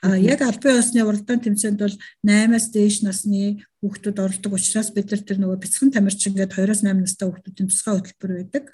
А 0.02 0.18
яг 0.18 0.42
албан 0.42 0.82
ёсны 0.82 1.06
уралдаан 1.06 1.38
тэмцээнд 1.38 1.78
бол 1.78 1.96
8-аас 2.26 2.66
дээш 2.74 3.06
насны 3.06 3.62
хүүхдүүд 3.78 4.18
оролдог 4.18 4.58
учраас 4.58 4.90
бид 4.90 5.06
нар 5.06 5.22
тэр 5.22 5.38
нөгөө 5.38 5.62
бяцхан 5.62 5.94
тамирчин 5.94 6.34
гэдэг 6.34 6.66
2-8 6.66 6.90
настай 6.90 7.30
хүүхдүүдийн 7.30 7.70
тусгай 7.70 7.94
хөтөлбөр 7.94 8.32
байдаг. 8.42 8.64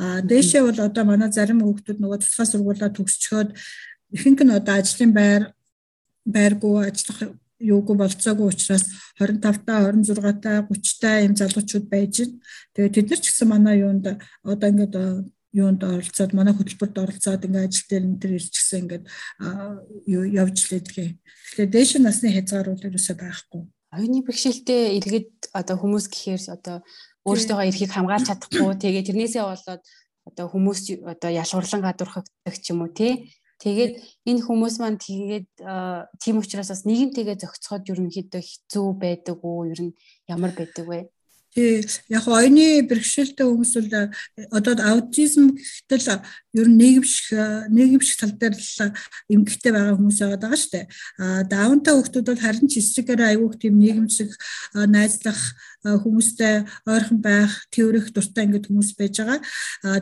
А 0.00 0.24
дээшээ 0.24 0.62
бол 0.64 0.80
одоо 0.80 1.04
манай 1.04 1.28
зарим 1.28 1.60
хүүхдүүд 1.60 1.98
нөгөө 2.00 2.18
тусгай 2.24 2.46
сургуулаа 2.48 2.90
төгсчөөд 2.94 3.50
ихэнх 4.16 4.40
нь 4.46 4.56
одоо 4.56 4.74
ажлын 4.80 5.12
байр 5.12 5.42
байргуу 6.24 6.86
ажиллах 6.86 7.36
юугүй 7.58 7.96
болцоогүй 7.98 8.48
учраас 8.52 8.86
25 9.18 9.66
та 9.66 9.80
26 9.90 10.42
та 10.42 10.62
30 10.62 11.00
та 11.02 11.10
ийм 11.20 11.34
залуучууд 11.34 11.86
байж 11.90 12.14
байна. 12.22 12.38
Тэгээд 12.74 12.94
тэд 12.94 13.08
нар 13.10 13.20
ч 13.20 13.26
гэсэн 13.30 13.48
манай 13.50 13.76
юунд 13.82 14.06
одоо 14.46 14.68
ингээд 14.70 14.94
юунд 15.52 15.80
оролцоод 15.82 16.32
манай 16.38 16.54
хөтөлбөрт 16.54 16.96
оролцоод 17.02 17.44
ингээд 17.44 17.66
ажил 17.66 17.86
дээр 17.90 18.04
энэ 18.06 18.20
төр 18.22 18.32
ирчихсэн 18.38 18.80
ингээд 18.84 19.04
явж 20.38 20.58
лээдгээ. 20.70 21.08
Тэгэхээр 21.18 21.70
дээш 21.72 21.90
насны 21.98 22.28
хязгаарууд 22.30 22.86
ерөөсөй 22.86 23.16
байхгүй. 23.18 23.62
Оюуны 23.88 24.20
бэрхшээлтэй 24.22 25.00
иргэд 25.00 25.50
одоо 25.56 25.76
хүмүүс 25.80 26.06
гэхээр 26.12 26.42
одоо 26.52 26.76
өөрсдөө 27.24 27.66
эрхийг 27.72 27.92
хамгаалж 27.92 28.28
чадахгүй 28.28 28.76
тэгээ 28.76 29.06
тэрнээсээ 29.08 29.44
болоод 29.48 29.82
одоо 30.28 30.46
хүмүүс 30.52 30.80
одоо 31.08 31.30
ялгуурлан 31.32 31.82
гадуурхагддаг 31.84 32.54
ч 32.60 32.64
юм 32.72 32.84
уу 32.84 32.92
тий 32.92 33.32
Тэгээд 33.58 33.98
энэ 34.30 34.44
хүмүүс 34.46 34.78
маань 34.78 35.02
тэгээд 35.02 35.50
тийм 36.22 36.38
учраас 36.38 36.70
бас 36.70 36.86
нийгэмтэйгээ 36.86 37.42
зохицоход 37.42 37.90
ерөнхийдөө 37.90 38.42
хэцүү 38.42 38.86
байдаг 38.94 39.38
уу? 39.42 39.66
Ер 39.66 39.80
нь 39.82 39.92
ямар 40.30 40.54
байдаг 40.54 40.86
вэ? 40.86 41.10
Тий 41.48 41.82
яг 42.12 42.28
оюуны 42.28 42.86
бэрхшээлтэй 42.86 43.42
хүмүүс 43.42 43.72
бол 43.80 44.14
одоо 44.54 44.74
аутизм 44.78 45.58
гэхтэл 45.88 46.22
ер 46.54 46.68
нь 46.68 46.78
нийгэмших 46.78 47.34
нийгэмших 47.72 48.16
тал 48.20 48.36
дээр 48.36 48.54
л 48.54 48.94
эмгэгтэй 49.32 49.72
байгаа 49.72 49.96
хүмүүс 49.96 50.18
байгаа 50.22 50.38
даа 50.44 50.54
шүү 50.54 50.70
дээ. 50.76 50.86
А 51.18 51.42
даунтай 51.48 51.98
хүмүүс 51.98 52.30
бол 52.30 52.38
харин 52.38 52.68
ч 52.70 52.78
эсрэгээр 52.78 53.22
аюух 53.32 53.56
тийм 53.56 53.80
нийгэмших 53.80 54.30
найзлах 54.86 55.40
хүмүүстэй 55.86 56.66
ойрхон 56.90 57.22
байх, 57.22 57.54
тэрвэрх 57.70 58.10
дуртай 58.10 58.50
ингээд 58.50 58.66
хүмүүс 58.66 58.98
байж 58.98 59.14
байгаа. 59.22 59.38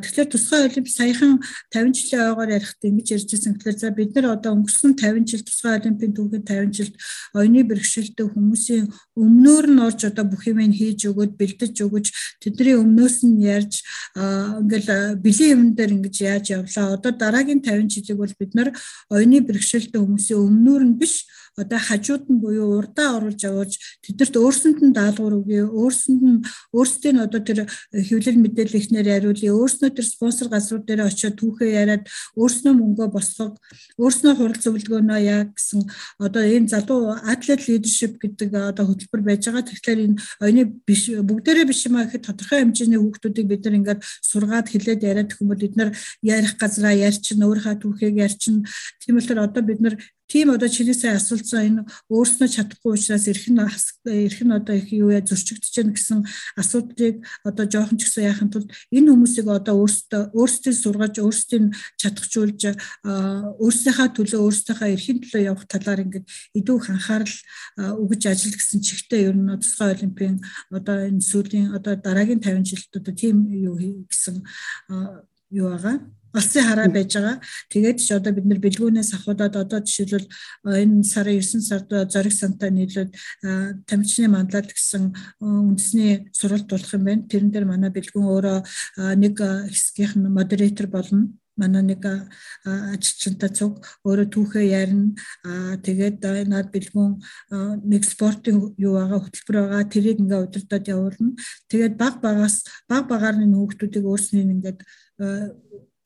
Тэгэхээр 0.01 0.29
тусгай 0.33 0.61
олимп 0.73 0.89
саяхан 0.89 1.33
50 1.69 1.93
жилийн 1.93 2.33
ойгоор 2.33 2.51
ярихдаа 2.57 2.89
ингэж 2.89 3.09
ярьж 3.12 3.29
байсан. 3.29 3.53
Тэгэхээр 3.61 3.77
за 3.77 3.91
бид 3.93 4.11
нар 4.17 4.27
одоо 4.41 4.57
өнгөрсөн 4.57 4.97
50 4.97 5.29
жил 5.29 5.45
тусгай 5.45 5.77
олимпийн 5.77 6.17
түүхэд 6.17 6.45
50 6.49 6.73
жилд 6.73 6.95
оюуны 7.37 7.61
бэрхшээлтэй 7.69 8.27
хүмүүсийн 8.33 8.85
өмнөөр 9.20 9.66
нь 9.68 9.85
орж 9.85 10.01
одоо 10.09 10.24
бүх 10.24 10.49
юм 10.49 10.64
хийж 10.72 11.01
өгөөд 11.12 11.33
бэлдэж 11.37 11.74
өгөж 11.85 12.07
тэдний 12.41 12.77
өмнөөс 12.81 13.16
нь 13.29 13.45
ярьж 13.45 13.85
ингээл 14.16 15.20
бэлэн 15.20 15.53
юм 15.53 15.62
дээр 15.77 15.93
ингэж 16.01 16.16
яаж 16.24 16.45
явлаа. 16.57 16.97
Одоо 16.97 17.12
дараагийн 17.12 17.61
50 17.61 17.93
жилиг 17.93 18.16
бол 18.16 18.33
бид 18.33 18.53
нар 18.57 18.72
оюуны 19.12 19.45
бэрхшээлтэй 19.45 20.01
хүмүүсийн 20.01 20.41
өмнөөр 20.41 20.85
нь 20.89 20.97
биш 20.97 21.29
одоо 21.57 21.79
хажууд 21.79 22.29
нь 22.29 22.41
буюу 22.41 22.77
урдаа 22.79 23.16
оруулж 23.16 23.41
явуулж 23.49 23.74
тэдэрт 24.05 24.37
өөрсөнд 24.37 24.79
нь 24.85 24.93
даалгавар 24.93 25.41
өгье 25.41 25.62
өөрсөнд 25.71 26.23
нь 26.23 26.41
өөрсдөө 26.73 27.12
нь 27.12 27.25
одоо 27.25 27.41
тэр 27.41 27.59
хэвлэл 27.93 28.39
мэдээлэл 28.43 28.81
ихнэр 28.81 29.07
яриулъя 29.07 29.53
өөрснөө 29.55 29.91
тэр 29.95 30.07
спонсор 30.07 30.49
газрууд 30.49 30.85
дээр 30.87 31.07
очиод 31.07 31.37
түүхээ 31.37 31.71
яриад 31.83 32.05
өөрснөө 32.39 32.75
мөнгөө 32.77 33.09
босгох 33.12 33.55
өөрснөө 34.01 34.33
хурал 34.37 34.61
зөвлөгөөнөө 34.61 35.21
яг 35.27 35.55
гэсэн 35.57 35.81
одоо 36.23 36.43
энэ 36.43 36.71
залуу 36.73 37.14
атлет 37.17 37.69
лидершип 37.69 38.19
гэдэг 38.23 38.51
одоо 38.55 38.85
хөтөлбөр 38.87 39.23
байж 39.27 39.47
байгаа. 39.47 39.64
Тэгэхээр 39.67 40.01
энэ 40.07 40.17
оюуны 40.41 40.64
биш 40.87 41.11
бүгдээрээ 41.12 41.67
биш 41.69 41.87
юм 41.87 41.97
а 41.97 42.07
гэхэд 42.07 42.27
тодорхой 42.27 42.59
хэмжээний 42.62 43.01
хүүхдүүдийг 43.01 43.47
бид 43.49 43.62
нар 43.64 43.79
ингээд 43.79 44.01
сургаад 44.23 44.67
хилээд 44.71 45.03
яриад 45.03 45.31
хүмүүс 45.35 45.61
бид 45.61 45.75
нар 45.77 45.91
ярих 46.23 46.55
газраа 46.61 46.95
ярьчин 46.95 47.43
өөрийнхөө 47.43 47.77
түүхийг 47.83 48.17
ярьчин 48.17 48.67
тийм 49.03 49.17
болохоор 49.17 49.47
одоо 49.47 49.62
бид 49.62 49.81
нар 49.81 49.95
Тийм 50.27 50.51
одоо 50.51 50.68
чиний 50.68 50.95
сайн 50.95 51.16
асуултсан 51.16 51.62
энэ 51.66 51.83
өөрснөө 52.11 52.49
чадахгүй 52.51 52.99
учраас 52.99 53.31
эрх 53.31 53.47
нь 53.47 53.62
эрх 53.62 54.41
нь 54.43 54.57
одоо 54.59 54.74
их 54.74 54.91
юу 54.91 55.14
яа 55.14 55.22
зөрчигдөж 55.22 55.74
байна 55.79 55.95
гэсэн 55.95 56.18
асуудлыг 56.59 57.22
одоо 57.47 57.64
жоохон 57.70 57.95
ч 57.95 58.11
гэсэн 58.11 58.27
яахын 58.27 58.51
тулд 58.51 58.74
энэ 58.91 59.07
хүмүүсийг 59.14 59.47
одоо 59.47 59.87
өөрсдөө 59.87 60.35
өөрсдөө 60.35 60.74
сургаж 60.74 61.14
өөрсдийн 61.22 61.70
чадахжуулж 62.03 62.62
өөрсдийнхээ 63.07 64.09
төлөө 64.18 64.41
өөрсдийнхээ 64.43 64.95
эрхийн 64.99 65.18
төлөө 65.22 65.43
явах 65.47 65.66
талаар 65.70 66.03
ингээд 66.03 66.27
идүү 66.59 66.77
анхаарал 66.91 67.37
өгж 68.03 68.22
ажил 68.27 68.55
гэсэн 68.59 68.83
чигтээ 68.83 69.31
ер 69.31 69.37
нь 69.39 69.55
тусгай 69.62 69.95
олимпийн 69.95 70.43
одоо 70.74 71.07
энэ 71.07 71.22
сүүлийн 71.22 71.70
одоо 71.70 71.95
дараагийн 71.95 72.43
50 72.43 72.66
жилд 72.66 72.91
одоо 72.99 73.14
тийм 73.14 73.47
юу 73.47 73.79
гэсэн 74.11 74.43
юу 75.55 75.70
байгаа 75.70 76.03
олцын 76.37 76.64
хараа 76.68 76.89
байж 76.93 77.16
байгаа. 77.16 77.41
Тэгээд 77.72 77.99
ч 78.05 78.12
одоо 78.12 78.32
бид 78.37 78.47
нар 78.47 78.61
бэлгүүнээс 78.61 79.11
ахуудаад 79.16 79.55
одоо 79.57 79.80
жишээлбэл 79.80 80.28
энэ 80.68 81.03
сарын 81.03 81.41
9 81.41 81.64
сард 81.64 81.89
зориг 82.12 82.34
сантай 82.37 82.70
нийлээд 82.70 83.11
тамчны 83.89 84.28
мандлал 84.28 84.68
гэсэн 84.68 85.16
үндэсний 85.41 86.28
сургалт 86.37 86.68
болох 86.68 86.93
юм 86.93 87.05
байна. 87.09 87.28
Тэрэн 87.30 87.51
дээр 87.51 87.66
манай 87.66 87.91
бэлгүүн 87.91 88.28
өөрөө 88.28 88.59
нэг 89.16 89.37
хэсгийнх 89.72 90.14
нь 90.20 90.28
модератор 90.28 90.87
болно. 90.93 91.32
Манай 91.57 91.82
нэг 91.82 92.05
ажилчинтай 92.05 93.49
цуг. 93.49 93.80
Өөрөө 94.05 94.28
түүхээ 94.28 94.66
ярина. 94.76 95.16
Тэгээд 95.80 96.20
над 96.53 96.68
бэлгүүн 96.68 97.12
нэг 97.89 98.05
спортын 98.05 98.76
юу 98.76 99.01
байгаа 99.01 99.24
хөтөлбөр 99.24 99.57
байгаа 99.64 99.84
тэрийг 99.89 100.20
ингээ 100.20 100.45
удирдах 100.45 100.84
явуулна. 100.84 101.32
Тэгээд 101.72 101.97
баг 101.97 102.20
багаас 102.20 102.61
баг 102.84 103.09
багаар 103.09 103.41
нь 103.41 103.57
хүүхдүүдийг 103.57 104.05
өөрснөө 104.05 104.53
ингээд 104.53 104.80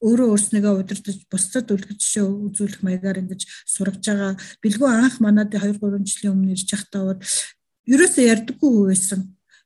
өөрөө 0.01 0.28
өөрснийгөө 0.32 0.74
удирдах 0.80 1.18
бусдад 1.28 1.68
үлгэж 1.70 1.98
жишээ 2.01 2.24
үзүүлэх 2.24 2.80
маягаар 2.80 3.20
ингэж 3.20 3.44
сургаж 3.68 4.05
байгаа. 4.05 4.32
Билгүү 4.64 4.88
анх 4.88 5.20
манад 5.20 5.53
2 5.53 5.76
3 5.76 6.09
жилийн 6.09 6.32
өмнө 6.34 6.57
ирж 6.57 6.68
явахдаа 6.72 7.20
ерөөсөө 7.90 8.24
ярьдаггүй 8.32 8.70
хүү 8.70 8.86
байсан 8.88 9.20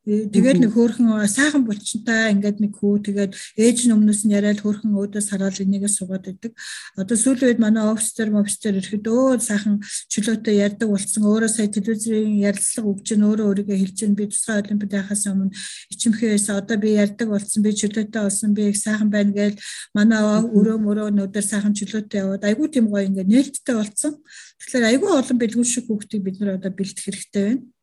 Тэгээд 0.04 0.60
нэг 0.60 0.76
хөөхөн 0.76 1.24
сайхан 1.24 1.64
булчинтай 1.64 2.28
ингээд 2.36 2.60
нэг 2.60 2.76
хүү 2.76 3.08
тэгээд 3.08 3.32
ээж 3.56 3.88
нь 3.88 3.96
өмнөөс 3.96 4.28
нь 4.28 4.36
яриад 4.36 4.60
хөөхөн 4.60 4.92
өөдөөс 4.92 5.32
хараад 5.32 5.56
энийгээ 5.64 5.88
суугаад 5.88 6.28
идэг. 6.28 6.52
Одоо 7.00 7.16
сүүлийн 7.16 7.56
үед 7.56 7.60
манай 7.64 7.88
офицер 7.88 8.28
офицер 8.36 8.76
ирэхэд 8.76 9.08
өө 9.08 9.40
сайхан 9.40 9.80
чөлөөтэй 10.12 10.60
ярьдаг 10.60 10.92
болсон. 10.92 11.24
Өөрөө 11.24 11.48
сая 11.48 11.72
телевизийн 11.72 12.36
ярилцлага 12.36 12.92
өгч 12.92 13.08
нь 13.16 13.24
өөрөө 13.24 13.46
өөрийгөө 13.48 13.78
хэлж 13.80 13.98
нь 14.04 14.18
би 14.20 14.28
тусгай 14.28 14.60
олимпиад 14.60 14.92
яхаас 14.92 15.24
өмнө 15.24 15.56
ичимхээс 15.88 16.52
одоо 16.52 16.76
би 16.76 17.00
ярьдаг 17.00 17.28
болсон. 17.32 17.64
Би 17.64 17.72
чөлөөтэй 17.72 18.20
болсон. 18.28 18.52
Би 18.52 18.68
их 18.68 18.76
сайхан 18.76 19.08
байна 19.08 19.32
гээл 19.32 19.56
манай 19.96 20.20
өрөө 20.52 20.84
мөрөө 20.84 21.08
нөдөр 21.16 21.44
сайхан 21.48 21.72
чөлөөтэй 21.72 22.20
яваад 22.20 22.44
айгүй 22.44 22.68
тийм 22.68 22.92
гоё 22.92 23.08
ингээд 23.08 23.32
нээлттэй 23.32 23.72
болсон. 23.72 24.20
Тэгэхээр 24.60 24.84
айгүй 24.84 25.10
олон 25.16 25.38
бэлгүүр 25.40 25.64
шиг 25.64 25.88
хүүхдийг 25.88 26.22
бид 26.28 26.36
нар 26.44 26.60
одоо 26.60 26.68
бэлдэх 26.76 27.08
хэрэгтэй 27.08 27.44
байна. 27.48 27.73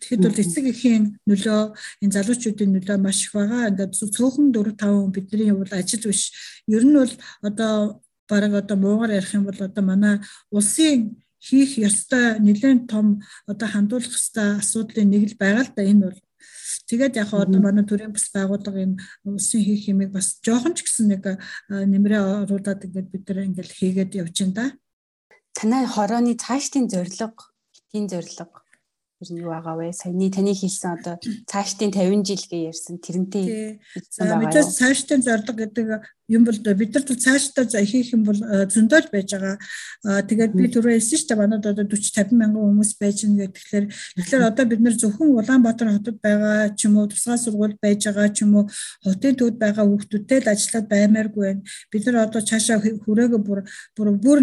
Тэгэхэд 0.00 0.22
бол 0.24 0.42
эцэг 0.42 0.64
эхийн 0.72 1.04
нөлөө 1.28 1.60
энэ 2.02 2.14
залуучуудын 2.16 2.70
нөлөө 2.72 2.98
маш 3.00 3.18
их 3.26 3.32
байгаа. 3.34 3.70
Ингээд 3.70 3.92
цөөхөн 3.94 4.52
4 4.54 4.74
5 4.78 5.14
бидний 5.14 5.52
бол 5.52 5.72
ажил 5.72 6.04
биш. 6.06 6.32
Ер 6.66 6.84
нь 6.84 6.96
бол 6.96 7.12
одоо 7.42 8.02
бараг 8.28 8.52
одоо 8.54 8.76
муугар 8.76 9.10
ярих 9.18 9.34
юм 9.34 9.44
бол 9.44 9.60
одоо 9.60 9.84
манай 9.84 10.14
улсын 10.50 11.22
хийх 11.38 11.78
ёстой 11.78 12.38
нэлээд 12.38 12.86
том 12.88 13.22
одоо 13.46 13.68
хандуулах 13.68 14.14
ёстой 14.14 14.62
асуудлын 14.62 15.10
нэг 15.10 15.22
л 15.30 15.40
байгаа 15.42 15.64
л 15.66 15.74
да 15.76 15.82
энэ 15.82 16.04
бол 16.06 16.18
Тэгээд 16.88 17.16
яг 17.16 17.30
одоо 17.32 17.60
манай 17.62 17.84
төрийн 17.86 18.12
бас 18.12 18.26
байгууллага 18.34 18.80
энэ 18.84 19.00
улсын 19.24 19.60
хийх 19.64 19.88
юмыг 19.88 20.10
бас 20.12 20.38
жоохон 20.44 20.74
ч 20.76 20.84
гэсэн 20.84 21.06
нэг 21.08 21.22
нэмрээ 21.70 22.46
оруулаад 22.46 22.84
ингээд 22.86 23.08
бид 23.12 23.24
нар 23.28 23.48
ингээд 23.48 23.70
хийгээд 23.72 24.12
явж 24.20 24.36
байна 24.42 24.54
да. 24.58 24.66
Танай 25.56 25.84
хорооны 25.86 26.34
цаашдын 26.36 26.88
зорилго, 26.92 27.32
хэтийн 27.72 28.06
зорилго 28.12 28.61
ер 29.22 29.30
нь 29.30 29.40
юу 29.40 29.54
байгаа 29.54 29.78
вэ? 29.78 29.94
Саяны 29.94 30.28
таны 30.34 30.52
хэлсэн 30.52 30.98
одоо 30.98 31.16
цаашдын 31.46 31.94
50 31.94 32.26
жил 32.26 32.44
гэж 32.50 32.62
ярьсан 32.74 32.98
тэрнтэй 32.98 33.78
байгаа. 34.18 34.42
Мэдээж 34.42 34.68
цаашдын 34.74 35.22
зорилго 35.22 35.54
гэдэг 35.54 35.86
юм 36.32 36.44
бол 36.48 36.58
бид 36.58 36.94
нар 36.96 37.04
цаашдаа 37.04 37.84
хийх 37.84 38.12
юм 38.16 38.24
бол 38.24 38.38
зөндөөл 38.40 39.08
байж 39.12 39.30
байгаа. 39.36 39.56
Тэгээд 40.28 40.52
би 40.56 40.66
түрүү 40.72 40.96
хэлсэн 40.96 41.18
шүү 41.20 41.28
дээ 41.28 41.40
манад 41.40 41.66
одоо 41.68 41.84
40 41.84 42.10
50 42.16 42.40
мянган 42.40 42.64
хүмүүс 42.72 42.92
байж 42.96 43.18
байгаа 43.22 43.48
гэхэлэр 43.52 43.86
тэгэхээр 44.16 44.48
одоо 44.48 44.64
бид 44.66 44.80
нар 44.80 44.96
зөвхөн 44.96 45.36
Улаанбаатар 45.36 45.88
хотод 45.92 46.18
байгаа 46.24 46.74
ч 46.74 46.88
юм 46.88 46.96
уу 46.98 47.06
тусгай 47.06 47.38
сургууль 47.38 47.76
байж 47.76 48.08
байгаа 48.08 48.28
ч 48.32 48.42
юм 48.42 48.52
уу 48.56 48.64
хотын 49.04 49.36
төвд 49.36 49.56
байгаа 49.60 49.84
хүүхдүүдтэй 49.86 50.38
л 50.42 50.52
ажиллаад 50.52 50.86
баймааргүй 50.88 51.42
байна. 51.44 51.62
Бид 51.92 52.02
нар 52.06 52.16
одоо 52.26 52.40
цаашаа 52.40 52.78
хүрээгээ 52.80 53.40
бүр 53.46 53.60
бүр 53.96 54.08
бүр 54.16 54.38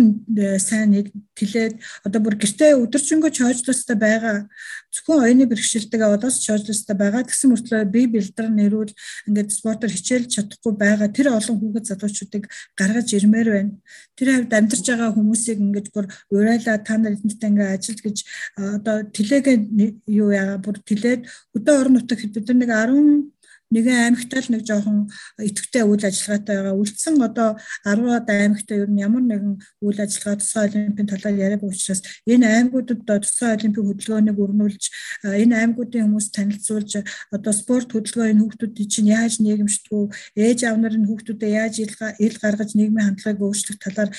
сайн 0.62 0.94
тэлээд 1.36 1.76
одоо 2.06 2.20
бүр 2.22 2.36
гэртээ 2.40 2.78
өдөржингөө 2.84 3.32
чойжлостой 3.34 3.98
байгаа. 3.98 4.48
Зөвхөн 4.94 5.24
оюуны 5.24 5.46
бэрхшээлтэйгээ 5.50 6.14
одоос 6.16 6.40
чойжлостой 6.44 6.96
байгаа. 6.96 7.24
Гэсэн 7.24 7.52
мөртлөө 7.54 7.86
бие 7.94 8.08
бэлдэр 8.10 8.48
нэрүүл 8.50 8.92
ингээд 9.30 9.50
спортоор 9.54 9.92
хичээлж 9.94 10.30
чадахгүй 10.36 10.74
байгаа. 10.76 11.10
Тэр 11.14 11.32
олон 11.34 11.58
хүүхэд 11.60 11.79
залуучуудыг 11.88 12.44
гаргаж 12.80 13.08
ирмээр 13.14 13.50
байна. 13.56 13.74
Тэр 14.18 14.28
хавьд 14.36 14.54
амьдарч 14.54 14.86
байгаа 14.90 15.16
хүмүүсийг 15.16 15.60
ингээд 15.64 15.88
бүр 15.96 16.06
урайлаа 16.34 16.78
та 16.84 16.98
нар 16.98 17.16
эднэртэй 17.16 17.50
ингээд 17.50 17.74
ажил 17.76 18.00
гэж 18.04 18.18
одоо 18.58 18.98
тэлээгээ 19.16 19.58
юу 20.12 20.30
яага 20.36 20.58
бүр 20.64 20.78
тэлээд 20.84 21.22
өдөө 21.56 21.76
орон 21.80 21.94
нутаг 21.96 22.20
хэд 22.20 22.34
бид 22.36 22.50
нэг 22.52 22.72
10 22.72 23.39
нэгэн 23.70 24.18
аймагтай 24.18 24.42
л 24.42 24.52
нэг 24.54 24.64
жоохон 24.66 25.10
идэвхтэй 25.38 25.84
үйл 25.86 26.04
ажиллагаатай 26.06 26.56
байгаа. 26.58 26.80
Үлдсэн 26.82 27.16
одоо 27.22 27.50
10-аад 27.86 28.28
аймагтай 28.30 28.78
ер 28.82 28.90
нь 28.90 29.04
ямар 29.06 29.24
нэгэн 29.24 29.56
үйл 29.86 30.00
ажиллагаа 30.02 30.42
тусгай 30.42 30.66
олимпийн 30.70 31.10
талаар 31.10 31.38
яриаг 31.38 31.64
учраас 31.64 32.02
энэ 32.26 32.46
аймагуудад 32.50 33.06
тусгай 33.06 33.54
олимпийн 33.54 33.88
хөдөлгөөнийг 33.88 34.38
өрнүүлж 34.42 34.84
энэ 35.30 35.54
аймагуудын 35.62 36.06
хүмүүс 36.10 36.28
танилцуулж 36.34 36.92
одоо 37.30 37.54
спорт 37.54 37.90
хөдөлгөөний 37.94 38.42
хүүхдүүдийн 38.42 38.90
чинь 38.90 39.14
яаж 39.14 39.38
нийгэмшдэг 39.38 40.14
ээж 40.34 40.60
аав 40.66 40.78
нарын 40.82 41.06
хүүхдүүдэд 41.06 41.54
яаж 41.54 41.76
ил 41.86 42.36
гаргаж 42.42 42.74
нийгмийн 42.74 43.14
хандлагыг 43.14 43.46
өөрчлөх 43.46 43.78
талаар 43.78 44.10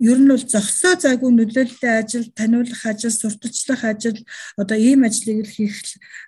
ер 0.00 0.18
нь 0.18 0.28
бол 0.32 0.44
зогсоо 0.44 0.94
зайгүй 0.96 1.30
нөлөөллийн 1.32 1.98
ажил, 2.00 2.32
таниулах 2.32 2.82
ажил, 2.88 3.12
сурталчлах 3.12 3.84
ажил 3.84 4.18
одоо 4.56 4.76
ийм 4.80 5.04
ажлыг 5.04 5.44
хийх 5.44 5.76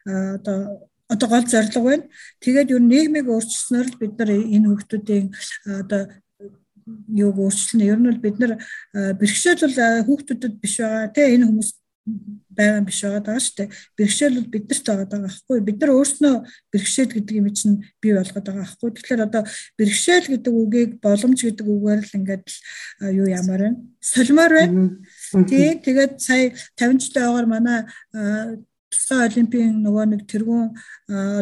одоо 0.05 0.85
одоо 1.09 1.29
гол 1.29 1.47
зорилго 1.47 1.83
байна. 1.85 2.05
Тэгээд 2.43 2.73
юу 2.75 2.81
нийгмийг 2.83 3.27
өөрчилснөөр 3.31 3.87
л 3.91 4.01
бид 4.01 4.15
нар 4.19 4.31
энэ 4.35 4.69
хүүхдүүдийн 4.69 5.27
одоо 5.83 6.03
юуг 7.11 7.37
өөрчилнө. 7.39 7.85
Ер 7.87 7.99
нь 7.99 8.09
бол 8.11 8.23
бид 8.23 8.37
нар 8.39 8.53
бэрхшээл 8.95 9.63
бол 9.67 9.79
хүүхдүүдэд 10.07 10.55
биш 10.63 10.79
байгаа. 10.83 11.11
Тэ 11.15 11.35
энэ 11.35 11.47
хүмүүс 11.47 11.71
байгаа 12.07 12.87
биш 12.87 13.03
байгаа 13.03 13.23
даа 13.27 13.39
шүү 13.43 13.55
дээ. 13.59 13.69
Бэрхшээл 13.99 14.39
бол 14.39 14.51
биднэрт 14.55 14.87
байгаа 14.87 15.09
даа 15.11 15.21
байхгүй. 15.27 15.59
Бид 15.67 15.79
нар 15.83 15.93
өөрснөө 15.99 16.35
бэрхшээл 16.71 17.15
гэдэг 17.19 17.35
юм 17.37 17.49
чинь 17.51 17.77
бий 17.99 18.13
болгоод 18.15 18.47
байгаа 18.47 18.63
байхгүй. 18.63 18.91
Тэгэхээр 18.95 19.27
одоо 19.27 19.43
бэрхшээл 19.79 20.27
гэдэг 20.31 20.53
үгийг 20.55 20.91
боломж 21.03 21.39
гэдэг 21.43 21.67
үгээр 21.67 22.01
л 22.07 22.17
ингээд 22.19 22.47
юу 23.11 23.27
ямар 23.27 23.61
байна? 23.67 23.79
Солимоор 23.99 24.53
байна. 24.55 24.95
Тий, 25.51 25.69
тэгээд 25.83 26.15
сая 26.23 26.55
50 26.79 27.03
жилийн 27.03 27.27
ойгоор 27.27 27.47
манай 27.51 27.79
тусгай 28.97 29.28
олимпийн 29.28 29.84
нөгөө 29.84 30.05
нэг 30.16 30.22
тэргүүн 30.24 30.72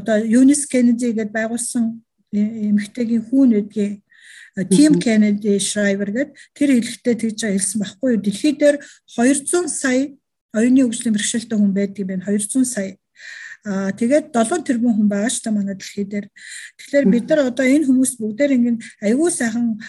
одоо 0.02 0.16
Юнис 0.26 0.66
Кеннеди 0.66 1.14
гэдээ 1.14 1.30
байгуулсан 1.30 2.02
эмэгтэйгийн 2.34 3.24
хүүн 3.30 3.50
гэдгийг 3.54 4.02
Тим 4.70 4.98
Кеннеди 4.98 5.58
Шрайвер 5.58 6.10
гэдэг 6.10 6.34
тэр 6.54 6.70
хэлэхдээ 6.78 7.14
тэгж 7.14 7.40
хэлсэн 7.42 7.78
байхгүй 7.82 8.10
юу. 8.14 8.22
Дэлхий 8.22 8.54
дээр 8.54 8.78
200 9.10 9.66
сая 9.66 10.14
оюуны 10.54 10.86
хөгжлийн 10.86 11.14
бэрхшээлтэй 11.14 11.58
хүн 11.58 11.74
байдаг 11.74 11.98
юм 11.98 12.08
байна. 12.14 12.26
200 12.30 12.62
сая. 12.62 12.94
Аа 13.64 13.96
тэгээд 13.96 14.28
7 14.36 14.60
тэрбум 14.60 14.92
хүн 14.92 15.08
байгаа 15.08 15.32
шүү 15.32 15.44
дээ 15.48 15.56
манай 15.56 15.76
дэлхий 15.76 16.04
дээр. 16.04 16.26
Тэгэхээр 16.76 17.06
бид 17.08 17.24
нар 17.32 17.40
одоо 17.48 17.64
энэ 17.64 17.88
хүмүүс 17.88 18.12
бүгдээр 18.20 18.52
ингэ 18.60 18.72
аягүй 19.08 19.30
сайхан 19.32 19.80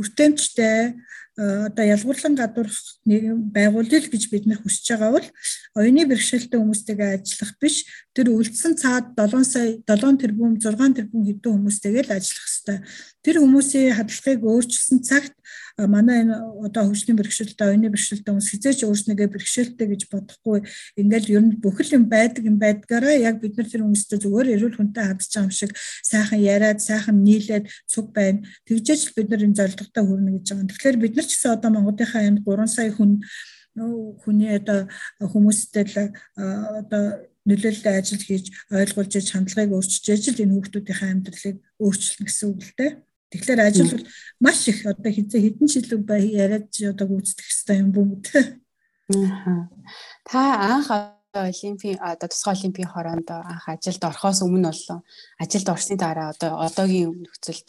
хүртээмжтэй 0.00 0.96
одоо 1.40 1.84
ялгуурлан 1.84 2.34
гадуурх 2.36 2.76
нийгэм 3.04 3.52
байгуулъя 3.52 4.00
гэж 4.00 4.24
бид 4.32 4.44
нар 4.48 4.60
хүсэж 4.60 4.96
байгаа 4.96 5.12
бол 5.16 5.28
оюуны 5.76 6.04
бэрхшээлтэй 6.04 6.58
хүмүүстэйгээ 6.60 7.10
ажиллах 7.16 7.52
биш 7.60 7.76
тэр 8.12 8.28
үлдсэн 8.32 8.74
цаад 8.76 9.16
7 9.16 9.44
сая 9.44 9.76
7 9.88 10.20
тэрбум 10.20 10.60
6 10.60 10.96
тэрбум 10.96 11.24
хэдэн 11.24 11.52
хүмүүстэйгээ 11.52 12.04
л 12.08 12.16
ажиллах 12.16 12.44
хэрэгтэй. 12.44 12.78
Тэр 13.24 13.36
хүмүүсийн 13.40 13.96
хадлагыг 13.96 14.40
өөрчилсөн 14.44 15.00
цагт 15.00 15.34
манай 15.86 16.26
энэ 16.26 16.34
одоо 16.66 16.90
хөгжлийн 16.90 17.16
бэрхшээлтэй 17.16 17.66
оюуны 17.70 17.88
бэрхшээлтэй 17.94 18.32
хүмүүс 18.32 18.50
хизээч 18.50 18.80
өөрснийгээ 18.84 19.28
бэрхшээлтэй 19.32 19.86
гэж 19.88 20.02
бодохгүй 20.12 20.58
ингээл 21.00 21.32
ер 21.36 21.42
нь 21.46 21.56
бүхэл 21.62 21.96
юм 21.96 22.04
байдаг 22.10 22.44
юм 22.44 22.58
байдгаараа 22.58 23.16
яг 23.16 23.40
бид 23.40 23.56
нар 23.56 23.68
тэр 23.70 23.86
хүмүүстэй 23.86 24.18
зүгээр 24.20 24.52
эрүүл 24.58 24.76
хүнтэй 24.76 25.04
хандж 25.06 25.30
байгаа 25.30 25.46
юм 25.46 25.54
шиг 25.54 25.72
сайхан 26.04 26.40
яриад 26.42 26.80
сайхан 26.82 27.16
нийлээд 27.24 27.64
цуг 27.86 28.12
байна. 28.12 28.44
Тэгжээч 28.66 29.14
бид 29.16 29.28
нар 29.30 29.46
энэ 29.46 29.56
зорилготой 29.56 30.04
хүрнэ 30.04 30.30
гэж 30.36 30.46
байгаа. 30.50 30.68
Тэгэхээр 30.68 30.96
бид 31.00 31.14
нар 31.16 31.26
ч 31.26 31.32
гэсэн 31.38 31.54
одоо 31.56 31.70
Монголынхаа 31.70 32.22
энэ 32.28 32.42
3 32.44 32.66
сая 32.66 32.90
хүн 32.92 33.22
хүний 34.20 34.50
одоо 34.58 34.90
хүмүүстэй 35.22 35.84
л 35.86 35.96
одоо 36.36 37.30
нөлөөлөлтэй 37.48 37.94
ажил 37.96 38.20
хийж 38.20 38.52
ойлгуулж 38.68 39.14
хандлагыг 39.32 39.72
өөрчилж 39.72 40.06
ажил 40.12 40.42
энэ 40.44 40.54
хүүхдүүдийн 40.54 41.08
амьдралыг 41.08 41.56
өөрчилнө 41.80 42.26
гэсэн 42.28 42.46
үг 42.50 42.60
л 42.60 42.74
дээ. 42.76 42.90
Тэгэхээр 43.30 43.60
ажил 43.62 43.90
бол 43.94 44.06
маш 44.42 44.66
их 44.66 44.86
одоо 44.86 45.10
хизээ 45.12 45.40
хэдэн 45.40 45.68
жил 45.70 45.86
бай 46.02 46.26
яриад 46.26 46.70
одоо 46.74 47.06
гүйцэтгэх 47.06 47.46
хэрэгтэй 47.46 47.78
юм 47.78 47.90
тэ. 48.26 48.58
Та 50.26 50.40
анх 50.74 50.90
олимпийн 51.34 51.98
одоо 52.02 52.28
тусгай 52.28 52.54
олимпийн 52.58 52.90
хороонд 52.90 53.30
анх 53.30 53.68
ажилд 53.68 54.02
орохоос 54.02 54.42
өмнө 54.42 54.70
боллоо. 54.74 55.02
Ажилд 55.38 55.68
орсны 55.70 55.96
дараа 55.96 56.34
одоо 56.34 56.58
одоогийн 56.58 57.22
нөхцөлд 57.22 57.68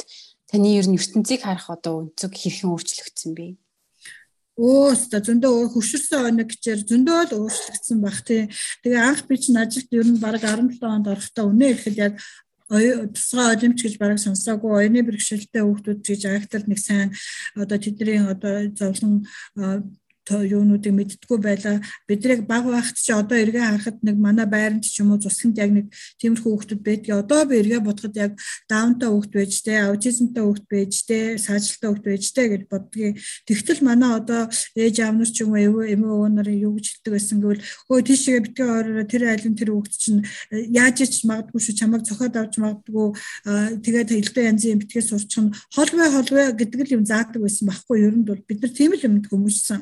таны 0.50 0.68
ер 0.78 0.88
нь 0.90 0.98
ертөнцийг 0.98 1.46
харах 1.46 1.70
одоо 1.70 2.10
өнцөг 2.10 2.34
хэрхэн 2.34 2.74
өөрчлөгдсөн 2.74 3.32
бэ? 3.38 3.56
Өө 4.60 4.94
өстө 4.94 5.18
зөндөө 5.26 5.72
хөвшөрсөн 5.74 6.28
оног 6.28 6.50
гэчээр 6.52 6.82
зөндөө 6.90 7.20
л 7.30 7.38
өөрчлөгдсөн 7.40 7.98
баг 8.04 8.18
тий. 8.26 8.52
Тэгээ 8.84 9.02
анх 9.02 9.24
би 9.30 9.36
чинь 9.40 9.62
ажилд 9.62 9.90
ер 9.96 10.08
нь 10.10 10.20
баг 10.20 10.44
17 10.44 10.82
онд 10.84 11.08
орохдоо 11.08 11.46
үнэ 11.50 11.66
ирэхэд 11.72 11.98
яг 11.98 12.14
тусгай 12.72 13.56
олимпич 13.56 13.84
гэж 13.84 13.96
бараг 14.00 14.20
сонсоогүй. 14.24 14.88
Оюуны 14.88 15.04
бэрхшээлтэй 15.04 15.64
хүүхдүүд 15.64 16.00
гэж 16.08 16.22
айхтар 16.32 16.64
нэг 16.72 16.80
сайн 16.80 17.12
одоо 17.60 17.78
тэдний 17.78 18.24
одоо 18.24 18.72
зовлон 18.72 19.28
юунуудыг 20.30 20.94
мэддггүй 20.94 21.40
байлаа. 21.42 21.82
Бидрийг 22.08 22.46
баг 22.46 22.66
байхад 22.70 22.98
чи 22.98 23.12
одоо 23.12 23.38
эргээ 23.38 23.66
харахад 23.66 23.98
нэг 24.06 24.16
манай 24.22 24.46
байранд 24.46 24.86
ч 24.86 25.02
юм 25.02 25.12
уу 25.12 25.20
цусганд 25.20 25.58
яг 25.58 25.72
нэг 25.74 25.86
тиймэрхүү 26.22 26.52
хүүхдүүд 26.52 26.82
байдгийг 26.86 27.18
одоо 27.26 27.42
би 27.50 27.58
эргээ 27.62 27.82
бодоход 27.82 28.16
яг 28.16 28.38
даунтай 28.70 29.10
хүүхд 29.10 29.32
байж 29.34 29.54
тэ, 29.66 29.82
аутизмтай 29.90 30.44
хүүхд 30.46 30.66
байж 30.70 30.94
тэ, 31.10 31.42
саажилттай 31.42 31.90
хүүхд 31.90 32.06
байж 32.06 32.26
тэ 32.30 32.44
гэж 32.54 32.62
боддгийг. 32.70 33.18
Тэгтэл 33.50 33.82
манай 33.82 34.12
одоо 34.22 34.42
ээж 34.78 34.96
аав 35.02 35.16
нар 35.18 35.30
ч 35.32 35.42
юм 35.42 35.58
уу 35.58 35.82
эмээ 35.82 36.14
өвөө 36.14 36.30
нарын 36.30 36.62
юу 36.70 36.78
гэж 36.78 36.86
хэлдэг 37.02 37.14
байсан 37.18 37.38
гэвэл 37.42 37.66
хөө 37.90 38.00
тийшээ 38.06 38.40
битгий 38.46 38.68
ороо 38.70 39.06
тэр 39.10 39.24
айлын 39.26 39.56
тэр 39.58 39.70
хүүхд 39.74 39.94
чинь 39.98 40.22
э, 40.54 40.70
яаж 40.70 41.02
ч 41.02 41.26
магадгүй 41.26 41.62
шүү 41.62 41.76
чамайг 41.82 42.06
цохоод 42.06 42.36
авч 42.38 42.54
магадгүй 42.62 43.08
тэгээд 43.82 44.10
хэлдэг 44.14 44.44
янзын 44.52 44.82
битгий 44.82 45.02
сурчих 45.02 45.42
нь 45.44 45.54
холвэ 45.76 46.06
холвэ 46.14 46.44
гэдэг 46.60 46.80
л 46.86 46.96
юм 47.02 47.04
заадаг 47.06 47.42
байсан 47.42 47.68
байхгүй 47.68 47.98
юу 48.00 48.12
ер 48.12 48.18
нь 48.20 48.28
бол 48.28 48.42
бид 48.48 48.60
нар 48.62 48.74
тийм 48.76 48.92
л 48.94 49.06
юмд 49.08 49.26
хүмүүжсэн 49.32 49.82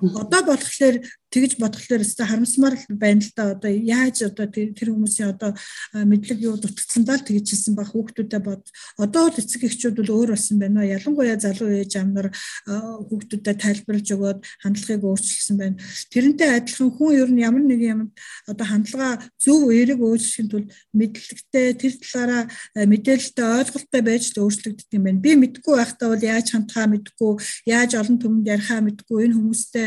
Одоо 0.00 0.42
болохоор 0.42 0.94
тэгж 1.32 1.56
бодглохлоор 1.56 2.04
өстой 2.04 2.26
харамсмаар 2.28 2.76
байна 2.92 3.24
л 3.24 3.32
да. 3.32 3.56
Одоо 3.56 3.72
яаж 3.72 4.22
одоо 4.28 4.46
тэр 4.52 4.88
хүмүүсийн 4.92 5.32
одоо 5.32 5.56
мэдлэг 5.96 6.38
юу 6.44 6.60
дутгдсандаа 6.60 7.16
л 7.16 7.26
тэгж 7.26 7.56
хэлсэн 7.56 7.74
баг 7.74 7.88
хүүхдүүдэд 7.90 8.44
бод. 8.44 8.68
Одоо 9.00 9.32
л 9.32 9.40
эцэг 9.40 9.64
эхчүүд 9.64 9.96
бол 10.04 10.12
өөр 10.12 10.36
болсон 10.36 10.60
байна 10.60 10.84
ялангуяа 10.84 11.40
залуу 11.40 11.72
ээж 11.72 11.96
ам 11.96 12.12
нар 12.12 12.28
хүүхдүүдэд 12.68 13.58
тайлбарлаж 13.64 14.08
өгөөд 14.12 14.40
хандлагыг 14.60 15.02
өөрчилсөн 15.08 15.56
байна. 15.56 15.80
Тэрнтэй 16.12 16.50
адилхан 16.60 16.90
хүн 16.92 17.16
ер 17.16 17.30
нь 17.32 17.40
ямар 17.40 17.64
нэг 17.64 17.80
юм 17.80 18.00
одоо 18.44 18.66
хандлага 18.68 19.24
зөв 19.40 19.72
эерэг 19.72 20.00
өөрчлөхийн 20.04 20.48
тулд 20.52 20.68
мэдлэгтэй 20.92 21.66
тэр 21.80 21.92
талаараа 21.96 22.44
мэдээлэлтэй 22.76 23.46
ойлголттой 23.56 24.02
байж 24.04 24.24
л 24.36 24.44
өөрчлөгддөг 24.44 24.92
юм 24.92 25.04
байна. 25.08 25.24
Би 25.24 25.32
мэдгүй 25.40 25.74
байхдаа 25.80 26.08
бол 26.12 26.22
яаж 26.22 26.46
хандхаа 26.52 26.86
мэдгүй 26.92 27.32
яаж 27.66 27.90
олон 27.96 28.18
түмэнд 28.20 28.46
ярихаа 28.52 28.80
мэдгүй 28.84 29.18
энэ 29.24 29.36
хүмүүстэй 29.38 29.86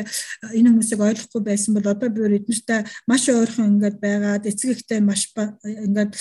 энэ 0.57 0.69
хүмүүсийг 0.71 1.01
ойлгох 1.01 1.34
болохгүй 1.35 1.43
байсан 1.43 1.75
бол 1.75 1.87
одоо 1.91 2.09
би 2.09 2.21
эднэртэй 2.39 2.85
маш 3.07 3.27
ойрхон 3.29 3.75
ингээд 3.75 3.97
байгаад 3.99 4.47
эцэг 4.47 4.71
ихтэй 4.71 4.99
маш 4.99 5.31
ингээд 5.63 6.15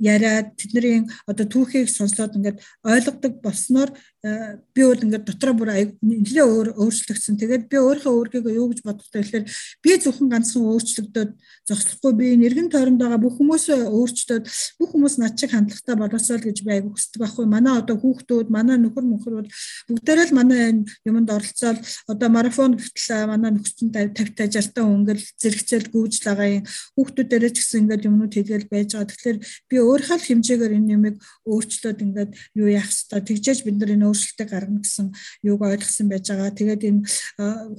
яриад 0.00 0.56
тэдний 0.56 1.04
одоо 1.26 1.46
түүхийг 1.46 1.88
сонсоод 1.88 2.36
ингээд 2.36 2.60
ойлгодог 2.82 3.40
болсноор 3.42 3.90
би 4.24 4.82
бол 4.88 5.04
ингээд 5.04 5.24
дотроо 5.28 5.52
бүр 5.52 5.70
нэлээ 6.00 6.44
өөр 6.48 6.68
өөрчлөгдсөн. 6.80 7.36
Тэгээд 7.36 7.68
би 7.68 7.76
өөрийнхөө 7.76 8.14
өөрийгөө 8.16 8.52
юу 8.56 8.72
гэж 8.72 8.80
боддогтой 8.80 9.20
гэхээр 9.20 9.44
би 9.84 9.90
зөвхөн 10.00 10.32
ганцхан 10.32 10.64
өөрчлөгдөд 10.64 11.30
зогсохгүй 11.68 12.12
би 12.16 12.26
нэргэн 12.40 12.72
тойронд 12.72 13.04
байгаа 13.04 13.20
бүх 13.20 13.36
хүмүүсээ 13.36 13.84
өөрчлөөд 13.84 14.44
бүх 14.80 14.90
хүмүүс 14.96 15.14
над 15.20 15.36
чиг 15.36 15.52
хандлагатай 15.52 15.96
болоосоо 16.00 16.36
л 16.40 16.46
гэж 16.48 16.58
би 16.64 16.72
айгу 16.72 16.96
хүсдэг 16.96 17.20
байхгүй. 17.20 17.44
Манай 17.44 17.76
одоо 17.76 17.96
хүүхдүүд, 18.00 18.48
манай 18.48 18.80
нөхөр 18.80 19.04
нөхөр 19.04 19.34
бол 19.44 19.50
бүгдээрээ 19.92 20.26
л 20.32 20.36
манай 20.40 20.60
энэ 20.72 20.88
юмд 21.04 21.28
оролцоод 21.28 21.78
одоо 22.08 22.28
марафон 22.32 22.80
гэтэл 22.80 23.28
манай 23.28 23.52
нөхцөн 23.52 23.92
50 23.92 24.40
50 24.40 24.56
60 24.56 24.72
та 24.72 24.82
өнгөл 24.88 25.20
зэрэгцэл 25.20 25.92
гүйжл 25.92 26.24
байгаа 26.32 26.48
юм 26.48 26.64
хүүхдүүдээрээ 26.96 27.52
ч 27.52 27.56
гэсэн 27.60 27.80
ингээд 27.84 28.06
юмнууд 28.08 28.32
хийгээл 28.32 28.72
байж 28.72 28.88
байгаа. 28.96 29.08
Тэгэхээр 29.12 29.38
би 29.68 29.76
өөрийнхөө 29.84 30.20
хэмжээгээр 30.24 30.76
энэ 30.80 30.92
юмыг 30.96 31.16
өөрчлөөд 31.44 31.98
ингээд 32.04 32.30
юу 32.56 32.68
яах 32.72 32.88
хэвээр 32.88 33.24
тэгжээж 33.28 33.60
бид 33.64 33.76
нар 33.78 33.92
энэ 33.94 34.13
өөрчлөлтийг 34.14 34.48
гаргана 34.50 34.80
гэсэн 34.86 35.10
юуг 35.42 35.60
ойлгосон 35.66 36.06
байж 36.08 36.24
байгаа. 36.30 36.54
Тэгээд 36.54 36.82
энэ 36.88 37.02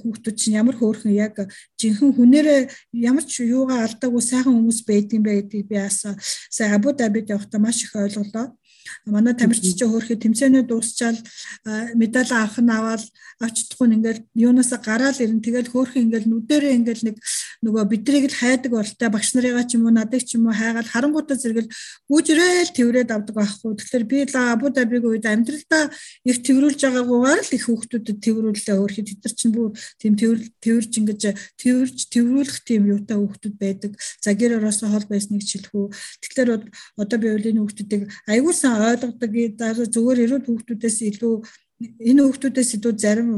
хүүхдүүд 0.04 0.36
чинь 0.36 0.58
ямар 0.60 0.76
хөөрхөн 0.76 1.16
яг 1.16 1.34
жинхэнэ 1.80 2.12
хүнээрээ 2.12 2.60
ямар 3.08 3.24
ч 3.24 3.40
юугаа 3.48 3.88
алдаагүй 3.88 4.20
сайхан 4.20 4.52
хүмүүс 4.52 4.84
байдсан 4.84 5.24
бэ 5.24 5.32
гэдгийг 5.48 5.66
би 5.72 5.76
асаа 5.80 6.14
сая 6.52 6.76
Абу 6.76 6.92
Дабид 6.92 7.32
явахдаа 7.32 7.60
маш 7.60 7.80
их 7.82 7.96
ойлголоо 7.96 8.52
манай 9.06 9.34
тамирч 9.34 9.62
чи 9.62 9.84
хөөрхөд 9.84 10.22
тэмцээнээ 10.22 10.64
дуусчаал 10.66 11.18
медаль 11.94 12.32
авах 12.32 12.58
нь 12.60 12.70
аваад 12.70 13.02
авчдахгүй 13.40 13.86
ингээл 13.96 14.20
юунаас 14.34 14.72
гараал 14.80 15.18
ирэн 15.18 15.40
тэгэл 15.44 15.72
хөөрхөн 15.72 16.08
ингээл 16.08 16.30
нүдэрээ 16.30 16.72
ингээл 16.78 17.02
нэг 17.12 17.16
нөгөө 17.64 17.84
бидрийг 17.90 18.30
л 18.32 18.36
хайдаг 18.36 18.72
болтой. 18.72 19.08
Багш 19.08 19.34
нарыгаа 19.34 19.64
ч 19.64 19.76
юм 19.76 19.88
уу 19.88 19.94
надыг 19.94 20.22
ч 20.24 20.36
юм 20.36 20.48
уу 20.48 20.56
хайгаад 20.56 20.88
харангуудаа 20.88 21.36
зэрэгэл 21.36 21.72
гүйжрээл 22.08 22.72
тэрвэрэд 22.76 23.10
авдаг 23.12 23.34
байхгүй. 23.36 23.72
Тэгэхээр 23.76 24.04
би 24.04 24.18
л 24.28 24.36
Абу 24.36 24.68
Дабиг 24.70 25.04
үед 25.04 25.26
амьдралдаа 25.26 25.90
их 26.24 26.38
тэрвэрлж 26.44 26.80
байгаагүйгээр 26.80 27.42
л 27.44 27.56
их 27.56 27.64
хүүхдүүдэд 27.66 28.18
тэрвэрлээ. 28.24 28.76
Өөрхий 28.76 29.04
тэд 29.04 29.20
нар 29.24 29.34
чинь 29.34 29.52
бүр 29.52 29.70
тийм 30.00 30.14
тэрвэрж 30.16 30.92
ингэж 31.00 31.22
тэрвэрж 31.60 31.98
тэрвэрлэх 32.12 32.58
тийм 32.64 32.82
юутай 32.92 33.16
хүүхдүүд 33.16 33.56
байдаг. 33.56 33.92
За 34.20 34.32
гэр 34.36 34.60
ороосоо 34.60 34.92
хол 34.92 35.06
байсныг 35.08 35.44
чилхүү 35.44 35.84
тэгэхээр 36.22 36.50
одоо 36.96 37.18
би 37.18 37.28
үлийн 37.32 37.60
хүүхдүүдийг 37.60 38.02
аягуулсан 38.28 38.75
ойлгодог 38.76 39.32
зүгээр 39.94 40.18
эрүүл 40.24 40.46
хүүхдүүдээс 40.46 40.98
илүү 41.10 41.34
энэ 42.10 42.20
хүүхдүүдээс 42.24 42.70
илүү 42.76 42.92
зарим 42.96 43.30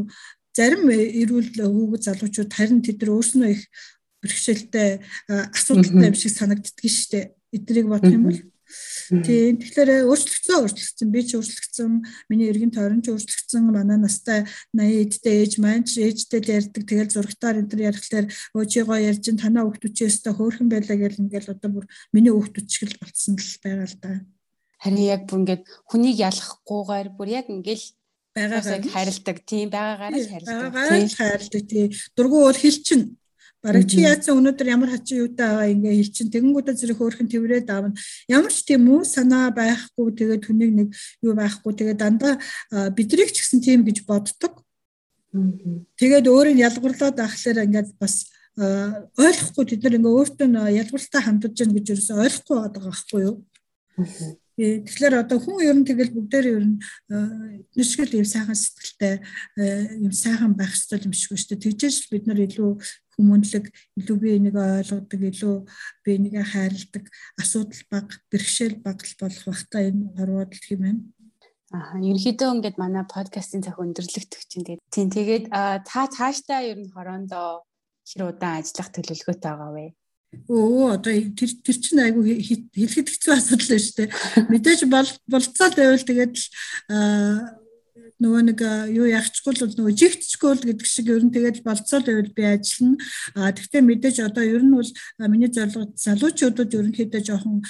зарим 0.59 0.83
эрүүл 0.91 1.49
хүүхэд 1.55 2.03
залуучууд 2.07 2.53
харин 2.55 2.83
тэд 2.83 2.99
нар 3.03 3.15
өөрснөө 3.15 3.51
их 3.55 3.63
бэрхшээлтэй 4.23 4.91
асуудалтай 5.55 6.07
юм 6.11 6.17
шиг 6.19 6.33
санагддаг 6.35 6.83
шүү 6.83 7.11
дээ. 7.15 7.27
Эднийг 7.55 7.87
бодох 7.87 8.13
юм 8.13 8.25
бол. 8.27 8.41
Тийм 9.09 9.57
тэгэхээр 9.57 10.05
өөрчлөгдсөн 10.05 10.59
өөрчлөгдсөн. 10.61 11.09
Би 11.09 11.21
ч 11.25 11.39
өөрчлөгдсөн. 11.39 11.93
Миний 12.29 12.51
эргэн 12.53 12.75
тойрон 12.75 13.01
ч 13.01 13.09
өөрчлөгдсөн. 13.09 13.65
Манай 13.73 13.97
настай 13.97 14.45
80 14.77 15.09
эдтэй 15.09 15.37
ээж 15.41 15.53
маань 15.63 15.87
ч 15.89 16.03
ээжтэй 16.05 16.45
л 16.45 16.53
ярьдаг. 16.61 16.85
Тэгэл 16.85 17.15
зургатаар 17.17 17.65
энэ 17.65 17.71
төр 17.73 17.81
ярихлаар 17.89 18.27
өө 18.29 18.65
чи 18.69 18.85
гоо 18.85 19.01
ярьж 19.01 19.25
танаа 19.41 19.65
хүүхдүүчээс 19.65 20.17
та 20.21 20.37
хөөрхөн 20.37 20.69
байлаа 20.69 20.97
гэл 21.01 21.23
ингээл 21.25 21.55
одоо 21.57 21.71
бүр 21.73 21.85
миний 22.13 22.35
хүүхдүүд 22.35 22.69
шиг 22.69 22.93
л 22.93 23.01
болцсон 23.01 23.41
л 23.41 23.57
байгаа 23.65 23.89
л 23.89 23.97
да. 24.05 24.13
Харин 24.79 25.05
яг 25.05 25.23
бүр 25.27 25.39
ингээд 25.43 25.63
хүнийг 25.91 26.17
ялахгүйгээр 26.23 27.09
бүр 27.19 27.29
яг 27.35 27.47
ингээл 27.51 27.87
байгаагаар 28.39 28.85
хайрладаг 28.95 29.39
тийм 29.43 29.69
байгаагаар 29.75 30.15
л 30.15 30.31
хайрладаг. 30.31 30.73
Тийм 30.89 31.09
хайрладаг 31.19 31.65
тийм. 31.67 31.89
Дургу 32.17 32.37
бол 32.47 32.55
хилчин. 32.55 33.19
Бараг 33.59 33.91
чи 33.91 34.07
яатсан 34.07 34.39
өнөөдөр 34.39 34.69
ямар 34.71 34.91
хачин 34.95 35.27
юутай 35.27 35.51
байгаа 35.51 35.73
ингээ 35.75 35.99
хилчин 35.99 36.31
тэгэнгүүтээ 36.31 36.79
зэрэг 36.79 36.99
хөөрхөн 37.03 37.27
тэрврээд 37.27 37.69
аавна. 37.75 37.99
Ямар 38.31 38.55
ч 38.55 38.63
тийм 38.63 38.87
үү 38.87 39.03
санаа 39.03 39.51
байхгүй 39.51 40.15
тэгээд 40.15 40.47
хүнийг 40.47 40.73
нэг 40.79 40.89
юу 41.27 41.35
байхгүй 41.35 41.73
тэгээд 41.75 41.99
дандаа 41.99 42.39
бидрийг 42.95 43.35
ч 43.35 43.43
гэсэн 43.43 43.59
тийм 43.59 43.83
гэж 43.83 44.07
боддог. 44.07 44.63
Тэгээд 45.99 46.31
өөрийг 46.31 46.63
ялгуурлаад 46.63 47.19
ахлаар 47.19 47.67
ингээд 47.67 47.99
бас 47.99 48.31
ойлгохгүй 49.19 49.65
тэд 49.75 49.83
нар 49.83 49.99
ингээ 49.99 50.17
өөртөө 50.23 50.49
ялгуултаа 50.79 51.23
хандаж 51.27 51.55
гэн 51.59 51.75
гэж 51.75 51.87
ерөөсөй 51.99 52.15
ойлгохгүй 52.15 52.57
байгаа 52.63 52.83
байхгүй 52.87 53.21
юу? 53.27 53.37
Тэгэхээр 54.59 55.23
одоо 55.23 55.39
хүн 55.39 55.63
ер 55.63 55.77
нь 55.79 55.87
тэгэл 55.87 56.19
бүгдээр 56.19 56.47
ер 56.51 56.65
нь 56.67 56.83
нэшгэл 57.79 58.19
юм 58.19 58.27
сайхан 58.27 58.59
сэтгэлтэй 58.59 59.15
юм 60.03 60.11
сайхан 60.11 60.59
байх 60.59 60.75
хэрэгтэй 60.75 61.07
юм 61.07 61.15
шиг 61.15 61.39
шүү 61.39 61.55
дээ. 61.55 61.63
Тэгжээж 61.63 61.95
л 61.95 62.11
бид 62.11 62.25
нар 62.27 62.43
илүү 62.43 62.71
хүмүүнлэг, 63.15 63.65
илүү 64.03 64.17
би 64.19 64.29
энийг 64.35 64.59
ойлгодог, 64.59 65.21
илүү 65.31 65.55
би 66.03 66.11
энийг 66.19 66.35
хайрладаг, 66.43 67.07
асуудал 67.39 67.83
баг, 67.87 68.09
бэрхшээл 68.35 68.83
баг 68.83 68.99
болох 69.23 69.45
бахта 69.47 69.79
энэ 69.79 70.11
хорвоод 70.19 70.51
л 70.55 70.71
юм 70.75 70.83
байна. 70.83 71.03
Аа, 71.71 71.95
ерөнхийдөө 72.03 72.49
ингээд 72.59 72.77
манай 72.83 73.05
подкастын 73.07 73.63
цаг 73.63 73.79
өндөрлөгдөх 73.79 74.43
чинь 74.51 74.67
тэгээд 74.67 74.83
тийм 74.91 75.09
тэгээд 75.13 75.45
та 75.85 76.01
цаашдаа 76.11 76.65
ер 76.65 76.81
нь 76.81 76.91
хороондоо 76.91 77.63
хэр 78.09 78.23
удаан 78.33 78.65
ажиллах 78.65 78.89
төлөвлөгөөтэй 78.89 79.53
байгаа 79.53 79.71
вэ? 79.77 79.87
Өө 80.49 81.01
одоо 81.01 81.13
тэр 81.33 81.51
тэр 81.65 81.77
чинь 81.81 82.05
айгүй 82.05 82.37
хэлэхэд 82.45 83.09
хэцүү 83.09 83.33
асуудал 83.33 83.69
байна 83.73 83.85
шүү 83.85 83.97
дээ. 83.97 84.09
Мэдээж 84.53 84.81
бол 84.93 85.09
болцоод 85.25 85.75
байвал 85.77 86.05
тэгээд 86.05 86.35
л 86.37 86.45
нөгөө 88.19 88.43
нэг 88.51 88.61
юу 88.99 89.07
яахчгүй 89.07 89.53
л 89.55 89.73
нөгөө 89.79 89.95
жигтчгүй 89.95 90.53
л 90.59 90.67
гэдэг 90.67 90.87
шиг 90.91 91.07
ер 91.09 91.23
нь 91.23 91.31
тэгээд 91.31 91.63
болцоо 91.63 92.03
л 92.03 92.09
байвал 92.11 92.33
би 92.35 92.43
ажиллана. 92.45 92.99
А 93.39 93.55
тэгвэл 93.55 93.89
мэдээж 93.89 94.17
одоо 94.27 94.43
ер 94.43 94.63
нь 94.67 94.75
бол 94.75 94.91
миний 95.31 95.49
зорилго 95.49 95.95
залуучуудад 95.95 96.75
ерөнхийдөө 96.75 97.23
жоохон 97.23 97.63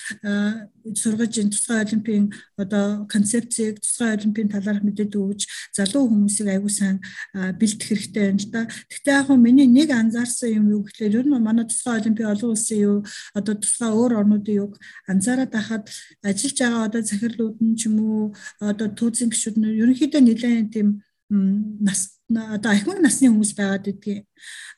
сургаж 0.95 1.39
ин 1.43 1.51
тусгай 1.51 1.85
олимпийн 1.85 2.33
одоо 2.57 3.07
концепцийг 3.11 3.81
тусгай 3.81 4.17
олимпийн 4.17 4.49
талаарх 4.49 4.83
мэдээд 4.85 5.13
өгж 5.17 5.45
залуу 5.77 6.09
хүмүүсийг 6.09 6.49
аягүй 6.49 6.73
сайн 6.73 6.97
бэлдэх 7.35 7.89
хэрэгтэй 7.89 8.23
байна 8.25 8.41
л 8.41 8.51
да. 8.53 8.63
Гэхдээ 8.69 9.15
яг 9.19 9.27
хөө 9.29 9.39
миний 9.39 9.69
нэг 9.69 9.91
анзаарсан 9.91 10.55
юм 10.55 10.67
юу 10.73 10.83
гэхлээр 10.87 11.19
ер 11.21 11.27
нь 11.27 11.37
манай 11.37 11.67
тусгай 11.67 12.01
олимпийн 12.01 12.33
олон 12.33 12.51
улсын 12.55 12.79
юу 12.79 12.97
одоо 13.35 13.55
тусгай 13.59 13.91
өөр 13.93 14.13
орнуудын 14.21 14.61
юг 14.65 14.73
анзаараад 15.11 15.53
байхад 15.53 15.85
ажиллаж 16.23 16.57
байгаа 16.59 16.87
одоо 16.89 17.03
захирлууд 17.03 17.57
нь 17.61 17.77
ч 17.77 17.89
юм 17.89 17.97
уу 18.01 18.25
одоо 18.61 18.89
түүзэн 18.89 19.33
гişүүд 19.33 19.57
нь 19.59 19.77
ерөнхийдөө 19.83 20.23
нэлээд 20.25 20.73
тийм 20.73 20.89
нас 21.31 22.19
одоо 22.29 22.73
ахмад 22.73 23.01
насны 23.01 23.29
хүмүүс 23.29 23.53
байгаад 23.57 23.85
байдгийг. 23.89 24.25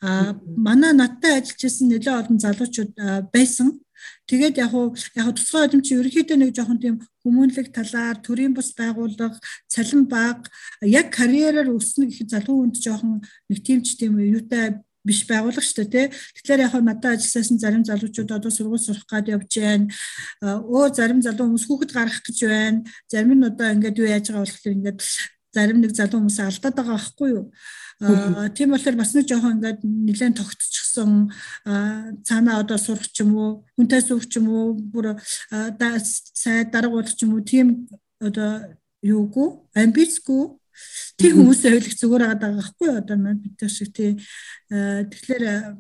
А 0.03 0.35
манай 0.57 0.93
надтай 0.95 1.39
ажиллаж 1.39 1.63
исэн 1.67 1.89
нэлээд 1.91 2.19
олон 2.19 2.39
залуучууд 2.39 2.93
байсан. 3.35 3.79
Тэгээд 4.27 4.57
яг 4.59 4.73
уу 4.75 4.95
яг 5.17 5.29
тусгай 5.37 5.67
олимч 5.69 5.87
ерөнхийдөө 5.93 6.37
нэг 6.39 6.51
жоохон 6.57 6.79
тийм 6.81 6.97
хүмүүнлэг 7.25 7.69
талаар 7.75 8.17
төрийн 8.21 8.55
бус 8.55 8.73
байгууллага, 8.77 9.41
цалин 9.69 10.07
баг 10.09 10.49
яг 10.81 11.11
карьераар 11.13 11.69
өснө 11.71 12.09
гэхэд 12.09 12.33
залуу 12.35 12.65
хүнд 12.65 12.77
жоохон 12.81 13.21
нэг 13.51 13.59
тиймч 13.67 13.99
тийм 13.99 14.17
юутай 14.21 14.81
биш 15.05 15.25
байгуулга 15.29 15.65
шүү 15.65 15.89
дээ 15.89 15.91
тий. 15.91 16.07
Тэгэхээр 16.45 16.65
яг 16.69 16.75
надад 16.85 17.17
ажилласан 17.17 17.59
зарим 17.59 17.85
залуучууд 17.85 18.31
одоо 18.37 18.51
сургууль 18.53 18.81
сурах 18.85 19.07
гад 19.09 19.33
явж 19.33 19.49
байна. 19.57 19.89
Өө 20.45 20.93
зарим 20.93 21.25
залуу 21.25 21.49
хүмүүс 21.49 21.67
хүүхэд 21.67 21.93
гаргах 21.97 22.23
гэж 22.25 22.39
байна. 22.45 22.85
Зарим 23.09 23.33
нь 23.33 23.49
одоо 23.49 23.69
ингээд 23.73 24.01
юу 24.01 24.09
яаж 24.09 24.29
байгаа 24.29 24.45
болохоор 24.45 24.77
ингээд 24.77 25.01
зарим 25.57 25.79
нэг 25.81 25.93
залуу 25.97 26.21
хүмүүс 26.21 26.39
алдаад 26.45 26.77
байгаа 26.77 26.97
байхгүй 27.01 27.29
юу. 27.33 27.45
Аа 28.01 28.49
тийм 28.57 28.73
болохоор 28.73 28.97
бас 28.97 29.13
нэг 29.13 29.29
жоохон 29.29 29.61
ингээд 29.61 29.85
нэлээд 29.85 30.41
тогтчихсон 30.41 31.29
цаанаа 32.25 32.65
одоо 32.65 32.79
сурах 32.81 33.05
ч 33.13 33.21
юм 33.21 33.37
уу, 33.37 33.51
хүнтэй 33.77 34.01
суух 34.01 34.25
ч 34.25 34.41
юм 34.41 34.49
уу, 34.49 34.73
бүр 34.73 35.21
сай 36.33 36.65
дарга 36.65 36.97
болох 36.97 37.13
ч 37.13 37.29
юм 37.29 37.37
уу 37.37 37.45
тийм 37.45 37.85
одоо 38.25 38.73
юугүй, 39.05 39.49
амбицгүй. 39.77 40.57
Тийм 41.21 41.45
хүмүүсээ 41.45 41.77
ойлгох 41.77 41.97
зүгээр 42.01 42.25
байгаа 42.41 42.57
байхгүй 42.57 42.87
юу? 42.89 42.97
Одоо 43.05 43.17
бид 43.37 43.55
тэр 43.61 43.69
шиг 43.69 43.93
тий. 43.93 44.17
Тэгэхээр 44.73 45.77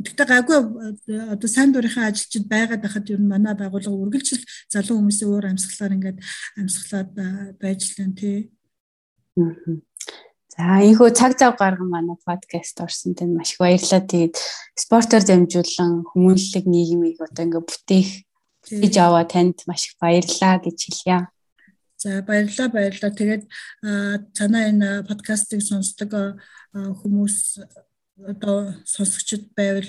Тэгтээ 0.00 0.26
гайгүй 0.32 0.58
одоо 1.28 1.48
сайн 1.48 1.76
дурынхаа 1.76 2.08
ажилчид 2.08 2.48
байгаад 2.48 2.80
байхад 2.80 3.10
ер 3.12 3.20
нь 3.20 3.28
манай 3.28 3.52
байгууллага 3.52 4.00
үргэлжил 4.00 4.40
залуу 4.72 4.96
хүмүүсийн 4.96 5.28
өөр 5.28 5.46
амьсгалаар 5.52 5.96
ингээд 5.96 6.18
амьсгалаад 6.56 7.10
байж 7.60 7.80
лэн 8.00 8.12
тий. 8.16 8.48
За 10.50 10.82
ийхүү 10.82 11.14
цаг 11.14 11.38
зав 11.38 11.54
гарган 11.60 11.88
манай 11.94 12.18
подкаст 12.26 12.82
орсон 12.82 13.14
тэнд 13.14 13.38
маш 13.38 13.54
их 13.54 13.62
баярлалаа. 13.62 14.02
Тэгээд 14.02 14.34
спортоор 14.74 15.22
дамжуулан 15.22 15.92
хүмүүнлэг 16.10 16.64
нийгмийг 16.66 17.22
одоо 17.22 17.42
ингээ 17.46 17.62
бүтээх 17.62 18.10
хийж 18.66 18.94
аваа 18.98 19.24
танд 19.30 19.62
маш 19.70 19.86
их 19.86 19.94
баярлалаа 20.02 20.58
гэж 20.58 20.78
хэлье. 20.90 21.30
За 22.02 22.22
баярлалаа 22.26 22.68
баярлалаа. 22.74 23.12
Тэгээд 23.14 23.44
цанаа 24.34 24.64
энэ 24.74 24.88
подкастыг 25.06 25.62
сонсдог 25.62 26.10
хүмүүс 26.74 27.36
одоо 28.26 28.74
сонсогчд 28.84 29.54
байвал 29.54 29.86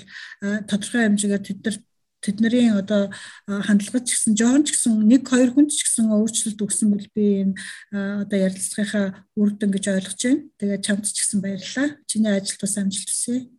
тодорхой 0.70 1.10
хэмжээгээр 1.10 1.42
тэд 1.42 1.58
нар 1.66 1.76
тэдний 2.22 2.70
одоо 2.70 3.10
хандлагач 3.50 4.06
гэсэн 4.06 4.38
жоон 4.38 4.62
ч 4.62 4.78
гэсэн 4.78 5.02
нэг 5.02 5.26
хоёр 5.26 5.50
хүнд 5.52 5.74
ч 5.74 5.82
гэсэн 5.82 6.14
өөрчлөлт 6.14 6.62
өгсөн 6.62 6.88
бол 6.94 7.06
би 7.12 7.26
энэ 7.50 7.54
одоо 8.24 8.38
ярилцлагынхаа 8.46 9.06
үр 9.34 9.50
дүн 9.58 9.70
гэж 9.74 9.84
ойлгож 9.90 10.22
байна. 10.22 10.46
Тэгээд 10.62 10.86
чамд 10.86 11.04
ч 11.10 11.18
гэсэн 11.18 11.38
баярлалаа. 11.42 11.88
Чиний 12.06 12.30
ажилд 12.30 12.60
бас 12.62 12.74
амжилт 12.78 13.10
хүсье. 13.10 13.50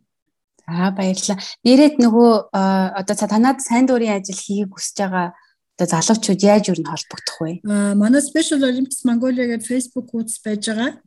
За 0.64 0.88
баярлалаа. 0.96 1.38
Нэрэд 1.60 1.96
нөгөө 2.00 2.32
одоо 2.50 3.14
танад 3.28 3.60
сайн 3.60 3.84
дурын 3.84 4.16
ажил 4.16 4.40
хийхийг 4.40 4.72
хүсэж 4.72 4.96
байгаа 5.04 5.36
одоо 5.76 5.86
залуучууд 5.90 6.40
яаж 6.40 6.70
юу 6.70 6.78
н 6.78 6.86
холбогдох 6.86 7.38
вэ? 7.42 7.60
Аа 7.66 7.94
манай 7.98 8.22
Special 8.22 8.62
Olympics 8.62 9.02
Mongolia 9.04 9.44
гэдэг 9.50 9.66
Facebook 9.66 10.06
хуудас 10.14 10.38
байж 10.38 10.70
байгаа. 10.70 11.02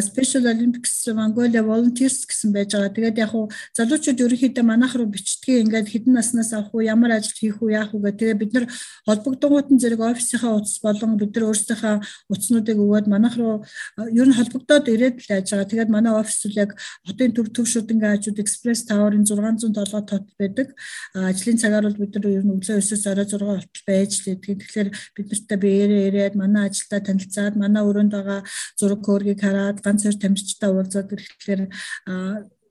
Special 0.00 0.46
Olympics 0.46 1.06
Mongolia 1.14 1.62
Volunteers 1.62 2.26
гэсэн 2.26 2.52
байж 2.52 2.74
байгаа. 2.74 2.94
Тэгээд 2.94 3.18
яг 3.18 3.30
хуу 3.30 3.50
залуучууд 3.76 4.20
ерөнхийдөө 4.20 4.64
манайх 4.64 4.94
руу 4.94 5.08
бичдгийг 5.10 5.66
ингээд 5.66 5.88
хідэн 5.90 6.18
наснаас 6.18 6.52
авах 6.52 6.74
уу, 6.74 6.82
ямар 6.84 7.16
ажил 7.18 7.34
хийх 7.34 7.58
үү, 7.62 7.74
яах 7.74 7.94
уу 7.94 8.02
гэх. 8.02 8.18
Тэгээд 8.20 8.40
бид 8.40 8.52
нар 8.54 8.66
холбогдгоотын 9.06 9.78
зэрэг 9.80 10.00
офисынхаа 10.00 10.58
утас 10.58 10.78
болон 10.82 11.16
бид 11.16 11.32
нар 11.34 11.44
өөрсдийнхөө 11.50 11.96
утаснуудыг 12.30 12.78
өгөөд 12.78 13.06
манайх 13.10 13.34
руу 13.38 13.64
ер 13.98 14.26
нь 14.28 14.38
холбогдоод 14.38 14.86
ирээд 14.88 15.16
л 15.22 15.30
яаж 15.34 15.46
байгаа. 15.50 15.70
Тэгээд 15.70 15.90
манай 15.90 16.12
офис 16.14 16.46
бол 16.46 16.58
яг 16.58 16.70
хотын 17.06 17.32
төв 17.34 17.48
төвшүүд 17.54 17.92
ингээ 17.94 18.10
хажууд 18.16 18.42
Express 18.42 18.86
Tower-ын 18.86 19.24
607 19.26 20.06
тот 20.06 20.26
байдаг. 20.38 20.68
Ажлын 21.14 21.58
цагаар 21.58 21.84
бол 21.88 21.98
бид 22.00 22.14
нар 22.14 22.26
ер 22.30 22.44
нь 22.44 22.54
өглөө 22.54 22.80
9-с 22.80 23.06
орой 23.10 23.26
6 23.26 23.44
болтол 23.44 23.84
байж 23.86 24.12
л 24.20 24.24
байдаг. 24.30 24.58
Тэгэхээр 24.60 24.88
бид 25.16 25.26
нартай 25.30 25.58
биеэрээ 25.58 26.02
ирээд 26.10 26.34
манай 26.34 26.68
ажилдаа 26.68 27.00
танилцаад 27.00 27.54
манай 27.56 27.82
өрөөнд 27.84 28.12
байгаа 28.14 28.40
зураг 28.78 29.00
хөөргийг 29.04 29.39
хараад 29.40 29.78
ганц 29.84 30.04
хоёр 30.04 30.16
тамирчтай 30.20 30.70
уулзаад 30.70 31.12
ирэхлээр 31.12 31.62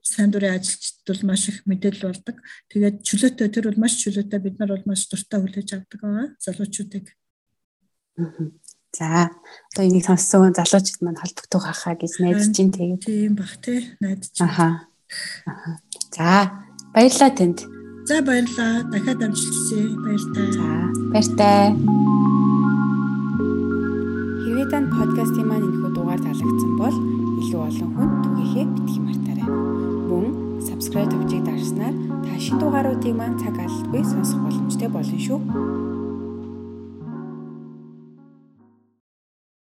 сайн 0.02 0.30
дурын 0.30 0.56
ажилчид 0.56 1.06
бол 1.06 1.22
маш 1.30 1.48
их 1.48 1.62
мэдээлэл 1.66 2.08
болдог. 2.08 2.36
Тэгээд 2.72 2.96
чөлөөтэй 3.06 3.48
тэр 3.52 3.64
бол 3.68 3.80
маш 3.82 3.94
чөлөөтэй 4.02 4.40
бид 4.40 4.56
нар 4.58 4.74
бол 4.74 4.86
маш 4.88 5.06
дуртай 5.06 5.38
хүлээж 5.40 5.68
авдаг 5.76 6.00
байгаа 6.00 6.26
залуучуудыг. 6.40 7.06
За 8.96 9.30
одоо 9.70 9.84
энийг 9.86 10.04
сонссон 10.06 10.54
залуучууд 10.56 11.02
маань 11.04 11.20
холбогдох 11.20 11.64
хахаа 11.68 11.94
гэж 11.94 12.12
найдаж 12.18 12.50
чинь 12.50 12.74
тэгээд. 12.74 13.06
Тийм 13.06 13.34
бах 13.38 13.54
тий 13.62 13.86
найдаж. 14.00 14.34
Аха. 14.40 14.90
За 16.16 16.50
баярлалаа 16.94 17.30
танд. 17.30 17.58
За 18.08 18.22
баярлалаа. 18.22 18.82
Дахиад 18.90 19.22
амжилт 19.22 19.54
хүсье. 19.54 19.82
Баяртай. 20.02 20.46
За 20.58 20.66
баяртай. 21.14 21.64
Хэвээ 24.42 24.66
танд 24.72 24.88
подкастын 24.90 25.46
маань 25.46 25.79
дугаар 26.20 26.36
таалагдсан 26.36 26.76
бол 26.76 26.96
илүү 27.40 27.60
олон 27.68 27.90
хүнд 27.96 28.14
түгээхээ 28.24 28.66
битгий 28.76 29.00
мартаарай. 29.00 29.46
Мөн 30.10 30.26
subscribe 30.60 31.10
төвчийг 31.12 31.44
дарснаар 31.44 31.94
та 32.24 32.32
шин 32.36 32.58
дугааруудыг 32.60 33.14
маань 33.16 33.40
цаг 33.40 33.56
алдалгүй 33.56 34.04
сонсох 34.04 34.40
боломжтой 34.44 34.88
болно 34.88 35.18
шүү. 35.26 35.38